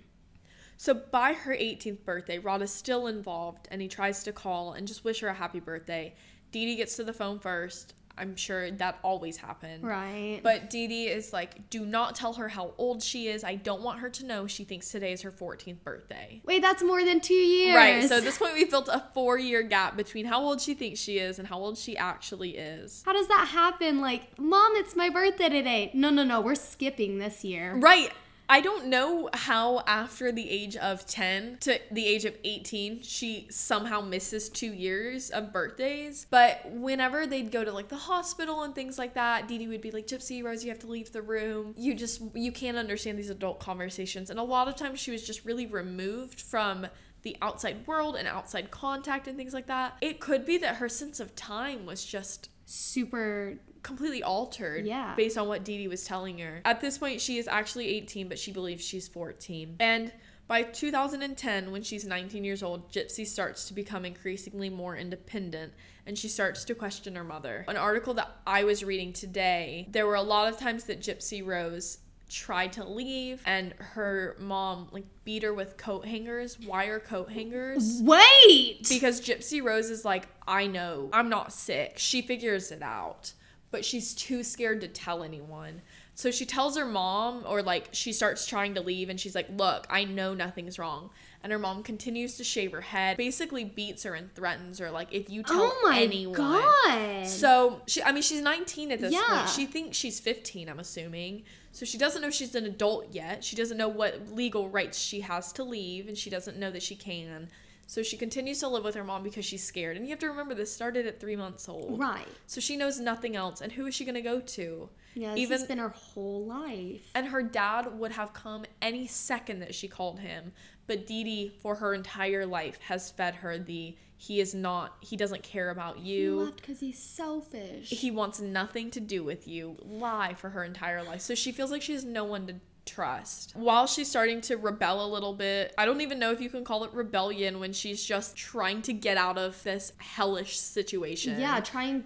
So 0.78 0.94
by 0.94 1.32
her 1.32 1.52
18th 1.52 2.04
birthday, 2.04 2.38
Rod 2.38 2.62
is 2.62 2.72
still 2.72 3.08
involved 3.08 3.66
and 3.70 3.82
he 3.82 3.88
tries 3.88 4.22
to 4.22 4.32
call 4.32 4.72
and 4.72 4.86
just 4.86 5.04
wish 5.04 5.20
her 5.20 5.28
a 5.28 5.34
happy 5.34 5.58
birthday. 5.58 6.14
Dee 6.52 6.66
Dee 6.66 6.76
gets 6.76 6.96
to 6.96 7.04
the 7.04 7.12
phone 7.12 7.40
first. 7.40 7.94
I'm 8.16 8.36
sure 8.36 8.70
that 8.70 8.98
always 9.02 9.36
happened. 9.36 9.84
Right. 9.84 10.40
But 10.42 10.70
Dee 10.70 10.86
Dee 10.86 11.08
is 11.08 11.32
like, 11.32 11.68
do 11.70 11.84
not 11.84 12.14
tell 12.14 12.32
her 12.34 12.48
how 12.48 12.74
old 12.78 13.02
she 13.02 13.26
is. 13.26 13.42
I 13.42 13.56
don't 13.56 13.82
want 13.82 13.98
her 14.00 14.10
to 14.10 14.24
know 14.24 14.46
she 14.46 14.62
thinks 14.62 14.90
today 14.90 15.12
is 15.12 15.22
her 15.22 15.32
14th 15.32 15.82
birthday. 15.82 16.40
Wait, 16.44 16.62
that's 16.62 16.82
more 16.82 17.04
than 17.04 17.20
two 17.20 17.34
years. 17.34 17.76
Right. 17.76 18.08
So 18.08 18.18
at 18.18 18.24
this 18.24 18.38
point, 18.38 18.54
we've 18.54 18.70
built 18.70 18.88
a 18.88 19.04
four 19.14 19.36
year 19.36 19.62
gap 19.62 19.96
between 19.96 20.26
how 20.26 20.40
old 20.40 20.60
she 20.60 20.74
thinks 20.74 21.00
she 21.00 21.18
is 21.18 21.40
and 21.40 21.48
how 21.48 21.58
old 21.58 21.76
she 21.76 21.96
actually 21.96 22.56
is. 22.56 23.02
How 23.04 23.12
does 23.12 23.26
that 23.26 23.48
happen? 23.48 24.00
Like, 24.00 24.38
mom, 24.38 24.72
it's 24.76 24.94
my 24.94 25.10
birthday 25.10 25.48
today. 25.48 25.90
No, 25.92 26.10
no, 26.10 26.22
no, 26.22 26.40
we're 26.40 26.54
skipping 26.54 27.18
this 27.18 27.44
year. 27.44 27.74
Right. 27.74 28.12
I 28.50 28.62
don't 28.62 28.86
know 28.86 29.28
how 29.34 29.80
after 29.86 30.32
the 30.32 30.48
age 30.48 30.74
of 30.76 31.06
10 31.06 31.58
to 31.60 31.78
the 31.90 32.06
age 32.06 32.24
of 32.24 32.34
18 32.44 33.02
she 33.02 33.46
somehow 33.50 34.00
misses 34.00 34.48
2 34.48 34.72
years 34.72 35.28
of 35.30 35.52
birthdays, 35.52 36.26
but 36.30 36.62
whenever 36.70 37.26
they'd 37.26 37.52
go 37.52 37.62
to 37.62 37.70
like 37.72 37.88
the 37.88 37.96
hospital 37.96 38.62
and 38.62 38.74
things 38.74 38.98
like 38.98 39.14
that, 39.14 39.48
Dee 39.48 39.58
Dee 39.58 39.68
would 39.68 39.82
be 39.82 39.90
like 39.90 40.06
Gypsy 40.06 40.42
Rose 40.42 40.64
you 40.64 40.70
have 40.70 40.78
to 40.80 40.86
leave 40.86 41.12
the 41.12 41.20
room. 41.20 41.74
You 41.76 41.94
just 41.94 42.22
you 42.34 42.50
can't 42.50 42.78
understand 42.78 43.18
these 43.18 43.30
adult 43.30 43.60
conversations 43.60 44.30
and 44.30 44.38
a 44.38 44.44
lot 44.44 44.66
of 44.66 44.76
times 44.76 44.98
she 44.98 45.10
was 45.10 45.26
just 45.26 45.44
really 45.44 45.66
removed 45.66 46.40
from 46.40 46.86
the 47.22 47.36
outside 47.42 47.86
world 47.86 48.16
and 48.16 48.26
outside 48.26 48.70
contact 48.70 49.28
and 49.28 49.36
things 49.36 49.52
like 49.52 49.66
that. 49.66 49.98
It 50.00 50.20
could 50.20 50.46
be 50.46 50.56
that 50.58 50.76
her 50.76 50.88
sense 50.88 51.20
of 51.20 51.34
time 51.34 51.84
was 51.84 52.02
just 52.04 52.48
Super. 52.70 53.54
Completely 53.82 54.22
altered 54.22 54.84
Yeah. 54.86 55.14
based 55.16 55.38
on 55.38 55.48
what 55.48 55.64
Dee 55.64 55.78
Dee 55.78 55.88
was 55.88 56.04
telling 56.04 56.38
her. 56.38 56.60
At 56.64 56.80
this 56.80 56.98
point, 56.98 57.20
she 57.20 57.38
is 57.38 57.48
actually 57.48 57.88
18, 57.88 58.28
but 58.28 58.38
she 58.38 58.52
believes 58.52 58.84
she's 58.84 59.08
14. 59.08 59.76
And 59.80 60.12
by 60.46 60.62
2010, 60.62 61.70
when 61.70 61.82
she's 61.82 62.04
19 62.06 62.42
years 62.44 62.62
old, 62.62 62.90
Gypsy 62.90 63.26
starts 63.26 63.66
to 63.68 63.74
become 63.74 64.04
increasingly 64.04 64.70
more 64.70 64.96
independent 64.96 65.72
and 66.06 66.16
she 66.18 66.28
starts 66.28 66.64
to 66.64 66.74
question 66.74 67.14
her 67.16 67.24
mother. 67.24 67.66
An 67.68 67.76
article 67.76 68.14
that 68.14 68.34
I 68.46 68.64
was 68.64 68.82
reading 68.82 69.12
today, 69.12 69.86
there 69.90 70.06
were 70.06 70.14
a 70.14 70.22
lot 70.22 70.50
of 70.50 70.58
times 70.58 70.84
that 70.84 71.00
Gypsy 71.00 71.44
Rose 71.44 71.98
tried 72.30 72.72
to 72.74 72.84
leave 72.84 73.42
and 73.46 73.72
her 73.78 74.36
mom 74.38 74.88
like 74.90 75.04
beat 75.24 75.42
her 75.42 75.52
with 75.52 75.76
coat 75.76 76.06
hangers, 76.06 76.58
wire 76.60 76.98
coat 76.98 77.30
hangers 77.30 78.00
Wait! 78.02 78.86
because 78.88 79.20
Gypsy 79.20 79.62
Rose 79.62 79.90
is 79.90 80.04
like, 80.04 80.28
I 80.46 80.66
know, 80.66 81.10
I'm 81.12 81.28
not 81.28 81.52
sick. 81.52 81.94
She 81.96 82.22
figures 82.22 82.70
it 82.70 82.82
out, 82.82 83.32
but 83.70 83.84
she's 83.84 84.14
too 84.14 84.42
scared 84.42 84.80
to 84.80 84.88
tell 84.88 85.22
anyone. 85.22 85.82
So 86.14 86.30
she 86.32 86.44
tells 86.46 86.76
her 86.76 86.84
mom, 86.84 87.44
or 87.46 87.62
like 87.62 87.88
she 87.92 88.12
starts 88.12 88.46
trying 88.46 88.74
to 88.74 88.80
leave, 88.80 89.08
and 89.08 89.20
she's 89.20 89.34
like, 89.34 89.46
Look, 89.50 89.86
I 89.88 90.04
know 90.04 90.34
nothing's 90.34 90.78
wrong. 90.78 91.10
And 91.42 91.52
her 91.52 91.58
mom 91.58 91.84
continues 91.84 92.36
to 92.38 92.44
shave 92.44 92.72
her 92.72 92.80
head, 92.80 93.16
basically 93.16 93.62
beats 93.62 94.02
her 94.02 94.14
and 94.14 94.34
threatens 94.34 94.80
her, 94.80 94.90
like, 94.90 95.12
if 95.12 95.30
you 95.30 95.44
tell 95.44 95.72
oh 95.72 95.88
my 95.88 96.00
anyone. 96.00 96.34
god. 96.36 97.24
So 97.28 97.82
she, 97.86 98.02
I 98.02 98.10
mean, 98.10 98.24
she's 98.24 98.40
19 98.40 98.90
at 98.90 99.00
this 99.00 99.12
Yeah. 99.12 99.22
point. 99.28 99.48
She 99.50 99.64
thinks 99.64 99.96
she's 99.96 100.18
15. 100.18 100.68
I'm 100.68 100.80
assuming. 100.80 101.44
So 101.70 101.84
she 101.86 101.96
doesn't 101.96 102.22
know 102.22 102.30
she's 102.30 102.56
an 102.56 102.64
adult 102.66 103.12
yet. 103.12 103.44
She 103.44 103.54
doesn't 103.54 103.76
know 103.76 103.86
what 103.86 104.32
legal 104.32 104.68
rights 104.68 104.98
she 104.98 105.20
has 105.20 105.52
to 105.52 105.62
leave, 105.62 106.08
and 106.08 106.18
she 106.18 106.28
doesn't 106.28 106.56
know 106.58 106.72
that 106.72 106.82
she 106.82 106.96
can. 106.96 107.48
So 107.90 108.02
she 108.02 108.18
continues 108.18 108.60
to 108.60 108.68
live 108.68 108.84
with 108.84 108.94
her 108.96 109.02
mom 109.02 109.22
because 109.22 109.46
she's 109.46 109.64
scared. 109.64 109.96
And 109.96 110.04
you 110.04 110.10
have 110.10 110.18
to 110.18 110.26
remember 110.28 110.54
this 110.54 110.70
started 110.70 111.06
at 111.06 111.18
three 111.18 111.36
months 111.36 111.70
old. 111.70 111.98
right. 111.98 112.28
So 112.46 112.60
she 112.60 112.76
knows 112.76 113.00
nothing 113.00 113.34
else. 113.34 113.62
And 113.62 113.72
who 113.72 113.86
is 113.86 113.94
she 113.94 114.04
gonna 114.04 114.20
go 114.20 114.40
to? 114.40 114.90
Yeah, 115.14 115.30
this 115.30 115.40
Even 115.40 115.58
has 115.58 115.66
been 115.66 115.78
her 115.78 115.88
whole 115.88 116.44
life. 116.44 117.00
and 117.14 117.26
her 117.28 117.42
dad 117.42 117.98
would 117.98 118.12
have 118.12 118.34
come 118.34 118.66
any 118.82 119.06
second 119.06 119.60
that 119.60 119.74
she 119.74 119.88
called 119.88 120.20
him. 120.20 120.52
But 120.86 121.06
Dee 121.06 121.24
Dee, 121.24 121.48
for 121.60 121.76
her 121.76 121.94
entire 121.94 122.44
life, 122.44 122.78
has 122.82 123.10
fed 123.10 123.36
her 123.36 123.56
the 123.58 123.96
he 124.18 124.40
is 124.40 124.52
not, 124.54 124.96
he 125.00 125.16
doesn't 125.16 125.42
care 125.42 125.70
about 125.70 125.96
He 125.98 126.12
you. 126.14 126.40
left 126.40 126.56
because 126.56 126.80
he's 126.80 126.98
selfish. 126.98 127.88
he 127.88 128.10
wants 128.10 128.38
nothing 128.38 128.90
to 128.90 129.00
do 129.00 129.24
with 129.24 129.48
you 129.48 129.76
lie 129.82 130.34
for 130.34 130.50
her 130.50 130.62
entire 130.64 131.02
life 131.04 131.20
so 131.20 131.34
she 131.36 131.52
feels 131.52 131.70
like 131.70 131.82
she 131.82 131.92
has 131.92 132.04
no 132.04 132.24
one 132.24 132.46
to 132.48 132.54
trust 132.88 133.52
while 133.54 133.86
she's 133.86 134.08
starting 134.08 134.40
to 134.40 134.56
rebel 134.56 135.04
a 135.04 135.08
little 135.08 135.34
bit 135.34 135.74
i 135.76 135.84
don't 135.84 136.00
even 136.00 136.18
know 136.18 136.32
if 136.32 136.40
you 136.40 136.48
can 136.48 136.64
call 136.64 136.84
it 136.84 136.92
rebellion 136.92 137.60
when 137.60 137.72
she's 137.72 138.02
just 138.02 138.34
trying 138.34 138.80
to 138.80 138.92
get 138.92 139.16
out 139.16 139.36
of 139.36 139.62
this 139.62 139.92
hellish 139.98 140.58
situation 140.58 141.38
yeah, 141.38 141.60
trying. 141.60 142.04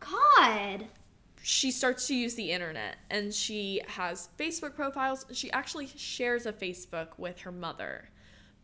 God. 0.00 0.86
she 1.42 1.70
starts 1.70 2.06
to 2.08 2.14
use 2.14 2.34
the 2.34 2.50
internet 2.50 2.96
and 3.10 3.32
she 3.32 3.80
has 3.86 4.28
facebook 4.38 4.74
profiles 4.74 5.24
she 5.32 5.50
actually 5.52 5.86
shares 5.86 6.44
a 6.46 6.52
facebook 6.52 7.08
with 7.16 7.40
her 7.40 7.52
mother 7.52 8.08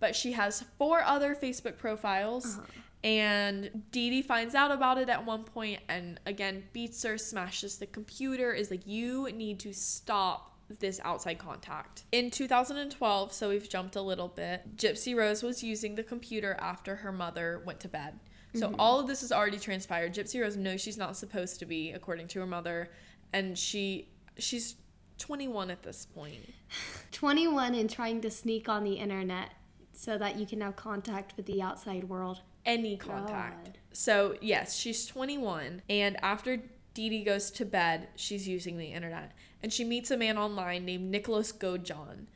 but 0.00 0.16
she 0.16 0.32
has 0.32 0.64
four 0.78 1.00
other 1.02 1.34
facebook 1.34 1.78
profiles 1.78 2.58
uh-huh. 2.58 2.66
and 3.04 3.82
Dee 3.92 4.10
Dee 4.10 4.22
finds 4.22 4.54
out 4.54 4.72
about 4.72 4.98
it 4.98 5.08
at 5.08 5.24
one 5.24 5.44
point 5.44 5.80
and 5.88 6.18
again 6.26 6.64
beats 6.72 7.02
her, 7.04 7.18
smashes 7.18 7.78
the 7.78 7.86
computer, 7.86 8.52
is 8.52 8.70
like, 8.70 8.86
You 8.86 9.30
need 9.32 9.58
to 9.60 9.72
stop 9.72 10.51
this 10.78 11.00
outside 11.04 11.38
contact. 11.38 12.04
In 12.12 12.30
2012, 12.30 13.32
so 13.32 13.48
we've 13.48 13.68
jumped 13.68 13.96
a 13.96 14.02
little 14.02 14.28
bit, 14.28 14.76
Gypsy 14.76 15.16
Rose 15.16 15.42
was 15.42 15.62
using 15.62 15.94
the 15.94 16.02
computer 16.02 16.56
after 16.60 16.96
her 16.96 17.12
mother 17.12 17.62
went 17.64 17.80
to 17.80 17.88
bed. 17.88 18.18
So 18.54 18.68
mm-hmm. 18.68 18.80
all 18.80 19.00
of 19.00 19.06
this 19.06 19.22
has 19.22 19.32
already 19.32 19.58
transpired. 19.58 20.14
Gypsy 20.14 20.40
Rose 20.40 20.56
knows 20.56 20.80
she's 20.80 20.98
not 20.98 21.16
supposed 21.16 21.58
to 21.60 21.66
be, 21.66 21.92
according 21.92 22.28
to 22.28 22.40
her 22.40 22.46
mother, 22.46 22.90
and 23.32 23.56
she 23.58 24.08
she's 24.38 24.76
21 25.18 25.70
at 25.70 25.82
this 25.82 26.06
point. 26.06 26.52
21 27.12 27.74
and 27.74 27.88
trying 27.88 28.20
to 28.20 28.30
sneak 28.30 28.68
on 28.68 28.84
the 28.84 28.94
internet 28.94 29.50
so 29.92 30.18
that 30.18 30.36
you 30.36 30.46
can 30.46 30.60
have 30.60 30.76
contact 30.76 31.34
with 31.36 31.46
the 31.46 31.62
outside 31.62 32.04
world. 32.04 32.40
any 32.64 32.96
contact. 32.96 33.64
God. 33.64 33.78
So, 33.92 34.36
yes, 34.40 34.76
she's 34.76 35.06
21, 35.06 35.82
and 35.88 36.22
after 36.22 36.56
Dee 36.94 37.08
Dee 37.08 37.24
goes 37.24 37.50
to 37.52 37.64
bed, 37.64 38.08
she's 38.16 38.46
using 38.48 38.78
the 38.78 38.86
internet, 38.86 39.32
and 39.62 39.72
she 39.72 39.84
meets 39.84 40.10
a 40.10 40.16
man 40.16 40.38
online 40.38 40.84
named 40.84 41.10
Nicholas 41.10 41.52
Godejohn. 41.52 42.26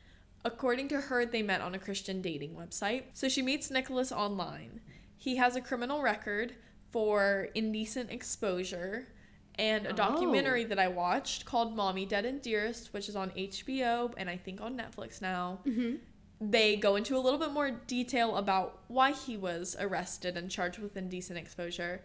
According 0.45 0.87
to 0.89 1.01
her, 1.01 1.25
they 1.25 1.41
met 1.41 1.61
on 1.61 1.75
a 1.75 1.79
Christian 1.79 2.21
dating 2.21 2.55
website. 2.55 3.03
So 3.13 3.27
she 3.27 3.41
meets 3.41 3.69
Nicholas 3.69 4.11
online. 4.11 4.79
He 5.17 5.35
has 5.35 5.55
a 5.55 5.61
criminal 5.61 6.01
record 6.01 6.53
for 6.91 7.49
indecent 7.53 8.11
exposure 8.11 9.07
and 9.55 9.87
a 9.87 9.93
documentary 9.93 10.65
oh. 10.65 10.67
that 10.67 10.79
I 10.79 10.87
watched 10.87 11.45
called 11.45 11.75
Mommy 11.75 12.05
Dead 12.05 12.25
and 12.25 12.41
Dearest, 12.41 12.93
which 12.93 13.09
is 13.09 13.15
on 13.15 13.31
HBO 13.31 14.13
and 14.17 14.29
I 14.29 14.37
think 14.37 14.61
on 14.61 14.77
Netflix 14.77 15.21
now 15.21 15.59
mm-hmm. 15.65 15.95
they 16.39 16.75
go 16.75 16.95
into 16.95 17.17
a 17.17 17.19
little 17.19 17.39
bit 17.39 17.51
more 17.51 17.71
detail 17.71 18.37
about 18.37 18.79
why 18.87 19.11
he 19.11 19.35
was 19.35 19.75
arrested 19.79 20.37
and 20.37 20.49
charged 20.49 20.79
with 20.79 20.95
indecent 20.95 21.39
exposure. 21.39 22.01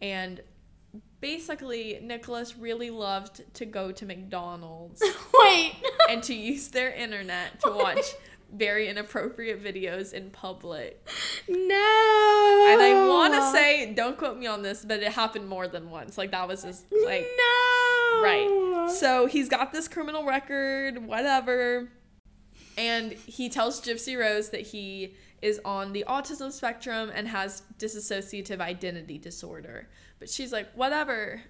And 0.00 0.40
basically, 1.20 1.98
Nicholas 2.02 2.56
really 2.56 2.90
loved 2.90 3.42
to 3.54 3.64
go 3.64 3.92
to 3.92 4.06
McDonald's 4.06 5.02
Wait. 5.34 5.74
and 6.10 6.22
to 6.24 6.34
use 6.34 6.68
their 6.68 6.90
internet 6.92 7.60
to 7.60 7.70
oh 7.70 7.76
watch 7.76 8.14
very 8.52 8.88
inappropriate 8.88 9.62
videos 9.62 10.12
in 10.12 10.30
public. 10.30 11.08
no. 11.48 12.66
And 12.70 12.80
I 12.80 13.06
want 13.08 13.34
to 13.34 13.50
say, 13.50 13.92
don't 13.94 14.16
quote 14.16 14.38
me 14.38 14.46
on 14.46 14.62
this, 14.62 14.84
but 14.84 15.02
it 15.02 15.12
happened 15.12 15.48
more 15.48 15.66
than 15.66 15.90
once. 15.90 16.16
Like, 16.16 16.30
that 16.30 16.46
was 16.46 16.62
his, 16.62 16.84
like, 17.04 17.26
no. 17.36 18.22
Right. 18.22 18.90
So 18.94 19.26
he's 19.26 19.48
got 19.48 19.72
this 19.72 19.88
criminal 19.88 20.24
record, 20.24 21.04
whatever. 21.04 21.90
And 22.76 23.12
he 23.12 23.48
tells 23.48 23.80
Gypsy 23.80 24.18
Rose 24.18 24.50
that 24.50 24.60
he 24.60 25.14
is 25.42 25.60
on 25.64 25.92
the 25.92 26.04
autism 26.08 26.50
spectrum 26.50 27.10
and 27.14 27.28
has 27.28 27.62
dissociative 27.78 28.60
identity 28.60 29.18
disorder. 29.18 29.88
But 30.24 30.30
she's 30.30 30.52
like, 30.54 30.72
whatever. 30.72 31.42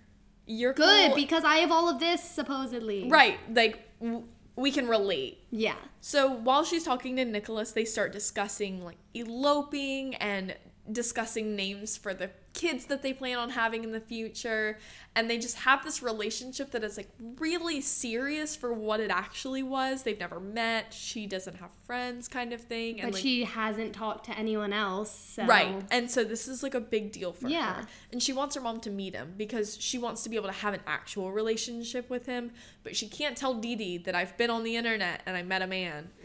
You're 0.46 0.72
Good 0.72 1.10
cool." 1.10 1.14
because 1.14 1.44
I 1.44 1.58
have 1.58 1.70
all 1.70 1.88
of 1.88 2.00
this 2.00 2.20
supposedly. 2.20 3.08
Right. 3.08 3.38
Like, 3.48 3.88
w- 4.00 4.24
we 4.56 4.72
can 4.72 4.88
relate. 4.88 5.38
Yeah. 5.52 5.76
So 6.00 6.28
while 6.32 6.64
she's 6.64 6.82
talking 6.82 7.14
to 7.16 7.24
Nicholas, 7.24 7.70
they 7.70 7.84
start 7.84 8.10
discussing 8.12 8.84
like 8.84 8.96
eloping 9.14 10.16
and 10.16 10.56
discussing 10.91 11.57
names 11.57 11.97
for 11.97 12.12
the 12.14 12.30
kids 12.53 12.87
that 12.87 13.03
they 13.03 13.12
plan 13.12 13.37
on 13.37 13.51
having 13.51 13.82
in 13.85 13.91
the 13.91 14.01
future. 14.01 14.78
And 15.16 15.28
they 15.30 15.39
just 15.39 15.57
have 15.59 15.85
this 15.85 16.03
relationship 16.03 16.70
that 16.72 16.85
is 16.85 16.97
like 16.97 17.09
really 17.39 17.80
serious 17.80 18.55
for 18.55 18.72
what 18.72 19.01
it 19.01 19.11
actually 19.11 19.62
was. 19.62 20.03
They've 20.03 20.18
never 20.18 20.39
met. 20.41 20.93
She 20.93 21.26
doesn't 21.26 21.57
have 21.57 21.70
friends, 21.85 22.28
kind 22.28 22.53
of 22.53 22.61
thing. 22.61 23.01
And 23.01 23.11
But 23.11 23.14
like, 23.14 23.22
she 23.22 23.45
hasn't 23.45 23.93
talked 23.95 24.26
to 24.26 24.39
anyone 24.39 24.72
else. 24.72 25.11
So. 25.35 25.47
Right. 25.47 25.82
And 25.91 26.11
so 26.11 26.22
this 26.24 26.47
is 26.49 26.62
like 26.62 26.74
a 26.74 26.80
big 26.80 27.12
deal 27.12 27.32
for 27.32 27.49
Yeah. 27.49 27.74
her. 27.82 27.87
And 28.12 28.22
she 28.22 28.32
wants 28.32 28.55
her 28.55 28.61
mom 28.61 28.80
to 28.80 28.91
meet 28.91 29.14
him 29.14 29.35
because 29.37 29.76
she 29.80 29.99
wants 29.99 30.22
to 30.24 30.28
be 30.28 30.37
able 30.37 30.49
to 30.49 30.53
have 30.53 30.74
an 30.74 30.80
actual 30.87 31.32
relationship 31.32 32.09
with 32.11 32.26
him. 32.26 32.53
But 32.82 32.95
she 32.97 33.09
can't 33.09 33.37
tell 33.37 33.55
Dee 33.55 33.74
Dee 33.76 33.99
that 33.99 34.14
I've 34.14 34.37
been 34.37 34.51
on 34.51 34.62
the 34.64 34.76
internet 34.76 35.22
and 35.26 35.37
I 35.37 35.43
met 35.43 35.62
a 35.62 35.66
man. 35.66 36.11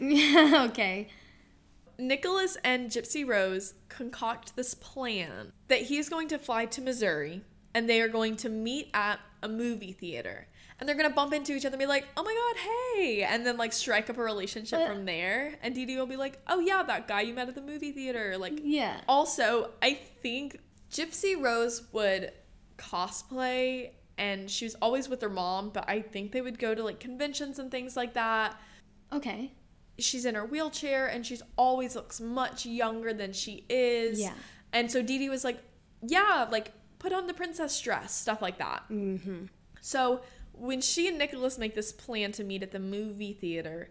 okay. 0.70 1.08
Nicholas 2.00 2.56
and 2.64 2.90
Gypsy 2.90 3.26
Rose 3.26 3.74
concoct 3.88 4.56
this 4.56 4.74
plan 4.74 5.52
that 5.68 5.82
he 5.82 5.98
is 5.98 6.08
going 6.08 6.28
to 6.28 6.38
fly 6.38 6.66
to 6.66 6.80
Missouri 6.80 7.42
and 7.74 7.88
they 7.88 8.00
are 8.00 8.08
going 8.08 8.36
to 8.38 8.48
meet 8.48 8.88
at 8.94 9.20
a 9.42 9.48
movie 9.48 9.92
theater. 9.92 10.46
And 10.78 10.88
they're 10.88 10.96
gonna 10.96 11.10
bump 11.10 11.34
into 11.34 11.52
each 11.54 11.66
other 11.66 11.74
and 11.74 11.80
be 11.80 11.86
like, 11.86 12.06
oh 12.16 12.22
my 12.22 12.32
god, 12.34 12.56
hey! 12.96 13.22
And 13.22 13.46
then 13.46 13.56
like 13.58 13.72
strike 13.72 14.08
up 14.08 14.16
a 14.16 14.22
relationship 14.22 14.86
from 14.86 15.04
there. 15.04 15.54
And 15.62 15.74
Dee 15.74 15.84
Dee 15.84 15.96
will 15.96 16.06
be 16.06 16.16
like, 16.16 16.38
oh 16.48 16.58
yeah, 16.60 16.82
that 16.82 17.06
guy 17.06 17.20
you 17.20 17.34
met 17.34 17.48
at 17.48 17.54
the 17.54 17.60
movie 17.60 17.92
theater. 17.92 18.36
Like, 18.38 18.54
Yeah. 18.62 19.00
also, 19.06 19.70
I 19.82 19.94
think 20.22 20.58
Gypsy 20.90 21.40
Rose 21.40 21.82
would 21.92 22.32
cosplay 22.78 23.90
and 24.16 24.50
she 24.50 24.64
was 24.64 24.74
always 24.82 25.08
with 25.08 25.20
her 25.22 25.28
mom, 25.30 25.70
but 25.70 25.88
I 25.88 26.00
think 26.00 26.32
they 26.32 26.40
would 26.40 26.58
go 26.58 26.74
to 26.74 26.82
like 26.82 26.98
conventions 26.98 27.58
and 27.58 27.70
things 27.70 27.96
like 27.96 28.14
that 28.14 28.58
Okay. 29.12 29.52
She's 30.02 30.24
in 30.24 30.34
her 30.34 30.44
wheelchair 30.44 31.06
and 31.06 31.24
she's 31.24 31.42
always 31.56 31.94
looks 31.96 32.20
much 32.20 32.66
younger 32.66 33.12
than 33.12 33.32
she 33.32 33.64
is. 33.68 34.20
Yeah. 34.20 34.32
And 34.72 34.90
so 34.90 35.02
Dee 35.02 35.18
Dee 35.18 35.28
was 35.28 35.44
like, 35.44 35.58
yeah, 36.02 36.46
like 36.50 36.72
put 36.98 37.12
on 37.12 37.26
the 37.26 37.34
princess 37.34 37.80
dress, 37.80 38.14
stuff 38.14 38.40
like 38.40 38.58
that. 38.58 38.84
Mm-hmm. 38.90 39.46
So 39.80 40.20
when 40.52 40.80
she 40.80 41.08
and 41.08 41.18
Nicholas 41.18 41.58
make 41.58 41.74
this 41.74 41.92
plan 41.92 42.32
to 42.32 42.44
meet 42.44 42.62
at 42.62 42.70
the 42.70 42.78
movie 42.78 43.32
theater, 43.32 43.90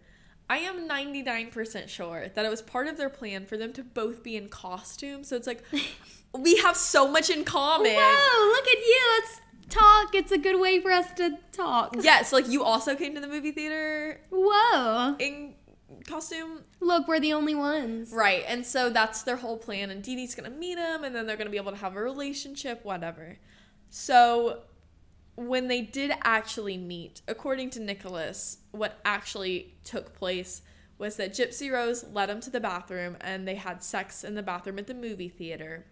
I 0.49 0.60
am 0.60 0.88
99% 0.88 1.88
sure 1.88 2.28
that 2.34 2.45
it 2.45 2.49
was 2.49 2.62
part 2.62 2.88
of 2.88 2.97
their 2.97 3.10
plan 3.10 3.45
for 3.45 3.57
them 3.57 3.72
to 3.74 3.84
both 3.84 4.24
be 4.24 4.36
in 4.36 4.49
costume. 4.49 5.24
So 5.24 5.36
it's 5.36 5.47
like, 5.47 5.64
we 6.34 6.57
have 6.57 6.76
so 6.76 7.07
much 7.07 7.30
in 7.30 7.43
common. 7.43 7.91
Whoa, 7.93 8.47
look 8.51 8.68
at 8.68 8.78
you. 8.78 9.20
Let's 9.20 9.41
talk. 9.70 10.16
It's 10.16 10.32
a 10.32 10.38
good 10.38 10.60
way 10.60 10.80
for 10.80 10.91
us 10.91 11.12
to 11.18 11.38
talk. 11.51 11.95
Yes, 12.01 12.34
like 12.34 12.47
you 12.47 12.64
also 12.64 12.95
came 12.95 13.16
to 13.16 13.22
the 13.22 13.28
movie 13.28 13.51
theater 13.51 14.20
Whoa. 14.32 15.16
in 15.20 15.53
costume. 16.10 16.64
Look, 16.80 17.07
we're 17.07 17.20
the 17.20 17.34
only 17.34 17.55
ones. 17.55 18.12
Right. 18.12 18.43
And 18.47 18.66
so 18.66 18.89
that's 18.89 19.24
their 19.24 19.38
whole 19.38 19.57
plan. 19.57 19.89
And 19.89 20.01
Dee 20.03 20.16
Dee's 20.16 20.36
going 20.36 20.51
to 20.51 20.57
meet 20.57 20.78
him 20.78 21.03
and 21.03 21.16
then 21.16 21.26
they're 21.26 21.38
going 21.38 21.47
to 21.47 21.51
be 21.51 21.57
able 21.57 21.72
to 21.72 21.78
have 21.78 21.95
a 21.95 22.01
relationship, 22.01 22.84
whatever. 22.84 23.38
So 23.89 24.64
when 25.36 25.68
they 25.68 25.82
did 25.82 26.12
actually 26.24 26.78
meet, 26.78 27.22
according 27.28 27.70
to 27.72 27.80
Nicholas, 27.80 28.57
what 28.72 28.99
actually 29.05 29.76
took 29.84 30.14
place 30.14 30.62
was 30.97 31.16
that 31.16 31.32
Gypsy 31.34 31.72
Rose 31.72 32.03
led 32.12 32.30
him 32.30 32.41
to 32.41 32.49
the 32.49 32.60
bathroom 32.60 33.16
and 33.22 33.47
they 33.47 33.55
had 33.55 33.82
sex 33.82 34.24
in 34.24 34.36
the 34.36 34.43
bathroom 34.43 34.78
at 34.80 34.88
the 34.88 34.93
movie 34.93 35.30
theater. 35.30 35.86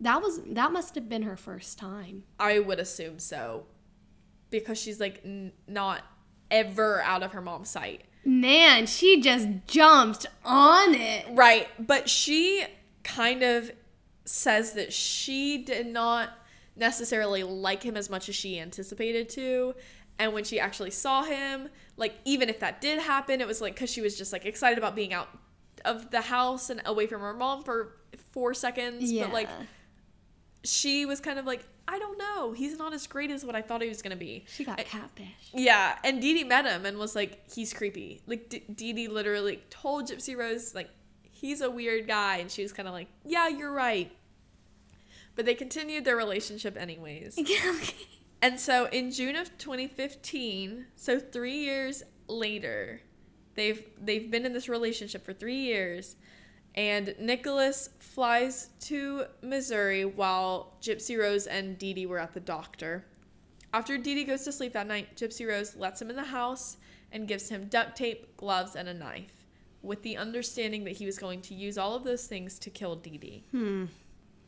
That 0.00 0.22
was 0.22 0.40
that 0.44 0.72
must 0.72 0.94
have 0.96 1.08
been 1.08 1.22
her 1.22 1.36
first 1.36 1.78
time. 1.78 2.24
I 2.40 2.58
would 2.58 2.80
assume 2.80 3.18
so. 3.18 3.66
Because 4.50 4.80
she's 4.80 4.98
like 4.98 5.20
n- 5.24 5.52
not 5.68 6.02
ever 6.52 7.02
out 7.02 7.24
of 7.24 7.32
her 7.32 7.40
mom's 7.40 7.70
sight. 7.70 8.04
Man, 8.24 8.86
she 8.86 9.20
just 9.20 9.48
jumped 9.66 10.26
on 10.44 10.94
it. 10.94 11.26
Right. 11.32 11.66
But 11.78 12.08
she 12.08 12.64
kind 13.02 13.42
of 13.42 13.72
says 14.24 14.74
that 14.74 14.92
she 14.92 15.58
did 15.58 15.88
not 15.88 16.30
necessarily 16.76 17.42
like 17.42 17.82
him 17.82 17.96
as 17.96 18.08
much 18.08 18.28
as 18.28 18.36
she 18.36 18.60
anticipated 18.60 19.28
to. 19.30 19.74
And 20.20 20.32
when 20.32 20.44
she 20.44 20.60
actually 20.60 20.92
saw 20.92 21.24
him, 21.24 21.68
like, 21.96 22.14
even 22.24 22.48
if 22.48 22.60
that 22.60 22.80
did 22.80 23.00
happen, 23.00 23.40
it 23.40 23.46
was 23.48 23.60
like 23.60 23.74
because 23.74 23.90
she 23.90 24.00
was 24.00 24.16
just 24.16 24.32
like 24.32 24.46
excited 24.46 24.78
about 24.78 24.94
being 24.94 25.12
out 25.12 25.28
of 25.84 26.12
the 26.12 26.20
house 26.20 26.70
and 26.70 26.80
away 26.84 27.08
from 27.08 27.22
her 27.22 27.34
mom 27.34 27.64
for 27.64 27.96
four 28.30 28.54
seconds. 28.54 29.10
Yeah. 29.10 29.24
But 29.24 29.32
like, 29.32 29.48
she 30.62 31.06
was 31.06 31.18
kind 31.18 31.40
of 31.40 31.46
like, 31.46 31.66
I 31.88 31.98
don't 31.98 32.16
know. 32.18 32.52
He's 32.52 32.78
not 32.78 32.92
as 32.92 33.06
great 33.06 33.30
as 33.30 33.44
what 33.44 33.54
I 33.54 33.62
thought 33.62 33.82
he 33.82 33.88
was 33.88 34.02
going 34.02 34.12
to 34.12 34.16
be. 34.16 34.44
she 34.48 34.64
got 34.64 34.78
catfish. 34.78 35.26
Yeah, 35.52 35.96
and 36.04 36.20
Dee 36.20 36.34
Dee 36.34 36.44
met 36.44 36.64
him 36.64 36.86
and 36.86 36.96
was 36.98 37.14
like, 37.14 37.50
he's 37.52 37.72
creepy. 37.72 38.22
Like, 38.26 38.48
D- 38.48 38.62
Dee 38.74 38.92
Dee 38.92 39.08
literally 39.08 39.62
told 39.70 40.08
Gypsy 40.08 40.36
Rose, 40.36 40.74
like, 40.74 40.88
he's 41.22 41.60
a 41.60 41.70
weird 41.70 42.06
guy. 42.06 42.36
And 42.38 42.50
she 42.50 42.62
was 42.62 42.72
kind 42.72 42.88
of 42.88 42.94
like, 42.94 43.08
yeah, 43.24 43.48
you're 43.48 43.72
right. 43.72 44.10
But 45.34 45.44
they 45.46 45.54
continued 45.54 46.04
their 46.04 46.16
relationship 46.16 46.76
anyways. 46.76 47.38
And 48.42 48.58
so 48.58 48.86
in 48.86 49.12
June 49.12 49.36
of 49.36 49.56
2015, 49.56 50.86
so 50.96 51.20
three 51.20 51.58
years 51.58 52.02
later, 52.26 53.00
they've 53.54 53.84
they've 54.00 54.28
been 54.28 54.44
in 54.44 54.52
this 54.52 54.68
relationship 54.68 55.24
for 55.24 55.32
three 55.32 55.60
years, 55.60 56.16
and 56.74 57.14
Nicholas 57.18 57.90
flies 57.98 58.70
to 58.80 59.24
Missouri 59.42 60.04
while 60.04 60.74
Gypsy 60.80 61.18
Rose 61.18 61.46
and 61.46 61.78
Dee 61.78 61.94
Dee 61.94 62.06
were 62.06 62.18
at 62.18 62.32
the 62.32 62.40
doctor. 62.40 63.04
After 63.74 63.96
Dee 63.98 64.14
Dee 64.14 64.24
goes 64.24 64.44
to 64.44 64.52
sleep 64.52 64.72
that 64.74 64.86
night, 64.86 65.16
Gypsy 65.16 65.46
Rose 65.46 65.76
lets 65.76 66.00
him 66.00 66.10
in 66.10 66.16
the 66.16 66.22
house 66.22 66.76
and 67.10 67.28
gives 67.28 67.48
him 67.48 67.66
duct 67.66 67.96
tape, 67.96 68.36
gloves, 68.36 68.76
and 68.76 68.88
a 68.88 68.94
knife, 68.94 69.46
with 69.82 70.02
the 70.02 70.16
understanding 70.16 70.84
that 70.84 70.92
he 70.92 71.06
was 71.06 71.18
going 71.18 71.40
to 71.42 71.54
use 71.54 71.76
all 71.76 71.94
of 71.94 72.04
those 72.04 72.26
things 72.26 72.58
to 72.60 72.70
kill 72.70 72.96
Dee 72.96 73.18
Dee. 73.18 73.44
Hmm. 73.50 73.84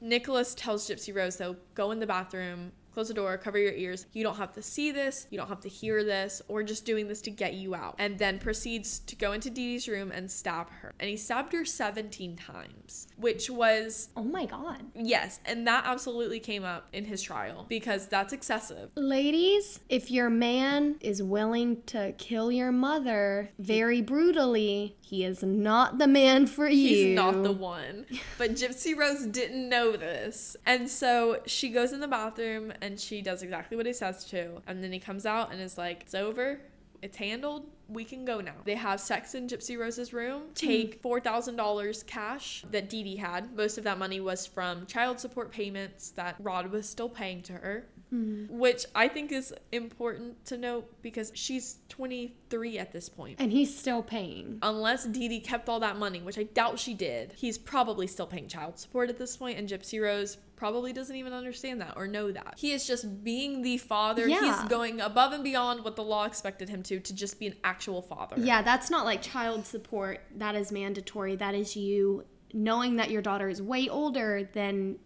Nicholas 0.01 0.55
tells 0.55 0.89
Gypsy 0.89 1.15
Rose, 1.15 1.37
though, 1.37 1.57
go 1.75 1.91
in 1.91 2.01
the 2.01 2.07
bathroom, 2.07 2.73
close 2.95 3.09
the 3.09 3.15
door, 3.15 3.37
cover 3.37 3.59
your 3.59 3.73
ears. 3.73 4.07
You 4.13 4.23
don't 4.23 4.37
have 4.37 4.53
to 4.53 4.63
see 4.63 4.91
this, 4.93 5.27
you 5.31 5.39
don't 5.39 5.49
have 5.49 5.61
to 5.61 5.69
hear 5.69 6.05
this. 6.05 6.41
We're 6.49 6.63
just 6.63 6.85
doing 6.87 7.09
this 7.09 7.21
to 7.23 7.31
get 7.31 7.55
you 7.55 7.75
out. 7.75 7.97
And 7.99 8.19
then 8.19 8.39
proceeds 8.39 9.01
to 9.01 9.17
go 9.17 9.33
into 9.33 9.51
Dee 9.51 9.75
Dee's 9.75 9.89
room 9.89 10.13
and 10.13 10.31
stab 10.31 10.71
her. 10.71 10.93
And 11.01 11.09
he 11.11 11.17
stabbed 11.17 11.53
her 11.53 11.65
17 11.65 12.37
times, 12.37 13.09
which 13.17 13.51
was, 13.51 14.11
Oh 14.17 14.23
my 14.23 14.47
god. 14.47 14.83
yes, 14.95 15.41
and 15.45 15.67
that 15.67 15.85
absolutely 15.87 16.39
came 16.41 16.65
up 16.65 16.89
in 16.93 17.05
his 17.05 17.21
trial 17.23 17.67
because 17.69 18.07
that's 18.07 18.33
excessive. 18.33 18.91
Ladies, 18.95 19.81
if 19.89 20.11
your 20.11 20.31
man 20.31 20.97
is 21.01 21.23
willing 21.23 21.83
to 21.87 22.13
kill 22.19 22.53
your 22.53 22.71
mother 22.73 23.51
very 23.59 24.01
brutally, 24.03 24.97
he 25.05 25.23
is 25.23 25.43
not 25.43 25.99
the 25.99 26.07
man 26.07 26.47
for 26.47 26.67
you. 26.67 26.89
He's 26.89 27.15
not 27.15 27.43
the 27.43 27.53
one. 27.53 28.07
But 28.39 28.53
Gypsy 28.53 28.97
Rose 28.97 29.27
didn't 29.27 29.69
know 29.69 29.93
this. 29.93 30.57
And 30.65 30.89
so 30.89 31.41
she 31.47 31.69
goes 31.69 31.93
in 31.93 32.01
the 32.01 32.09
bathroom 32.09 32.73
and 32.81 32.99
she 32.99 33.21
does 33.21 33.43
exactly 33.43 33.77
what 33.77 33.85
he 33.85 33.93
says 33.93 34.25
to. 34.27 34.63
And 34.67 34.83
then 34.83 34.93
he 34.93 34.99
comes 34.99 35.27
out 35.27 35.53
and 35.53 35.61
is 35.61 35.77
like, 35.77 36.03
It's 36.03 36.15
over. 36.15 36.61
It's 37.03 37.19
handled. 37.19 37.67
We 37.87 38.03
can 38.03 38.25
go 38.25 38.41
now. 38.41 38.55
They 38.65 38.77
have 38.77 38.99
sex 38.99 39.35
in 39.35 39.47
Gypsy 39.47 39.79
Rose's 39.79 40.15
room, 40.15 40.45
hmm. 40.45 40.53
take 40.55 41.03
$4,000 41.03 42.07
cash 42.07 42.65
that 42.71 42.89
Dee 42.89 43.03
Dee 43.03 43.17
had. 43.17 43.55
Most 43.55 43.77
of 43.77 43.85
that 43.85 43.99
money 43.99 44.21
was 44.21 44.47
from 44.47 44.87
child 44.87 45.21
support 45.21 45.53
payments 45.53 46.13
that 46.13 46.37
Rod 46.39 46.71
was 46.71 46.89
still 46.89 47.11
paying 47.11 47.43
to 47.43 47.53
her, 47.53 47.87
Mm-hmm. 48.15 48.59
which 48.59 48.85
I 48.95 49.09
think 49.09 49.33
is 49.33 49.53
important 49.73 50.45
to 50.47 50.57
note 50.57 51.03
because 51.03 51.33
she's 51.35 51.79
23 51.89 52.79
at 52.79 52.93
this 52.93 53.09
point 53.09 53.41
And 53.41 53.51
he's 53.51 53.77
still 53.77 54.03
paying. 54.03 54.59
unless 54.63 55.05
Dee 55.07 55.29
Dee 55.29 55.41
kept 55.41 55.69
all 55.69 55.81
that 55.81 55.99
money, 55.99 56.21
which 56.23 56.39
I 56.39 56.45
doubt 56.45 56.79
she 56.79 56.95
did, 56.95 57.33
he's 57.35 57.59
probably 57.59 58.07
still 58.07 58.27
paying 58.27 58.47
child 58.47 58.79
support 58.79 59.11
at 59.11 59.19
this 59.19 59.37
point, 59.37 59.59
and 59.59 59.69
Gypsy 59.69 60.01
Rose 60.01 60.37
probably 60.57 60.93
doesn't 60.93 61.17
even 61.17 61.33
understand 61.33 61.81
that 61.81 61.95
or 61.97 62.07
know 62.07 62.31
that. 62.31 62.55
He 62.57 62.73
is 62.73 62.87
just 62.87 63.25
being 63.25 63.63
the 63.63 63.79
father. 63.79 64.29
Yeah. 64.29 64.41
He's 64.41 64.69
going 64.69 65.01
above 65.01 65.33
and 65.33 65.43
beyond 65.43 65.85
what 65.85 65.97
the 65.97 66.05
law 66.05 66.25
expected 66.25 66.69
him 66.69 66.83
to, 66.85 67.01
to 67.01 67.15
just 67.15 67.41
be 67.41 67.49
an 67.49 67.57
actual 67.65 68.01
father. 68.01 68.37
Yeah, 68.39 68.63
that's 68.63 68.91
not 68.91 69.05
like 69.05 69.21
child 69.23 69.67
support. 69.67 70.21
That 70.37 70.55
is 70.55 70.71
mandatory. 70.71 71.35
That 71.37 71.55
is 71.55 71.75
you 71.77 72.25
knowing 72.53 72.97
that 72.97 73.11
your 73.11 73.21
daughter 73.23 73.49
is 73.49 73.61
way 73.61 73.89
older 73.89 74.49
than 74.53 74.97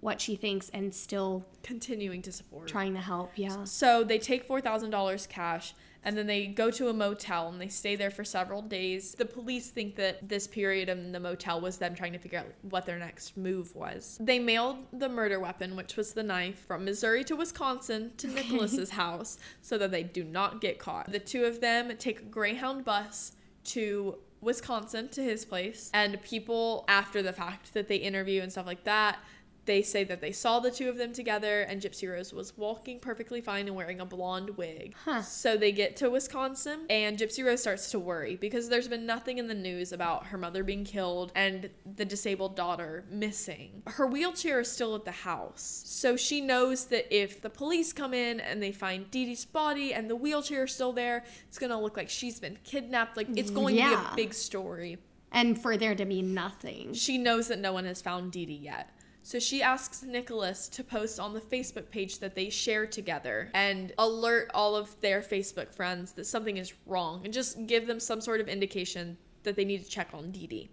what 0.00 0.20
she 0.20 0.36
thinks 0.36 0.68
and 0.70 0.94
still 0.94 1.44
Continuing 1.62 2.22
to 2.22 2.32
support. 2.32 2.68
trying 2.68 2.94
to 2.94 3.00
help. 3.00 3.32
Yeah. 3.36 3.64
So 3.64 4.04
they 4.04 4.18
take 4.18 4.46
$4,000 4.48 5.28
cash 5.28 5.74
and 6.04 6.16
then 6.16 6.28
they 6.28 6.46
go 6.46 6.70
to 6.70 6.88
a 6.88 6.92
motel 6.92 7.48
and 7.48 7.60
they 7.60 7.66
stay 7.66 7.96
there 7.96 8.10
for 8.10 8.24
several 8.24 8.62
days. 8.62 9.14
The 9.16 9.24
police 9.24 9.70
think 9.70 9.96
that 9.96 10.28
this 10.28 10.46
period 10.46 10.88
in 10.88 11.10
the 11.10 11.18
motel 11.18 11.60
was 11.60 11.78
them 11.78 11.96
trying 11.96 12.12
to 12.12 12.18
figure 12.20 12.38
out 12.38 12.46
what 12.62 12.86
their 12.86 12.98
next 12.98 13.36
move 13.36 13.74
was. 13.74 14.16
They 14.20 14.38
mailed 14.38 14.76
the 14.92 15.08
murder 15.08 15.40
weapon, 15.40 15.74
which 15.74 15.96
was 15.96 16.12
the 16.12 16.22
knife, 16.22 16.60
from 16.64 16.84
Missouri 16.84 17.24
to 17.24 17.34
Wisconsin 17.34 18.12
to 18.18 18.28
Nicholas's 18.32 18.90
house 18.90 19.38
so 19.62 19.76
that 19.78 19.90
they 19.90 20.04
do 20.04 20.22
not 20.22 20.60
get 20.60 20.78
caught. 20.78 21.10
The 21.10 21.18
two 21.18 21.44
of 21.44 21.60
them 21.60 21.90
take 21.98 22.20
a 22.20 22.24
Greyhound 22.24 22.84
bus 22.84 23.32
to 23.64 24.18
Wisconsin 24.40 25.08
to 25.08 25.22
his 25.22 25.44
place, 25.44 25.90
and 25.92 26.22
people 26.22 26.84
after 26.86 27.20
the 27.20 27.32
fact 27.32 27.74
that 27.74 27.88
they 27.88 27.96
interview 27.96 28.42
and 28.42 28.52
stuff 28.52 28.66
like 28.66 28.84
that 28.84 29.18
they 29.66 29.82
say 29.82 30.04
that 30.04 30.20
they 30.20 30.32
saw 30.32 30.60
the 30.60 30.70
two 30.70 30.88
of 30.88 30.96
them 30.96 31.12
together 31.12 31.62
and 31.62 31.80
Gypsy 31.82 32.10
Rose 32.10 32.32
was 32.32 32.56
walking 32.56 32.98
perfectly 33.00 33.40
fine 33.40 33.66
and 33.66 33.76
wearing 33.76 34.00
a 34.00 34.04
blonde 34.06 34.56
wig. 34.56 34.94
Huh. 35.04 35.22
So 35.22 35.56
they 35.56 35.72
get 35.72 35.96
to 35.96 36.08
Wisconsin 36.10 36.86
and 36.88 37.18
Gypsy 37.18 37.44
Rose 37.44 37.60
starts 37.60 37.90
to 37.90 37.98
worry 37.98 38.36
because 38.36 38.68
there's 38.68 38.88
been 38.88 39.06
nothing 39.06 39.38
in 39.38 39.48
the 39.48 39.54
news 39.54 39.92
about 39.92 40.26
her 40.26 40.38
mother 40.38 40.64
being 40.64 40.84
killed 40.84 41.32
and 41.34 41.68
the 41.96 42.04
disabled 42.04 42.56
daughter 42.56 43.04
missing. 43.10 43.82
Her 43.86 44.06
wheelchair 44.06 44.60
is 44.60 44.70
still 44.70 44.94
at 44.94 45.04
the 45.04 45.10
house. 45.10 45.82
So 45.86 46.16
she 46.16 46.40
knows 46.40 46.86
that 46.86 47.06
if 47.14 47.42
the 47.42 47.50
police 47.50 47.92
come 47.92 48.14
in 48.14 48.40
and 48.40 48.62
they 48.62 48.72
find 48.72 49.10
Dee 49.10 49.26
Dee's 49.26 49.44
body 49.44 49.92
and 49.92 50.08
the 50.08 50.16
wheelchair 50.16 50.64
is 50.64 50.72
still 50.72 50.92
there, 50.92 51.24
it's 51.48 51.58
going 51.58 51.70
to 51.70 51.78
look 51.78 51.96
like 51.96 52.08
she's 52.08 52.38
been 52.40 52.56
kidnapped. 52.64 53.16
Like 53.16 53.28
it's 53.36 53.50
going 53.50 53.76
to 53.76 53.82
be 53.82 53.92
a 53.94 54.12
big 54.14 54.32
story 54.32 54.98
And 55.32 55.60
for 55.60 55.76
there 55.76 55.94
to 55.94 56.04
be 56.04 56.22
nothing. 56.22 56.94
she 56.94 57.18
knows 57.18 57.48
that 57.48 57.58
no 57.58 57.72
one 57.72 57.84
has 57.84 58.00
found 58.00 58.32
Dee 58.32 58.46
Dee 58.46 58.54
yet. 58.54 58.90
So 59.26 59.40
she 59.40 59.60
asks 59.60 60.04
Nicholas 60.04 60.68
to 60.68 60.84
post 60.84 61.18
on 61.18 61.34
the 61.34 61.40
Facebook 61.40 61.90
page 61.90 62.20
that 62.20 62.36
they 62.36 62.48
share 62.48 62.86
together 62.86 63.50
and 63.54 63.92
alert 63.98 64.52
all 64.54 64.76
of 64.76 64.94
their 65.00 65.20
Facebook 65.20 65.74
friends 65.74 66.12
that 66.12 66.26
something 66.26 66.58
is 66.58 66.72
wrong 66.86 67.22
and 67.24 67.34
just 67.34 67.66
give 67.66 67.88
them 67.88 67.98
some 67.98 68.20
sort 68.20 68.40
of 68.40 68.46
indication 68.46 69.16
that 69.42 69.56
they 69.56 69.64
need 69.64 69.82
to 69.82 69.90
check 69.90 70.10
on 70.14 70.30
Dee 70.30 70.46
Dee. 70.46 70.68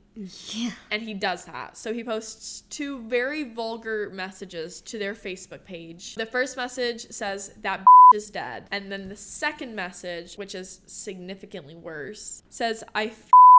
Yeah. 0.51 0.70
And 0.91 1.01
he 1.01 1.16
does 1.16 1.45
that. 1.45 1.78
So 1.78 1.95
he 1.95 2.04
posts 2.04 2.62
two 2.70 3.01
very 3.08 3.43
vulgar 3.43 4.12
messages 4.12 4.82
to 4.82 4.99
their 4.99 5.16
Facebook 5.16 5.66
page. 5.66 6.14
The 6.14 6.28
first 6.28 6.56
message 6.56 7.10
says 7.10 7.56
that 7.64 7.84
is 8.14 8.30
dead. 8.30 8.66
And 8.70 8.91
then 8.91 9.10
the 9.10 9.16
second 9.16 9.74
message, 9.74 10.36
which 10.36 10.54
is 10.54 10.82
significantly 10.86 11.74
worse, 11.74 12.43
says 12.51 12.84
I 12.93 13.14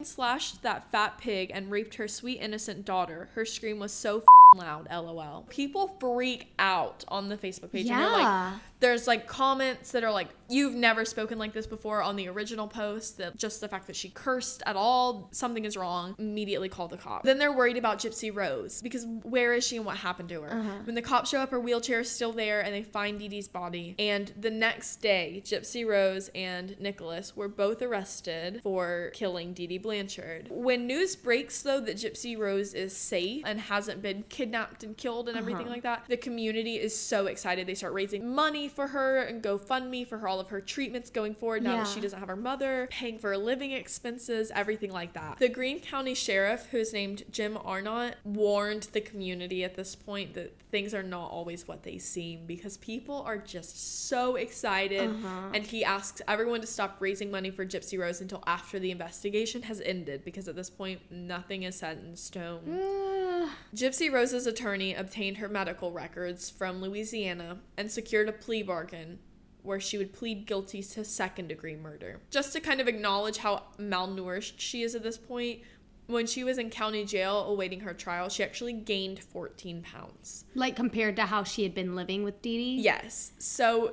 slashed 0.05 0.63
that 0.63 0.89
fat 0.93 1.19
pig 1.19 1.51
and 1.53 1.69
raped 1.73 1.97
her 1.97 2.07
sweet 2.07 2.39
innocent 2.41 2.85
daughter. 2.85 3.31
Her 3.35 3.45
scream 3.45 3.81
was 3.81 3.91
so 3.91 4.19
f***ing 4.19 4.27
loud, 4.57 4.89
lol. 4.91 5.47
People 5.49 5.97
freak 6.01 6.53
out 6.59 7.05
on 7.09 7.29
the 7.29 7.37
Facebook 7.37 7.73
page. 7.73 7.87
And 7.89 7.99
they're 7.99 8.11
like, 8.11 8.23
Yeah. 8.23 8.59
there's 8.81 9.07
like 9.07 9.27
comments 9.27 9.93
that 9.93 10.05
are 10.05 10.13
like, 10.13 10.29
you've 10.49 10.75
never 10.75 11.05
spoken 11.05 11.39
like 11.39 11.53
this 11.55 11.67
before 11.67 12.03
on 12.03 12.17
the 12.17 12.29
original 12.29 12.69
post. 12.69 13.19
That 13.19 13.37
just 13.37 13.61
the 13.61 13.69
fact 13.69 13.87
that 13.87 13.97
she 13.97 14.11
cursed 14.11 14.63
at 14.67 14.77
all, 14.77 15.29
something 15.33 15.65
is 15.65 15.77
wrong. 15.77 16.15
Immediately 16.19 16.69
call 16.69 16.89
the 16.89 16.97
cop. 16.99 17.23
Then 17.25 17.39
they're 17.39 17.53
worried 17.53 17.77
about 17.79 17.99
Gypsy 17.99 18.35
Rose 18.35 18.83
because 18.83 19.07
where 19.23 19.55
is 19.55 19.67
she 19.67 19.77
and 19.77 19.87
what 19.87 19.97
happened 19.97 20.29
to 20.31 20.43
her? 20.43 20.53
Uh-huh. 20.53 20.71
When 20.85 20.95
the 20.95 21.03
cops 21.03 21.31
show 21.31 21.41
up, 21.41 21.51
her 21.51 21.61
wheelchair 21.61 22.01
is 22.01 22.11
still 22.11 22.33
there 22.33 22.61
and 22.61 22.75
they 22.75 22.83
find 22.83 23.19
Dee 23.19 23.29
Dee's 23.29 23.49
body. 23.49 23.95
And 23.99 24.33
the 24.39 24.51
next 24.51 24.97
day, 24.97 25.43
Gypsy 25.45 25.87
Rose 25.87 26.31
and 26.35 26.79
Nicholas 26.81 27.35
were 27.35 27.49
both 27.49 27.81
arrested 27.81 28.61
for 28.63 29.11
killing 29.15 29.55
Dee 29.55 29.67
Dee 29.67 29.79
Blanchard. 29.79 30.49
When 30.51 30.87
news 30.87 31.17
breaks, 31.17 31.63
though, 31.63 31.81
that 31.81 31.97
Gypsy 31.97 32.37
Rose 32.39 32.75
is 32.75 32.95
safe 32.95 33.43
and 33.47 33.59
hasn't 33.61 34.03
been 34.03 34.25
kidnapped 34.29 34.44
and 34.83 34.97
killed 34.97 35.29
and 35.29 35.37
everything 35.37 35.67
uh-huh. 35.67 35.75
like 35.75 35.83
that, 35.83 36.05
the 36.09 36.17
community 36.17 36.77
is 36.77 36.97
so 36.97 37.27
excited. 37.27 37.67
They 37.67 37.75
start 37.75 37.93
raising 37.93 38.35
money 38.35 38.69
for 38.69 38.89
her 38.89 39.23
and 39.23 39.43
GoFundMe 39.43 40.07
for 40.07 40.19
her 40.19 40.29
all 40.29 40.41
of 40.41 40.49
her 40.49 40.61
treatments 40.61 41.11
going 41.11 41.35
forward 41.35 41.63
now 41.63 41.79
that 41.79 41.89
she 41.89 42.01
doesn't 42.01 42.19
have 42.19 42.29
her 42.29 42.37
mother, 42.37 42.89
paying 42.91 43.19
for 43.19 43.31
her 43.31 43.39
living 43.39 43.73
expenses, 43.73 44.51
everything 44.55 44.93
like 44.93 45.13
that. 45.15 45.39
The 45.39 45.49
Greene 45.49 45.81
County 45.81 46.15
Sheriff, 46.15 46.67
who 46.71 46.79
is 46.79 46.93
named 46.93 47.25
Jim 47.31 47.59
Arnott, 47.65 48.17
warned 48.25 48.89
the 48.93 49.01
community 49.01 49.65
at 49.65 49.75
this 49.75 49.95
point 49.95 50.35
that 50.35 50.57
things 50.71 50.93
are 50.93 51.03
not 51.03 51.31
always 51.31 51.69
what 51.69 51.83
they 51.85 51.99
seem 51.99 52.47
because 52.47 52.77
people 52.79 53.23
are 53.27 53.39
just 53.39 54.09
so 54.09 54.37
excited. 54.37 55.09
Uh-huh. 55.09 55.51
And 55.55 55.65
he 55.65 55.85
asks 55.85 56.21
everyone 56.27 56.61
to 56.63 56.67
stop 56.67 56.97
raising 57.01 57.31
money 57.31 57.51
for 57.51 57.65
Gypsy 57.65 57.99
Rose 57.99 58.21
until 58.21 58.43
after 58.47 58.79
the 58.79 58.91
investigation 58.91 59.63
has 59.63 59.81
ended 59.81 60.25
because 60.25 60.49
at 60.49 60.57
this 60.57 60.71
point, 60.71 61.01
nothing 61.11 61.63
is 61.63 61.77
set 61.77 61.99
in 61.99 62.17
stone. 62.17 62.61
Gypsy 63.75 64.13
Rose's 64.35 64.49
attorney 64.49 64.95
obtained 64.95 65.37
her 65.37 65.49
medical 65.49 65.93
records 65.93 66.51
from 66.51 66.81
Louisiana 66.81 67.59
and 67.77 67.89
secured 67.89 68.29
a 68.29 68.33
plea 68.33 68.65
bargain 68.65 69.21
where 69.63 69.79
she 69.79 69.97
would 69.97 70.13
plead 70.13 70.45
guilty 70.45 70.83
to 70.83 71.05
second 71.05 71.47
degree 71.47 71.77
murder. 71.77 72.21
Just 72.31 72.53
to 72.53 72.61
kind 72.61 72.81
of 72.81 72.89
acknowledge 72.89 73.37
how 73.37 73.63
malnourished 73.79 74.55
she 74.57 74.83
is 74.83 74.97
at 74.97 75.05
this 75.05 75.17
point, 75.17 75.61
when 76.07 76.27
she 76.27 76.45
was 76.45 76.59
in 76.59 76.71
county 76.71 77.05
jail 77.05 77.45
awaiting 77.45 77.81
her 77.81 77.95
trial, 77.95 78.29
she 78.29 78.43
actually 78.43 78.73
gained 78.73 79.21
14 79.21 79.83
pounds. 79.83 80.45
Like 80.55 80.77
compared 80.77 81.17
to 81.17 81.23
how 81.23 81.45
she 81.45 81.63
had 81.63 81.75
been 81.75 81.95
living 81.95 82.25
with 82.25 82.43
Dee 82.43 82.59
Dee? 82.59 82.83
Yes. 82.83 83.33
So 83.39 83.91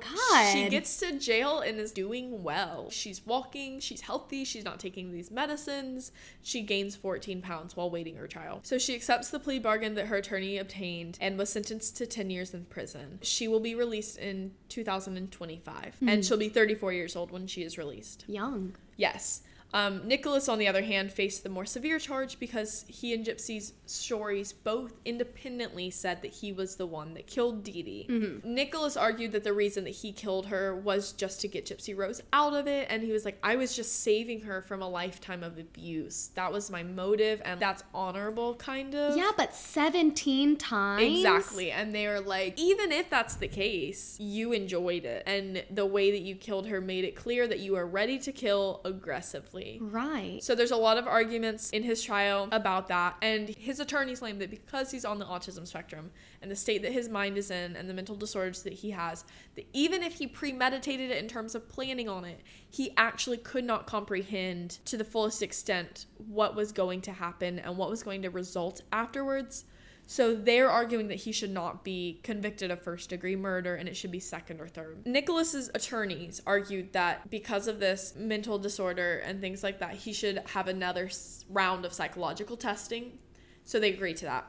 she 0.52 0.68
gets 0.68 0.98
to 0.98 1.18
jail 1.18 1.60
and 1.60 1.78
is 1.78 1.92
doing 1.92 2.42
well. 2.42 2.90
She's 2.90 3.24
walking, 3.26 3.80
she's 3.80 4.02
healthy, 4.02 4.44
she's 4.44 4.64
not 4.64 4.78
taking 4.78 5.12
these 5.12 5.30
medicines. 5.30 6.12
She 6.42 6.62
gains 6.62 6.96
14 6.96 7.40
pounds 7.40 7.76
while 7.76 7.90
waiting 7.90 8.16
her 8.16 8.26
trial. 8.26 8.60
So 8.62 8.78
she 8.78 8.94
accepts 8.94 9.30
the 9.30 9.38
plea 9.38 9.58
bargain 9.58 9.94
that 9.94 10.06
her 10.06 10.16
attorney 10.16 10.58
obtained 10.58 11.18
and 11.20 11.38
was 11.38 11.50
sentenced 11.50 11.96
to 11.96 12.06
10 12.06 12.30
years 12.30 12.52
in 12.52 12.66
prison. 12.66 13.20
She 13.22 13.48
will 13.48 13.60
be 13.60 13.74
released 13.74 14.18
in 14.18 14.52
2025 14.68 15.96
and 16.00 16.10
hmm. 16.10 16.20
she'll 16.20 16.36
be 16.36 16.48
34 16.48 16.92
years 16.92 17.16
old 17.16 17.30
when 17.30 17.46
she 17.46 17.62
is 17.62 17.78
released. 17.78 18.24
Young. 18.28 18.74
Yes. 18.96 19.42
Um, 19.74 20.06
Nicholas, 20.06 20.48
on 20.48 20.58
the 20.58 20.68
other 20.68 20.82
hand, 20.82 21.12
faced 21.12 21.42
the 21.42 21.48
more 21.48 21.64
severe 21.64 21.98
charge 21.98 22.38
because 22.38 22.84
he 22.88 23.14
and 23.14 23.24
Gypsy's 23.24 23.72
stories 23.86 24.52
both 24.52 24.92
independently 25.04 25.90
said 25.90 26.22
that 26.22 26.32
he 26.32 26.52
was 26.52 26.76
the 26.76 26.86
one 26.86 27.14
that 27.14 27.26
killed 27.26 27.64
Dee 27.64 27.82
Dee. 27.82 28.40
Nicholas 28.44 28.96
argued 28.96 29.32
that 29.32 29.44
the 29.44 29.52
reason 29.52 29.84
that 29.84 29.90
he 29.90 30.12
killed 30.12 30.46
her 30.46 30.76
was 30.76 31.12
just 31.12 31.40
to 31.40 31.48
get 31.48 31.66
Gypsy 31.66 31.96
Rose 31.96 32.20
out 32.32 32.54
of 32.54 32.66
it, 32.66 32.86
and 32.90 33.02
he 33.02 33.12
was 33.12 33.24
like, 33.24 33.38
I 33.42 33.56
was 33.56 33.74
just 33.74 34.00
saving 34.00 34.42
her 34.42 34.60
from 34.62 34.82
a 34.82 34.88
lifetime 34.88 35.42
of 35.42 35.58
abuse. 35.58 36.30
That 36.34 36.52
was 36.52 36.70
my 36.70 36.82
motive, 36.82 37.40
and 37.44 37.58
that's 37.58 37.82
honorable, 37.94 38.54
kind 38.56 38.94
of. 38.94 39.16
Yeah, 39.16 39.30
but 39.36 39.54
17 39.54 40.56
times? 40.56 41.18
Exactly. 41.18 41.70
And 41.70 41.94
they 41.94 42.06
were 42.08 42.20
like, 42.20 42.58
even 42.58 42.92
if 42.92 43.08
that's 43.08 43.36
the 43.36 43.48
case, 43.48 44.18
you 44.20 44.52
enjoyed 44.52 45.04
it. 45.04 45.22
And 45.26 45.64
the 45.70 45.86
way 45.86 46.10
that 46.10 46.20
you 46.20 46.34
killed 46.34 46.66
her 46.66 46.80
made 46.80 47.04
it 47.04 47.16
clear 47.16 47.46
that 47.46 47.60
you 47.60 47.74
are 47.76 47.86
ready 47.86 48.18
to 48.18 48.32
kill 48.32 48.80
aggressively. 48.84 49.61
Right. 49.80 50.42
So 50.42 50.54
there's 50.54 50.70
a 50.70 50.76
lot 50.76 50.98
of 50.98 51.06
arguments 51.06 51.70
in 51.70 51.82
his 51.82 52.02
trial 52.02 52.48
about 52.52 52.88
that. 52.88 53.16
And 53.22 53.48
his 53.48 53.80
attorneys 53.80 54.20
claim 54.20 54.38
that 54.38 54.50
because 54.50 54.90
he's 54.90 55.04
on 55.04 55.18
the 55.18 55.24
autism 55.24 55.66
spectrum 55.66 56.10
and 56.40 56.50
the 56.50 56.56
state 56.56 56.82
that 56.82 56.92
his 56.92 57.08
mind 57.08 57.36
is 57.38 57.50
in 57.50 57.76
and 57.76 57.88
the 57.88 57.94
mental 57.94 58.16
disorders 58.16 58.62
that 58.62 58.72
he 58.72 58.90
has, 58.90 59.24
that 59.54 59.66
even 59.72 60.02
if 60.02 60.14
he 60.14 60.26
premeditated 60.26 61.10
it 61.10 61.18
in 61.18 61.28
terms 61.28 61.54
of 61.54 61.68
planning 61.68 62.08
on 62.08 62.24
it, 62.24 62.40
he 62.70 62.92
actually 62.96 63.38
could 63.38 63.64
not 63.64 63.86
comprehend 63.86 64.78
to 64.84 64.96
the 64.96 65.04
fullest 65.04 65.42
extent 65.42 66.06
what 66.28 66.54
was 66.54 66.72
going 66.72 67.00
to 67.02 67.12
happen 67.12 67.58
and 67.58 67.76
what 67.76 67.90
was 67.90 68.02
going 68.02 68.22
to 68.22 68.30
result 68.30 68.82
afterwards. 68.92 69.64
So 70.12 70.34
they're 70.34 70.68
arguing 70.68 71.08
that 71.08 71.14
he 71.14 71.32
should 71.32 71.52
not 71.52 71.84
be 71.84 72.20
convicted 72.22 72.70
of 72.70 72.82
first 72.82 73.08
degree 73.08 73.34
murder 73.34 73.76
and 73.76 73.88
it 73.88 73.96
should 73.96 74.10
be 74.10 74.20
second 74.20 74.60
or 74.60 74.68
third. 74.68 75.06
Nicholas's 75.06 75.70
attorneys 75.72 76.42
argued 76.46 76.92
that 76.92 77.30
because 77.30 77.66
of 77.66 77.80
this 77.80 78.12
mental 78.14 78.58
disorder 78.58 79.22
and 79.24 79.40
things 79.40 79.62
like 79.62 79.78
that, 79.78 79.94
he 79.94 80.12
should 80.12 80.42
have 80.48 80.68
another 80.68 81.08
round 81.48 81.86
of 81.86 81.94
psychological 81.94 82.58
testing. 82.58 83.20
So 83.64 83.80
they 83.80 83.94
agreed 83.94 84.18
to 84.18 84.26
that. 84.26 84.46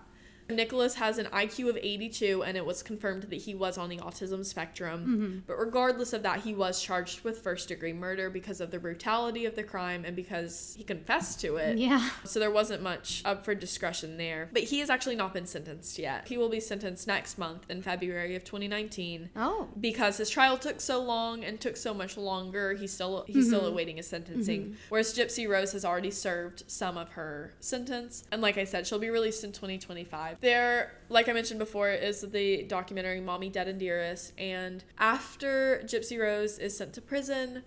Nicholas 0.50 0.96
has 0.96 1.18
an 1.18 1.28
IQ 1.28 1.70
of 1.70 1.78
82 1.78 2.44
and 2.44 2.58
it 2.58 2.66
was 2.66 2.84
confirmed 2.84 3.24
that 3.24 3.36
he 3.36 3.56
was 3.56 3.78
on 3.78 3.90
the 3.90 3.98
autism 3.98 4.46
spectrum. 4.46 5.02
Mm-hmm. 5.02 5.40
But 5.48 5.60
regardless 5.60 6.14
of 6.14 6.24
that, 6.24 6.42
he 6.42 6.54
was 6.54 6.82
charged 6.82 7.24
with 7.24 7.40
first 7.40 7.68
degree 7.68 7.94
murder 7.94 8.30
because 8.30 8.62
of 8.62 8.72
the 8.72 8.80
brutality 8.80 9.46
of 9.46 9.56
the 9.56 9.64
crime 9.64 10.06
and 10.06 10.16
because 10.16 10.76
he 10.78 10.84
confessed 10.84 11.42
to 11.42 11.58
it. 11.58 11.78
Yeah. 11.78 12.10
So 12.24 12.40
there 12.40 12.52
wasn't 12.52 12.82
much 12.82 13.22
up 13.26 13.46
for 13.46 13.56
discretion 13.56 14.18
there. 14.18 14.50
But 14.52 14.64
he 14.64 14.80
has 14.80 14.90
actually 14.90 15.16
not 15.16 15.34
been 15.34 15.46
sentenced 15.46 15.98
yet. 16.00 16.28
He 16.28 16.38
will 16.38 16.50
be 16.50 16.60
sentenced 16.60 17.08
next 17.08 17.38
month 17.38 17.70
in 17.70 17.82
February 17.82 18.36
of 18.36 18.44
2019. 18.44 19.30
Oh. 19.36 19.70
Because 19.80 20.18
his 20.18 20.30
trial 20.30 20.58
took 20.58 20.82
so 20.82 21.02
long 21.02 21.44
and 21.44 21.60
took 21.60 21.78
so 21.78 21.94
much 21.94 22.18
longer, 22.18 22.74
he's 22.74 22.94
still 22.94 23.24
he's 23.28 23.46
mm-hmm. 23.46 23.48
still 23.48 23.66
awaiting 23.66 23.98
his 23.98 24.08
sentencing. 24.08 24.62
Mm-hmm. 24.62 24.74
Whereas 24.90 25.14
Gypsy 25.14 25.48
Rose 25.48 25.72
has 25.74 25.86
already 25.86 26.12
served 26.12 26.64
some 26.68 26.98
of 26.98 27.10
her 27.10 27.54
sentence, 27.60 28.24
and 28.32 28.42
like 28.42 28.58
I 28.58 28.64
said, 28.64 28.88
she'll 28.88 29.00
be 29.00 29.10
released 29.10 29.44
in 29.44 29.52
2025. 29.52 30.33
There, 30.42 30.94
like 31.10 31.30
I 31.30 31.34
mentioned 31.34 31.60
before, 31.60 31.90
is 31.92 32.22
the 32.22 32.64
documentary 32.64 33.22
"Mommy 33.22 33.50
Dead 33.50 33.68
and 33.68 33.80
Dearest," 33.80 34.34
and 34.38 34.84
after 34.98 35.82
Gypsy 35.86 36.20
Rose 36.20 36.60
is 36.60 36.78
sent 36.78 36.94
to 36.94 37.02
prison, 37.02 37.64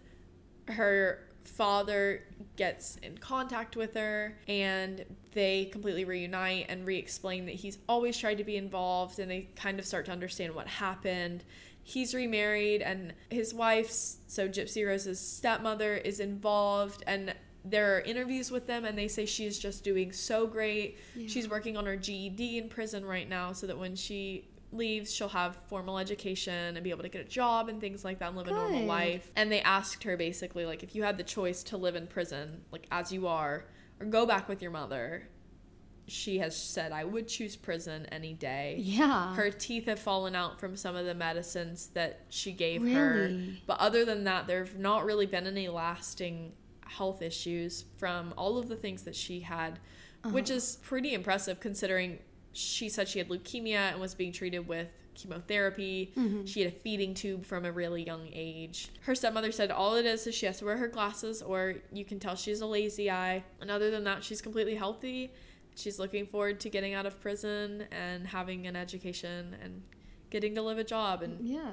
her 0.69 1.27
father 1.47 2.23
gets 2.57 2.97
in 3.03 3.17
contact 3.19 3.77
with 3.77 3.95
her 3.95 4.37
and 4.49 5.05
they 5.33 5.67
completely 5.67 6.05
reunite 6.05 6.67
and 6.69 6.87
re-explain 6.87 7.47
that 7.47 7.55
he's 7.55 7.79
always 7.89 8.19
tried 8.19 8.39
to 8.39 8.45
be 8.45 8.57
involved 8.57 9.19
and 9.19 9.31
they 9.31 9.49
kind 9.55 9.79
of 9.79 9.87
start 9.87 10.07
to 10.07 10.13
understand 10.13 10.55
what 10.55 10.67
happened. 10.67 11.45
He's 11.83 12.15
remarried 12.15 12.83
and 12.83 13.15
his 13.31 13.55
wife's 13.55 14.19
so 14.27 14.49
gypsy 14.49 14.87
rose's 14.87 15.21
stepmother 15.21 15.97
is 15.97 16.21
involved 16.21 17.05
and 17.07 17.35
there 17.69 17.97
are 17.97 18.01
interviews 18.01 18.51
with 18.51 18.67
them 18.67 18.85
and 18.85 18.97
they 18.97 19.09
say 19.09 19.27
she 19.27 19.45
is 19.45 19.59
just 19.59 19.83
doing 19.83 20.13
so 20.13 20.47
great. 20.47 20.99
She's 21.27 21.49
working 21.49 21.77
on 21.77 21.87
her 21.87 21.97
ged 21.97 22.41
in 22.41 22.69
prison 22.69 23.05
right 23.05 23.29
now 23.29 23.53
so 23.53 23.67
that 23.67 23.79
when 23.79 23.97
she 23.97 24.49
leaves 24.73 25.13
she'll 25.13 25.29
have 25.29 25.57
formal 25.69 25.99
education 25.99 26.77
and 26.77 26.83
be 26.83 26.91
able 26.91 27.03
to 27.03 27.09
get 27.09 27.21
a 27.21 27.29
job 27.29 27.69
and 27.69 27.81
things 27.81 28.05
like 28.05 28.19
that 28.19 28.29
and 28.29 28.37
live 28.37 28.49
a 28.49 28.51
normal 28.51 28.85
life. 28.85 29.31
And 29.37 29.51
they 29.51 29.61
asked 29.61 30.05
her 30.05 30.17
basically 30.17 30.67
like 30.67 30.83
if 30.83 30.95
you 30.95 31.03
had 31.03 31.17
the 31.17 31.25
choice 31.25 31.63
to 31.65 31.77
live 31.77 31.97
in 31.97 32.07
prison 32.07 32.63
like 32.73 32.87
as 32.91 33.13
you 33.13 33.27
are 33.27 33.65
or 34.01 34.07
go 34.07 34.27
back 34.27 34.49
with 34.49 34.61
your 34.63 34.71
mother 34.71 35.29
she 36.09 36.39
has 36.39 36.57
said 36.57 36.93
i 36.93 37.03
would 37.03 37.27
choose 37.27 37.57
prison 37.57 38.07
any 38.13 38.33
day. 38.33 38.77
Yeah. 38.79 39.35
her 39.35 39.51
teeth 39.51 39.87
have 39.87 39.99
fallen 39.99 40.35
out 40.35 40.61
from 40.61 40.77
some 40.77 40.95
of 40.95 41.05
the 41.07 41.15
medicines 41.15 41.89
that 41.95 42.21
she 42.29 42.53
gave 42.53 42.83
her. 42.93 43.37
But 43.67 43.81
other 43.81 44.05
than 44.05 44.25
that 44.25 44.47
there 44.47 44.65
have 44.65 44.79
not 44.79 45.05
really 45.05 45.27
been 45.27 45.47
any 45.47 45.69
lasting 45.69 46.53
health 46.87 47.23
issues 47.23 47.85
from 47.99 48.33
all 48.37 48.59
of 48.59 48.69
the 48.69 48.77
things 48.77 49.03
that 49.03 49.15
she 49.15 49.41
had 49.41 49.79
which 50.31 50.51
uh-huh. 50.51 50.57
is 50.57 50.79
pretty 50.83 51.15
impressive 51.15 51.61
considering 51.61 52.19
she 52.53 52.89
said 52.89 53.09
she 53.09 53.19
had 53.19 53.29
leukemia 53.29 53.93
and 53.93 54.01
was 54.01 54.15
being 54.15 54.33
treated 54.33 54.67
with 54.67 54.89
chemotherapy. 55.15 56.13
Mm-hmm. 56.17 56.45
She 56.45 56.63
had 56.63 56.73
a 56.73 56.77
feeding 56.77 57.15
tube 57.15 57.45
from 57.45 57.65
a 57.65 57.73
really 57.73 58.03
young 58.03 58.29
age. 58.33 58.91
Her 59.03 59.15
stepmother 59.15 59.53
said 59.53 59.71
all 59.71 59.95
it 59.97 60.07
is 60.07 60.27
is 60.27 60.35
she 60.35 60.47
has 60.47 60.59
to 60.59 60.65
wear 60.65 60.77
her 60.77 60.89
glasses, 60.89 61.43
or 61.43 61.75
you 61.93 62.05
can 62.05 62.19
tell 62.19 62.37
she's 62.37 62.61
a 62.61 62.67
lazy 62.67 63.11
eye. 63.11 63.45
And 63.61 63.71
other 63.71 63.91
than 63.91 64.05
that, 64.05 64.25
she's 64.25 64.41
completely 64.41 64.75
healthy. 64.75 65.33
She's 65.75 65.99
looking 65.99 66.27
forward 66.27 66.61
to 66.61 66.71
getting 66.71 66.95
out 66.95 67.07
of 67.07 67.21
prison 67.21 67.85
and 67.93 68.27
having 68.27 68.67
an 68.67 68.77
education 68.77 69.57
and 69.63 69.83
getting 70.31 70.55
to 70.55 70.63
live 70.63 70.79
a 70.79 70.85
job. 70.85 71.23
And 71.23 71.47
yeah. 71.47 71.73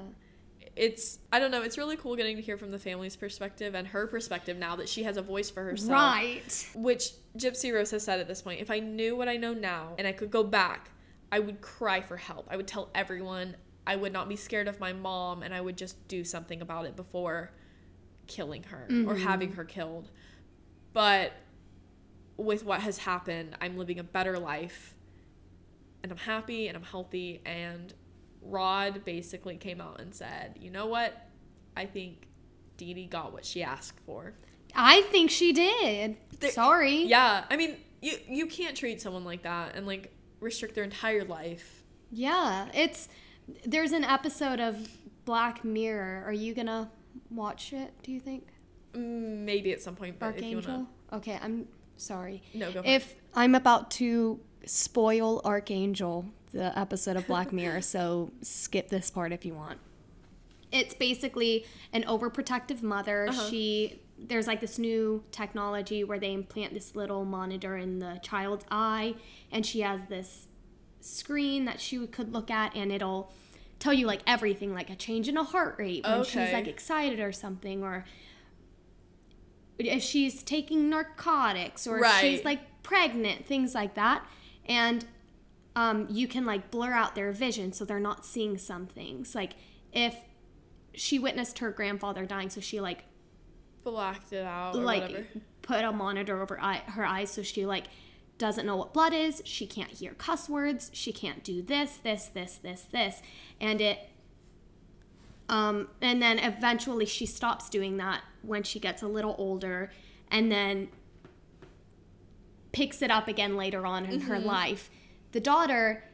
It's, 0.76 1.18
I 1.32 1.38
don't 1.38 1.50
know, 1.50 1.62
it's 1.62 1.78
really 1.78 1.96
cool 1.96 2.16
getting 2.16 2.36
to 2.36 2.42
hear 2.42 2.58
from 2.58 2.70
the 2.70 2.78
family's 2.78 3.16
perspective 3.16 3.74
and 3.74 3.86
her 3.88 4.06
perspective 4.06 4.56
now 4.56 4.76
that 4.76 4.88
she 4.88 5.04
has 5.04 5.16
a 5.16 5.22
voice 5.22 5.50
for 5.50 5.62
herself 5.62 5.92
Right. 5.92 6.68
which 6.74 7.10
Gypsy 7.36 7.72
Rose 7.72 7.90
has 7.92 8.04
said 8.04 8.20
at 8.20 8.28
this 8.28 8.42
point 8.42 8.60
if 8.60 8.70
I 8.70 8.80
knew 8.80 9.16
what 9.16 9.28
I 9.28 9.36
know 9.36 9.54
now 9.54 9.94
and 9.98 10.06
I 10.06 10.12
could 10.12 10.30
go 10.30 10.42
back, 10.42 10.90
I 11.30 11.38
would 11.38 11.60
cry 11.60 12.00
for 12.00 12.16
help. 12.16 12.46
I 12.50 12.56
would 12.56 12.68
tell 12.68 12.90
everyone. 12.94 13.56
I 13.86 13.96
would 13.96 14.12
not 14.12 14.28
be 14.28 14.36
scared 14.36 14.66
of 14.66 14.80
my 14.80 14.92
mom 14.92 15.42
and 15.42 15.52
I 15.52 15.60
would 15.60 15.76
just 15.76 16.08
do 16.08 16.24
something 16.24 16.62
about 16.62 16.86
it 16.86 16.96
before 16.96 17.50
killing 18.26 18.62
her 18.64 18.84
or 18.84 18.88
mm-hmm. 18.88 19.22
having 19.22 19.52
her 19.52 19.64
killed. 19.64 20.10
But 20.92 21.32
with 22.36 22.64
what 22.64 22.80
has 22.80 22.98
happened, 22.98 23.56
I'm 23.60 23.76
living 23.76 23.98
a 23.98 24.04
better 24.04 24.38
life 24.38 24.94
and 26.02 26.10
I'm 26.12 26.18
happy 26.18 26.68
and 26.68 26.76
I'm 26.76 26.82
healthy. 26.82 27.42
And 27.44 27.92
Rod 28.44 29.04
basically 29.04 29.56
came 29.56 29.80
out 29.80 30.00
and 30.00 30.14
said, 30.14 30.58
you 30.60 30.70
know 30.70 30.86
what? 30.86 31.28
I 31.76 31.86
think 31.86 32.26
Dee 32.76 32.94
Dee 32.94 33.06
got 33.06 33.32
what 33.32 33.44
she 33.44 33.62
asked 33.62 33.98
for. 34.06 34.34
I 34.74 35.02
think 35.02 35.30
she 35.30 35.52
did. 35.52 36.16
There- 36.40 36.50
Sorry. 36.50 37.04
Yeah, 37.04 37.44
I 37.50 37.56
mean, 37.56 37.76
you 38.02 38.18
you 38.28 38.46
can't 38.46 38.76
treat 38.76 39.00
someone 39.00 39.24
like 39.24 39.42
that 39.42 39.74
and 39.76 39.86
like 39.86 40.12
restrict 40.40 40.74
their 40.74 40.84
entire 40.84 41.24
life. 41.24 41.82
Yeah, 42.10 42.68
it's 42.74 43.08
there's 43.64 43.92
an 43.92 44.04
episode 44.04 44.60
of 44.60 44.88
Black 45.24 45.64
Mirror. 45.64 46.24
Are 46.26 46.32
you 46.32 46.54
gonna 46.54 46.90
watch 47.30 47.72
it? 47.72 47.92
Do 48.02 48.12
you 48.12 48.20
think 48.20 48.48
Mm, 48.94 49.38
Maybe 49.44 49.72
at 49.72 49.80
some 49.82 49.96
point, 49.96 50.18
but 50.20 50.36
if 50.36 50.44
you 50.44 50.56
Archangel? 50.58 50.72
wanna, 50.72 50.86
Okay, 51.14 51.38
I'm 51.42 51.66
sorry. 51.96 52.42
no, 52.54 52.70
go. 52.72 52.80
it. 52.80 52.86
If 52.86 53.14
I'm 53.34 53.54
about 53.56 53.90
to 53.92 54.38
spoil 54.66 55.40
Archangel, 55.44 56.26
the 56.54 56.76
episode 56.78 57.16
of 57.16 57.26
Black 57.26 57.52
Mirror, 57.52 57.82
so 57.82 58.30
skip 58.40 58.88
this 58.88 59.10
part 59.10 59.32
if 59.32 59.44
you 59.44 59.52
want. 59.54 59.78
It's 60.72 60.94
basically 60.94 61.66
an 61.92 62.04
overprotective 62.04 62.82
mother. 62.82 63.28
Uh-huh. 63.28 63.50
She 63.50 64.00
there's 64.16 64.46
like 64.46 64.60
this 64.60 64.78
new 64.78 65.24
technology 65.32 66.04
where 66.04 66.20
they 66.20 66.32
implant 66.32 66.72
this 66.72 66.94
little 66.94 67.24
monitor 67.24 67.76
in 67.76 67.98
the 67.98 68.20
child's 68.22 68.64
eye, 68.70 69.16
and 69.50 69.66
she 69.66 69.80
has 69.80 70.00
this 70.08 70.46
screen 71.00 71.64
that 71.64 71.80
she 71.80 72.06
could 72.06 72.32
look 72.32 72.50
at, 72.50 72.74
and 72.76 72.92
it'll 72.92 73.32
tell 73.80 73.92
you 73.92 74.06
like 74.06 74.22
everything, 74.26 74.72
like 74.72 74.88
a 74.88 74.96
change 74.96 75.28
in 75.28 75.36
a 75.36 75.44
heart 75.44 75.74
rate 75.78 76.04
when 76.06 76.24
she's 76.24 76.52
like 76.52 76.68
excited 76.68 77.18
or 77.18 77.32
something, 77.32 77.82
or 77.82 78.04
if 79.78 80.02
she's 80.02 80.42
taking 80.44 80.88
narcotics 80.88 81.86
or 81.86 81.98
if 82.04 82.12
she's 82.20 82.44
like 82.44 82.60
pregnant, 82.84 83.44
things 83.44 83.74
like 83.74 83.94
that. 83.94 84.24
And 84.66 85.04
um, 85.76 86.06
you 86.10 86.28
can 86.28 86.44
like 86.44 86.70
blur 86.70 86.92
out 86.92 87.14
their 87.14 87.32
vision 87.32 87.72
so 87.72 87.84
they're 87.84 88.00
not 88.00 88.24
seeing 88.24 88.58
some 88.58 88.86
things. 88.86 89.34
Like 89.34 89.52
if 89.92 90.16
she 90.94 91.18
witnessed 91.18 91.58
her 91.58 91.70
grandfather 91.70 92.26
dying, 92.26 92.50
so 92.50 92.60
she 92.60 92.80
like 92.80 93.04
blacked 93.82 94.32
it 94.32 94.44
out 94.44 94.76
or 94.76 94.82
like 94.82 95.02
whatever. 95.02 95.26
put 95.62 95.84
a 95.84 95.92
monitor 95.92 96.40
over 96.40 96.60
eye, 96.60 96.82
her 96.86 97.04
eyes 97.04 97.30
so 97.30 97.42
she 97.42 97.66
like 97.66 97.84
doesn't 98.38 98.66
know 98.66 98.76
what 98.76 98.92
blood 98.92 99.12
is. 99.12 99.42
She 99.44 99.66
can't 99.66 99.90
hear 99.90 100.14
cuss 100.14 100.48
words. 100.48 100.90
She 100.92 101.12
can't 101.12 101.44
do 101.44 101.62
this, 101.62 101.96
this, 101.98 102.26
this, 102.26 102.56
this, 102.56 102.82
this, 102.90 103.22
and 103.60 103.80
it. 103.80 104.10
Um, 105.48 105.88
and 106.00 106.22
then 106.22 106.38
eventually 106.38 107.04
she 107.04 107.26
stops 107.26 107.68
doing 107.68 107.98
that 107.98 108.22
when 108.42 108.62
she 108.62 108.80
gets 108.80 109.02
a 109.02 109.06
little 109.06 109.34
older, 109.38 109.92
and 110.30 110.50
then 110.50 110.88
picks 112.72 113.02
it 113.02 113.10
up 113.10 113.28
again 113.28 113.56
later 113.56 113.86
on 113.86 114.06
in 114.06 114.22
her 114.22 114.38
life. 114.38 114.90
The 115.34 115.40
daughter 115.40 116.04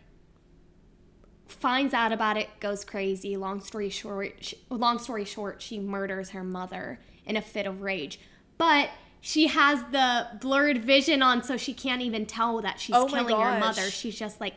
finds 1.46 1.92
out 1.92 2.10
about 2.10 2.38
it, 2.38 2.48
goes 2.58 2.86
crazy. 2.86 3.36
Long 3.36 3.60
story 3.60 3.90
short, 3.90 4.32
sh 4.40 4.54
long 4.70 4.98
story 4.98 5.26
short, 5.26 5.60
she 5.60 5.78
murders 5.78 6.30
her 6.30 6.42
mother 6.42 7.00
in 7.26 7.36
a 7.36 7.42
fit 7.42 7.66
of 7.66 7.82
rage. 7.82 8.18
But 8.56 8.88
she 9.20 9.48
has 9.48 9.82
the 9.92 10.26
blurred 10.40 10.82
vision 10.82 11.20
on, 11.22 11.42
so 11.42 11.58
she 11.58 11.74
can't 11.74 12.00
even 12.00 12.24
tell 12.24 12.62
that 12.62 12.80
she's 12.80 12.96
Oh 12.96 13.06
killing 13.06 13.36
her 13.36 13.60
mother. 13.60 13.82
She's 13.90 14.18
just 14.18 14.40
like 14.40 14.54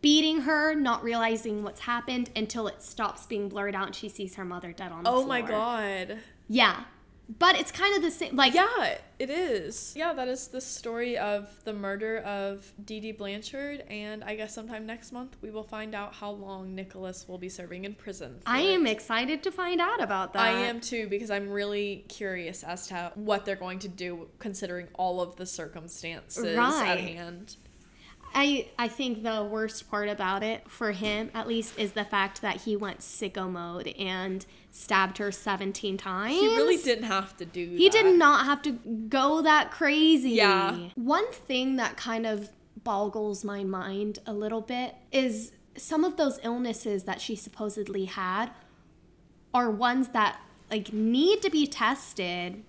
beating 0.00 0.40
her, 0.40 0.74
not 0.74 1.04
realizing 1.04 1.62
what's 1.62 1.82
happened 1.82 2.30
until 2.34 2.66
it 2.66 2.82
stops 2.82 3.26
being 3.26 3.48
blurred 3.48 3.76
out 3.76 3.86
and 3.86 3.94
she 3.94 4.08
sees 4.08 4.34
her 4.34 4.44
mother 4.44 4.72
dead 4.72 4.90
on 4.90 5.04
the 5.04 5.08
Oh 5.08 5.22
floor. 5.22 5.22
Oh 5.22 5.28
my 5.28 5.40
god. 5.40 6.18
Yeah. 6.48 6.82
But 7.26 7.58
it's 7.58 7.72
kind 7.72 7.96
of 7.96 8.02
the 8.02 8.10
same. 8.10 8.36
Like, 8.36 8.52
Yeah, 8.52 8.98
it 9.18 9.30
is. 9.30 9.94
Yeah, 9.96 10.12
that 10.12 10.28
is 10.28 10.48
the 10.48 10.60
story 10.60 11.16
of 11.16 11.48
the 11.64 11.72
murder 11.72 12.18
of 12.18 12.70
Dee 12.84 13.00
Dee 13.00 13.12
Blanchard, 13.12 13.80
and 13.88 14.22
I 14.22 14.36
guess 14.36 14.54
sometime 14.54 14.84
next 14.84 15.10
month 15.10 15.36
we 15.40 15.50
will 15.50 15.64
find 15.64 15.94
out 15.94 16.14
how 16.14 16.30
long 16.30 16.74
Nicholas 16.74 17.26
will 17.26 17.38
be 17.38 17.48
serving 17.48 17.84
in 17.86 17.94
prison. 17.94 18.40
I 18.44 18.60
am 18.60 18.86
it. 18.86 18.90
excited 18.90 19.42
to 19.44 19.50
find 19.50 19.80
out 19.80 20.02
about 20.02 20.34
that. 20.34 20.42
I 20.42 20.50
am 20.50 20.80
too 20.80 21.08
because 21.08 21.30
I'm 21.30 21.48
really 21.48 22.04
curious 22.08 22.62
as 22.62 22.88
to 22.88 23.12
what 23.14 23.46
they're 23.46 23.56
going 23.56 23.78
to 23.80 23.88
do 23.88 24.28
considering 24.38 24.88
all 24.94 25.22
of 25.22 25.36
the 25.36 25.46
circumstances 25.46 26.44
at 26.44 26.98
hand. 26.98 27.56
I 28.34 28.68
I 28.78 28.88
think 28.88 29.22
the 29.22 29.44
worst 29.44 29.88
part 29.90 30.08
about 30.08 30.42
it 30.42 30.68
for 30.68 30.92
him, 30.92 31.30
at 31.34 31.46
least, 31.46 31.78
is 31.78 31.92
the 31.92 32.04
fact 32.04 32.42
that 32.42 32.62
he 32.62 32.76
went 32.76 32.98
sicko 32.98 33.50
mode 33.50 33.88
and 33.98 34.44
stabbed 34.76 35.18
her 35.18 35.30
seventeen 35.30 35.96
times. 35.96 36.34
He 36.34 36.48
really 36.48 36.76
didn't 36.76 37.04
have 37.04 37.36
to 37.36 37.44
do 37.44 37.76
He 37.76 37.88
that. 37.88 38.02
did 38.02 38.18
not 38.18 38.44
have 38.44 38.60
to 38.62 38.72
go 39.08 39.40
that 39.40 39.70
crazy. 39.70 40.30
Yeah. 40.30 40.88
One 40.96 41.30
thing 41.30 41.76
that 41.76 41.96
kind 41.96 42.26
of 42.26 42.50
boggles 42.82 43.44
my 43.44 43.62
mind 43.62 44.18
a 44.26 44.32
little 44.32 44.60
bit 44.60 44.96
is 45.12 45.52
some 45.76 46.02
of 46.02 46.16
those 46.16 46.40
illnesses 46.42 47.04
that 47.04 47.20
she 47.20 47.36
supposedly 47.36 48.06
had 48.06 48.50
are 49.54 49.70
ones 49.70 50.08
that 50.08 50.40
like 50.70 50.92
need 50.92 51.40
to 51.42 51.50
be 51.50 51.68
tested. 51.68 52.64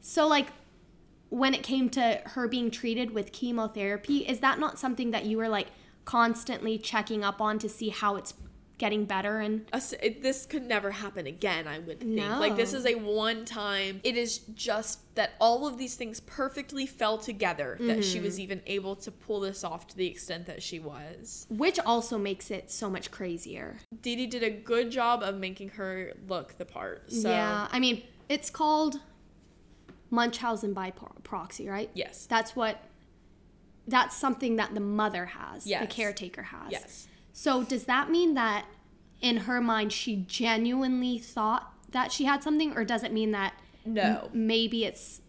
So 0.00 0.26
like 0.26 0.48
when 1.28 1.54
it 1.54 1.62
came 1.62 1.88
to 1.90 2.22
her 2.24 2.48
being 2.48 2.72
treated 2.72 3.12
with 3.12 3.30
chemotherapy, 3.30 4.18
is 4.18 4.40
that 4.40 4.58
not 4.58 4.80
something 4.80 5.12
that 5.12 5.26
you 5.26 5.36
were 5.36 5.48
like 5.48 5.68
constantly 6.04 6.76
checking 6.76 7.22
up 7.22 7.40
on 7.40 7.58
to 7.60 7.68
see 7.68 7.90
how 7.90 8.16
it's 8.16 8.34
getting 8.78 9.06
better 9.06 9.40
and 9.40 9.64
a 9.72 9.76
s- 9.76 9.94
it, 10.02 10.22
this 10.22 10.44
could 10.44 10.62
never 10.62 10.90
happen 10.90 11.26
again 11.26 11.66
i 11.66 11.78
would 11.78 11.98
think 12.00 12.16
like 12.38 12.56
this 12.56 12.74
is 12.74 12.84
a 12.84 12.94
one 12.94 13.44
time 13.46 14.00
it 14.04 14.16
is 14.18 14.38
just 14.54 14.98
that 15.14 15.30
all 15.40 15.66
of 15.66 15.78
these 15.78 15.94
things 15.94 16.20
perfectly 16.20 16.84
fell 16.86 17.16
together 17.16 17.78
that 17.80 18.04
she 18.04 18.16
Mm-hmm. 18.18 18.24
was 18.26 18.38
even 18.38 18.60
able 18.66 18.94
to 18.96 19.10
pull 19.10 19.40
this 19.40 19.64
off 19.64 19.86
to 19.88 19.96
the 19.96 20.06
extent 20.06 20.44
that 20.46 20.62
she 20.62 20.78
was 20.78 21.46
which 21.48 21.78
also 21.80 22.18
makes 22.18 22.50
it 22.50 22.70
so 22.70 22.90
much 22.90 23.10
crazier. 23.10 23.78
Dee 24.02 24.14
Dee 24.16 24.26
did 24.26 24.42
a 24.42 24.50
good 24.50 24.90
job 24.90 25.22
of 25.22 25.36
making 25.38 25.70
her 25.70 26.12
look 26.28 26.58
the 26.58 26.66
part 26.66 27.10
so 27.10 27.30
Yeah, 27.30 27.68
I 27.72 27.78
mean, 27.78 28.02
it's 28.28 28.50
called 28.50 29.00
Munchausen 30.10 30.72
by 30.72 30.92
proxy, 31.24 31.68
right? 31.68 31.90
yes 31.94 32.26
That's 32.26 32.54
what. 32.54 32.82
That's 33.88 34.16
something 34.16 34.56
that 34.56 34.74
the 34.74 34.80
mother 34.80 35.26
has, 35.26 35.64
the 35.64 35.86
caretaker 35.88 36.42
has. 36.42 36.72
yes 36.72 37.06
So 37.38 37.62
does 37.62 37.84
that 37.84 38.10
mean 38.10 38.32
that 38.32 38.64
in 39.20 39.36
her 39.36 39.60
mind 39.60 39.92
she 39.92 40.24
genuinely 40.26 41.18
thought 41.18 41.70
that 41.90 42.10
she 42.10 42.24
had 42.24 42.42
something, 42.42 42.74
or 42.74 42.82
does 42.82 43.04
it 43.04 43.12
mean 43.12 43.32
that 43.32 43.52
no 43.84 44.30
maybe 44.32 44.86
it's 44.86 45.20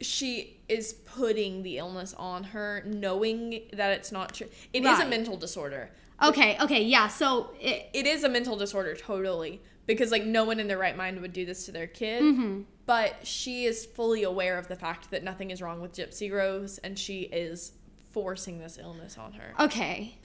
she 0.00 0.60
is 0.68 0.92
putting 0.92 1.64
the 1.64 1.76
illness 1.76 2.14
on 2.16 2.44
her 2.44 2.84
knowing 2.86 3.62
that 3.72 3.90
it's 3.90 4.12
not 4.12 4.32
true 4.32 4.46
It 4.72 4.84
is 4.84 5.00
a 5.00 5.04
mental 5.04 5.36
disorder 5.36 5.90
okay? 6.22 6.56
Okay, 6.60 6.84
yeah. 6.84 7.08
So 7.08 7.50
it, 7.60 7.90
it 7.92 8.06
is 8.06 8.22
a 8.22 8.28
mental 8.28 8.56
disorder 8.56 8.94
totally 8.94 9.60
because 9.86 10.12
like 10.12 10.24
no 10.24 10.44
one 10.44 10.60
in 10.60 10.68
their 10.68 10.78
right 10.78 10.96
mind 10.96 11.20
would 11.20 11.32
do 11.32 11.44
this 11.44 11.66
to 11.66 11.72
their 11.72 11.88
kid 11.88 12.22
mm-hmm. 12.22 12.60
but 12.86 13.26
she 13.26 13.64
is 13.64 13.84
fully 13.84 14.22
aware 14.22 14.56
of 14.56 14.68
the 14.68 14.76
fact 14.76 15.10
that 15.10 15.24
nothing 15.24 15.50
is 15.50 15.60
wrong 15.60 15.80
with 15.80 15.92
gypsy 15.92 16.32
rose 16.32 16.78
and 16.78 16.96
she 16.96 17.22
is 17.22 17.72
forcing 18.12 18.60
this 18.60 18.78
illness 18.80 19.18
on 19.18 19.32
her 19.32 19.52
okay. 19.58 20.16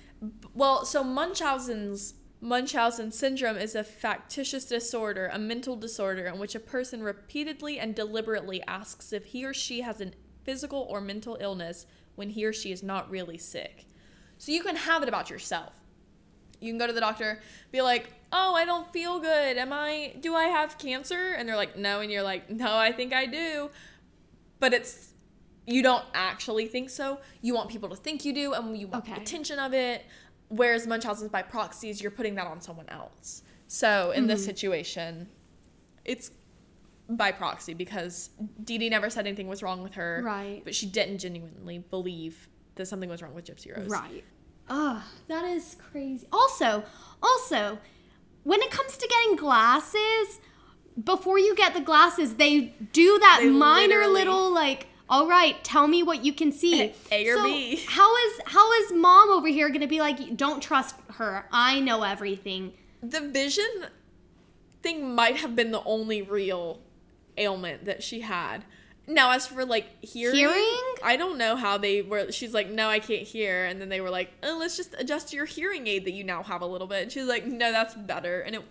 Well 0.54 0.86
so 0.86 1.04
munchausen's 1.04 2.16
munchausen 2.42 3.12
syndrome 3.12 3.58
is 3.58 3.76
a 3.76 3.84
factitious 3.84 4.66
disorder 4.66 5.30
a 5.34 5.40
mental 5.40 5.76
disorder 5.76 6.26
in 6.26 6.40
which 6.40 6.56
a 6.56 6.60
person 6.60 7.02
repeatedly 7.02 7.80
and 7.80 7.96
deliberately 7.96 8.62
asks 8.68 9.12
if 9.14 9.26
he 9.26 9.46
or 9.46 9.54
she 9.54 9.82
has 9.82 10.02
a 10.02 10.12
physical 10.44 10.86
or 10.90 11.02
mental 11.02 11.38
illness 11.40 11.86
when 12.16 12.30
he 12.30 12.46
or 12.46 12.54
she 12.54 12.72
is 12.72 12.84
not 12.84 13.10
really 13.10 13.38
sick 13.38 13.86
so 14.38 14.52
you 14.52 14.64
can 14.64 14.76
have 14.76 15.02
it 15.02 15.10
about 15.10 15.30
yourself 15.30 15.86
you 16.60 16.72
can 16.72 16.78
go 16.78 16.88
to 16.88 16.94
the 16.94 17.00
doctor, 17.00 17.42
be 17.72 17.82
like, 17.82 18.12
"Oh, 18.32 18.56
I 18.56 18.66
don't 18.66 18.92
feel 18.92 19.20
good. 19.20 19.58
Am 19.58 19.72
I 19.72 20.16
do 20.20 20.36
I 20.36 20.46
have 20.46 20.78
cancer?" 20.78 21.34
And 21.34 21.48
they're 21.48 21.56
like, 21.56 21.78
"No." 21.78 22.00
And 22.02 22.12
you're 22.12 22.24
like, 22.24 22.50
"No, 22.50 22.76
I 22.76 22.92
think 22.92 23.14
I 23.14 23.26
do." 23.26 23.70
But 24.60 24.74
it's 24.74 25.14
you 25.68 25.82
don't 25.82 26.06
actually 26.14 26.68
think 26.68 26.90
so. 26.90 27.20
You 27.42 27.56
want 27.56 27.70
people 27.70 27.90
to 27.90 27.96
think 27.96 28.26
you 28.26 28.34
do 28.34 28.54
and 28.54 28.78
you 28.78 28.88
want 28.88 29.06
the 29.06 29.14
attention 29.14 29.60
of 29.60 29.74
it. 29.74 30.06
Whereas 30.50 30.86
Munchausen's 30.86 31.32
by 31.32 31.42
proxy 31.42 31.90
is 31.90 32.02
you're 32.02 32.12
putting 32.12 32.36
that 32.36 32.48
on 32.48 32.62
someone 32.62 32.88
else. 32.90 33.42
So, 33.68 34.12
in 34.12 34.28
this 34.28 34.42
mm-hmm. 34.42 34.46
situation, 34.46 35.28
it's 36.04 36.30
by 37.10 37.32
proxy 37.32 37.74
because 37.74 38.30
Dee 38.64 38.78
Dee 38.78 38.90
never 38.90 39.10
said 39.10 39.26
anything 39.26 39.48
was 39.48 39.64
wrong 39.64 39.82
with 39.82 39.96
her. 39.96 40.22
Right. 40.24 40.62
But 40.64 40.76
she 40.76 40.86
didn't 40.86 41.20
genuinely 41.20 41.80
believe 41.80 42.48
that 42.76 42.86
something 42.88 43.10
was 43.10 43.22
wrong 43.22 43.34
with 43.34 43.46
Gypsy 43.46 43.76
Rose. 43.76 43.90
Right. 43.90 44.24
Oh, 44.70 45.04
that 45.28 45.46
is 45.46 45.78
crazy. 45.92 46.28
Also, 46.32 46.84
also, 47.22 47.80
when 48.44 48.62
it 48.62 48.72
comes 48.72 48.98
to 48.98 49.08
getting 49.08 49.36
glasses, 49.36 50.40
before 51.04 51.38
you 51.38 51.56
get 51.56 51.74
the 51.74 51.82
glasses, 51.82 52.36
they 52.36 52.74
do 52.94 53.20
that 53.20 53.40
They 53.42 53.50
minor 53.50 54.08
little 54.08 54.52
like, 54.52 54.88
all 55.10 55.28
right, 55.28 55.64
tell 55.64 55.88
me 55.88 56.02
what 56.04 56.26
you 56.26 56.34
can 56.34 56.52
see. 56.52 56.94
A 57.12 57.28
or 57.28 57.36
So, 57.36 57.44
B. 57.44 57.84
How 57.88 58.16
is 58.16 58.42
how 58.46 58.72
is 58.74 58.92
mom 58.94 59.30
over 59.30 59.48
here 59.48 59.70
gonna 59.70 59.88
be 59.88 60.00
like, 60.00 60.36
don't 60.36 60.62
trust 60.62 60.96
her. 61.14 61.46
I 61.52 61.80
know 61.80 62.04
everything. 62.04 62.74
the 63.02 63.22
vision 63.22 63.86
thing 64.82 65.14
might 65.16 65.38
have 65.38 65.56
been 65.56 65.72
the 65.72 65.84
only 65.84 66.22
real 66.22 66.80
ailment 67.38 67.86
that 67.86 68.02
she 68.04 68.22
had 68.22 68.64
Now, 69.08 69.32
as 69.32 69.46
for 69.48 69.66
like 69.66 69.86
hearing, 70.04 70.36
Hearing? 70.36 70.82
I 71.04 71.16
don't 71.18 71.38
know 71.38 71.56
how 71.56 71.78
they 71.78 72.02
were. 72.02 72.32
She's 72.32 72.54
like, 72.54 72.70
no, 72.70 72.90
I 72.90 73.00
can't 73.00 73.24
hear, 73.24 73.66
and 73.66 73.80
then 73.80 73.90
they 73.90 74.02
were 74.02 74.10
like, 74.10 74.32
oh, 74.44 74.58
let's 74.60 74.78
just 74.78 74.96
adjust 74.98 75.34
your 75.34 75.46
hearing 75.46 75.86
aid 75.88 76.06
that 76.06 76.12
you 76.14 76.24
now 76.24 76.42
have 76.44 76.62
a 76.62 76.66
little 76.66 76.88
bit. 76.88 77.04
And 77.04 77.12
she's 77.12 77.26
like, 77.26 77.46
no, 77.46 77.72
that's 77.72 77.94
better. 77.96 78.42
And 78.42 78.56
it, 78.56 78.62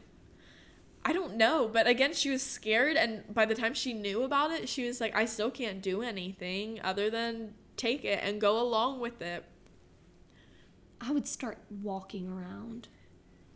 I 1.04 1.12
don't 1.12 1.36
know, 1.36 1.68
but 1.70 1.86
again, 1.86 2.14
she 2.14 2.30
was 2.30 2.42
scared, 2.42 2.96
and 2.96 3.22
by 3.34 3.44
the 3.44 3.54
time 3.54 3.74
she 3.74 3.92
knew 3.92 4.22
about 4.22 4.50
it, 4.50 4.68
she 4.68 4.86
was 4.86 5.00
like, 5.00 5.14
I 5.14 5.26
still 5.26 5.50
can't 5.50 5.82
do 5.82 6.00
anything 6.02 6.80
other 6.82 7.10
than 7.10 7.54
take 7.76 8.04
it 8.04 8.20
and 8.22 8.40
go 8.40 8.60
along 8.60 9.00
with 9.00 9.20
it. 9.20 9.44
I 11.00 11.10
would 11.12 11.26
start 11.28 11.58
walking 11.82 12.28
around. 12.30 12.88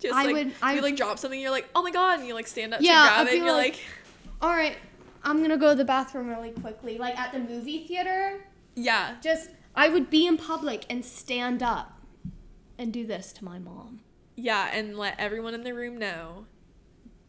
Just 0.00 0.14
I 0.14 0.24
like 0.26 0.34
would- 0.34 0.54
I- 0.62 0.74
you 0.74 0.82
like 0.82 0.96
drop 0.96 1.18
something, 1.18 1.40
you're 1.40 1.50
like, 1.50 1.68
oh 1.74 1.82
my 1.82 1.90
god, 1.90 2.18
and 2.18 2.28
you 2.28 2.34
like 2.34 2.46
stand 2.46 2.74
up 2.74 2.80
Yeah, 2.82 2.92
to 2.92 3.08
grab 3.08 3.20
I'd 3.20 3.26
it, 3.28 3.36
and 3.36 3.44
you're 3.46 3.52
like- 3.54 3.72
like, 3.72 3.80
All 4.42 4.50
right, 4.50 4.76
I'm 5.24 5.40
gonna 5.40 5.56
go 5.56 5.70
to 5.70 5.74
the 5.74 5.84
bathroom 5.84 6.28
really 6.28 6.50
quickly. 6.50 6.98
Like 6.98 7.18
at 7.18 7.32
the 7.32 7.38
movie 7.40 7.86
theater, 7.86 8.44
yeah, 8.74 9.16
just 9.22 9.50
I 9.74 9.88
would 9.88 10.10
be 10.10 10.26
in 10.26 10.36
public 10.36 10.84
and 10.90 11.04
stand 11.04 11.62
up 11.62 11.98
and 12.78 12.92
do 12.92 13.06
this 13.06 13.32
to 13.34 13.44
my 13.44 13.58
mom. 13.58 14.00
yeah, 14.36 14.68
and 14.72 14.96
let 14.98 15.18
everyone 15.18 15.54
in 15.54 15.64
the 15.64 15.72
room 15.74 15.96
know 15.96 16.46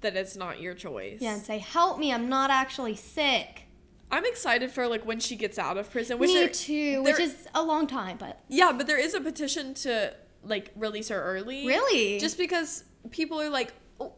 that 0.01 0.15
it's 0.15 0.35
not 0.35 0.61
your 0.61 0.73
choice. 0.73 1.19
Yeah, 1.21 1.33
and 1.33 1.41
say, 1.43 1.57
"Help 1.59 1.99
me! 1.99 2.13
I'm 2.13 2.29
not 2.29 2.49
actually 2.49 2.95
sick." 2.95 3.63
I'm 4.11 4.25
excited 4.25 4.71
for 4.71 4.87
like 4.87 5.05
when 5.05 5.19
she 5.19 5.35
gets 5.35 5.59
out 5.59 5.77
of 5.77 5.91
prison. 5.91 6.17
Which 6.17 6.29
me 6.29 6.33
there- 6.35 6.49
too, 6.49 6.91
there- 6.91 7.01
which 7.03 7.19
is 7.19 7.47
a 7.53 7.61
long 7.63 7.85
time, 7.85 8.17
but 8.17 8.39
yeah, 8.47 8.71
but 8.71 8.87
there 8.87 8.97
is 8.97 9.13
a 9.13 9.21
petition 9.21 9.73
to 9.75 10.15
like 10.43 10.71
release 10.75 11.09
her 11.09 11.21
early. 11.21 11.67
Really? 11.67 12.19
Just 12.19 12.37
because 12.37 12.85
people 13.11 13.39
are 13.41 13.49
like, 13.49 13.73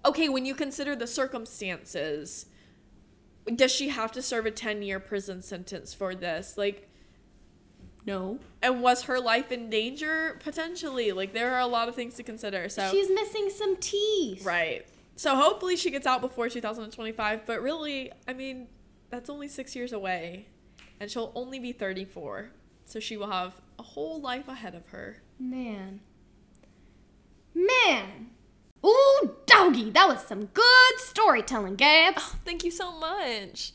okay, 0.06 0.30
when 0.30 0.46
you 0.46 0.54
consider 0.56 0.96
the 0.96 1.08
circumstances, 1.08 2.46
does 3.56 3.72
she 3.72 3.90
have 3.90 4.12
to 4.14 4.22
serve 4.22 4.46
a 4.46 4.52
10 4.52 4.82
year 4.84 5.00
prison 5.00 5.42
sentence 5.42 5.94
for 5.94 6.14
this? 6.16 6.58
Like, 6.58 6.88
no. 8.06 8.40
and 8.62 8.82
was 8.82 9.04
her 9.04 9.20
life 9.20 9.52
in 9.52 9.70
danger 9.70 10.38
potentially? 10.44 11.12
Like, 11.12 11.34
there 11.34 11.54
are 11.56 11.60
a 11.60 11.68
lot 11.68 11.90
of 11.90 11.96
things 11.96 12.16
to 12.16 12.24
consider. 12.24 12.70
So 12.70 12.90
She's 12.92 13.10
missing 13.10 13.50
some 13.50 13.76
teeth. 13.78 14.46
right. 14.46 14.86
So 15.22 15.36
hopefully 15.36 15.76
she 15.76 15.92
gets 15.92 16.08
out 16.08 16.20
before 16.20 16.50
2025. 16.50 17.46
But 17.46 17.62
really, 17.62 18.12
I 18.28 18.34
mean, 18.34 18.68
that's 19.12 19.30
only 19.30 19.48
six 19.48 19.76
years 19.76 19.94
away, 19.94 20.48
and 21.00 21.12
she'll 21.12 21.32
only 21.36 21.60
be 21.60 21.74
34. 21.74 22.50
So 22.86 23.00
she 23.00 23.18
will 23.18 23.30
have 23.30 23.54
a 23.78 23.84
whole 23.84 24.20
life 24.20 24.48
ahead 24.48 24.74
of 24.74 24.88
her. 24.88 25.22
Man. 25.38 26.00
Man. 27.54 28.32
Ooh, 28.84 29.36
doggy, 29.46 29.92
that 29.92 30.08
was 30.08 30.22
some 30.22 30.46
good 30.46 30.94
storytelling, 30.98 31.76
Gabs. 31.76 32.24
Thank 32.44 32.64
you 32.64 32.72
so 32.72 32.92
much. 32.92 33.74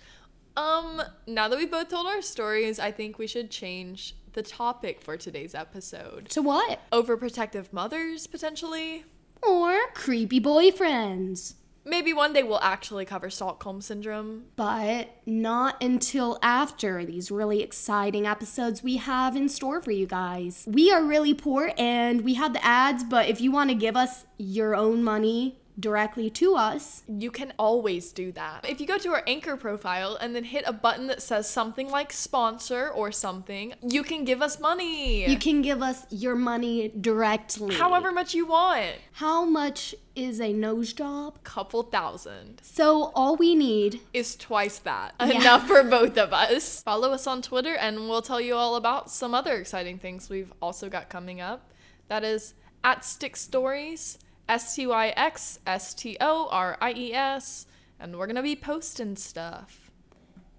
Um, 0.56 1.00
now 1.28 1.46
that 1.46 1.56
we've 1.56 1.70
both 1.70 1.90
told 1.90 2.08
our 2.08 2.22
stories, 2.22 2.80
I 2.80 2.90
think 2.90 3.20
we 3.20 3.28
should 3.28 3.52
change 3.52 4.16
the 4.32 4.42
topic 4.42 5.00
for 5.00 5.16
today's 5.16 5.54
episode. 5.54 6.28
To 6.30 6.42
what? 6.42 6.80
Overprotective 6.90 7.72
mothers, 7.72 8.26
potentially. 8.26 9.04
Or 9.48 9.78
creepy 9.94 10.40
boyfriends. 10.40 11.54
Maybe 11.84 12.12
one 12.12 12.32
day 12.32 12.42
we'll 12.42 12.58
actually 12.58 13.04
cover 13.04 13.30
Stockholm 13.30 13.80
Syndrome. 13.80 14.46
But 14.56 15.20
not 15.24 15.80
until 15.80 16.36
after 16.42 17.04
these 17.04 17.30
really 17.30 17.62
exciting 17.62 18.26
episodes 18.26 18.82
we 18.82 18.96
have 18.96 19.36
in 19.36 19.48
store 19.48 19.80
for 19.80 19.92
you 19.92 20.06
guys. 20.06 20.66
We 20.68 20.90
are 20.90 21.04
really 21.04 21.32
poor 21.32 21.72
and 21.78 22.22
we 22.22 22.34
have 22.34 22.54
the 22.54 22.64
ads, 22.64 23.04
but 23.04 23.28
if 23.28 23.40
you 23.40 23.52
want 23.52 23.70
to 23.70 23.76
give 23.76 23.96
us 23.96 24.24
your 24.36 24.74
own 24.74 25.04
money 25.04 25.60
directly 25.78 26.30
to 26.30 26.54
us, 26.54 27.02
You 27.08 27.30
can 27.30 27.52
always 27.58 28.12
do 28.12 28.32
that. 28.32 28.64
If 28.68 28.80
you 28.80 28.86
go 28.86 28.98
to 28.98 29.10
our 29.10 29.22
Anchor 29.26 29.56
profile 29.56 30.16
and 30.20 30.34
then 30.34 30.44
hit 30.44 30.64
a 30.66 30.72
button 30.72 31.06
that 31.08 31.22
says 31.22 31.48
something 31.48 31.90
like 31.90 32.12
sponsor 32.12 32.88
or 32.88 33.12
something, 33.12 33.74
you 33.82 34.02
can 34.02 34.24
give 34.24 34.40
us 34.42 34.58
money. 34.58 35.28
you 35.30 35.38
can 35.38 35.62
give 35.62 35.82
us 35.82 36.06
your 36.10 36.34
money 36.34 36.88
directly. 36.88 37.74
however 37.74 38.10
much 38.12 38.34
you 38.34 38.46
want. 38.46 38.92
how 39.12 39.44
much 39.44 39.94
is 40.14 40.40
a 40.40 40.52
nose 40.52 40.92
job? 40.94 41.42
Couple 41.44 41.82
thousand 41.82 42.60
So 42.62 43.12
all 43.14 43.36
we 43.36 43.54
need 43.54 44.00
is 44.14 44.34
twice 44.36 44.78
that. 44.80 45.14
Yeah. 45.20 45.40
Enough 45.40 45.66
for 45.66 45.82
both 45.82 46.16
of 46.16 46.32
us. 46.32 46.82
Follow 46.82 47.12
us 47.12 47.26
on 47.26 47.42
Twitter 47.42 47.74
and 47.76 48.08
we'll 48.08 48.22
tell 48.22 48.40
you 48.40 48.54
all 48.54 48.76
about 48.76 49.10
some 49.10 49.34
other 49.34 49.54
exciting 49.56 49.98
things 49.98 50.30
we've 50.30 50.52
also 50.62 50.88
got 50.88 51.10
coming 51.10 51.40
up. 51.40 51.70
That 52.08 52.24
is 52.24 52.54
at 52.82 53.04
Styx 53.04 53.40
Stories, 53.40 54.18
S 54.48 54.74
T 54.76 54.86
Y 54.86 55.08
X 55.16 55.58
S 55.66 55.94
T 55.94 56.16
O 56.20 56.48
R 56.50 56.76
I 56.80 56.92
E 56.92 57.12
S. 57.14 57.66
And 57.98 58.16
we're 58.16 58.26
going 58.26 58.36
to 58.36 58.42
be 58.42 58.56
posting 58.56 59.16
stuff. 59.16 59.90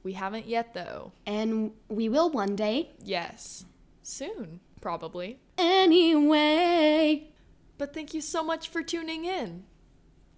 We 0.03 0.13
haven't 0.13 0.47
yet, 0.47 0.73
though. 0.73 1.11
and 1.25 1.71
we 1.89 2.07
will 2.09 2.29
one 2.29 2.55
day. 2.55 2.91
Yes. 3.03 3.65
Soon, 4.03 4.61
probably. 4.81 5.39
Anyway. 5.57 7.27
But 7.77 7.93
thank 7.93 8.13
you 8.13 8.21
so 8.21 8.43
much 8.43 8.69
for 8.69 8.81
tuning 8.81 9.25
in. 9.25 9.65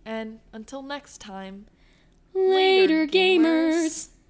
And 0.05 0.39
until 0.51 0.81
next 0.81 1.19
time. 1.19 1.67
Later, 2.33 3.01
Later, 3.05 3.07
gamers. 3.07 3.39
gamers. 3.85 4.07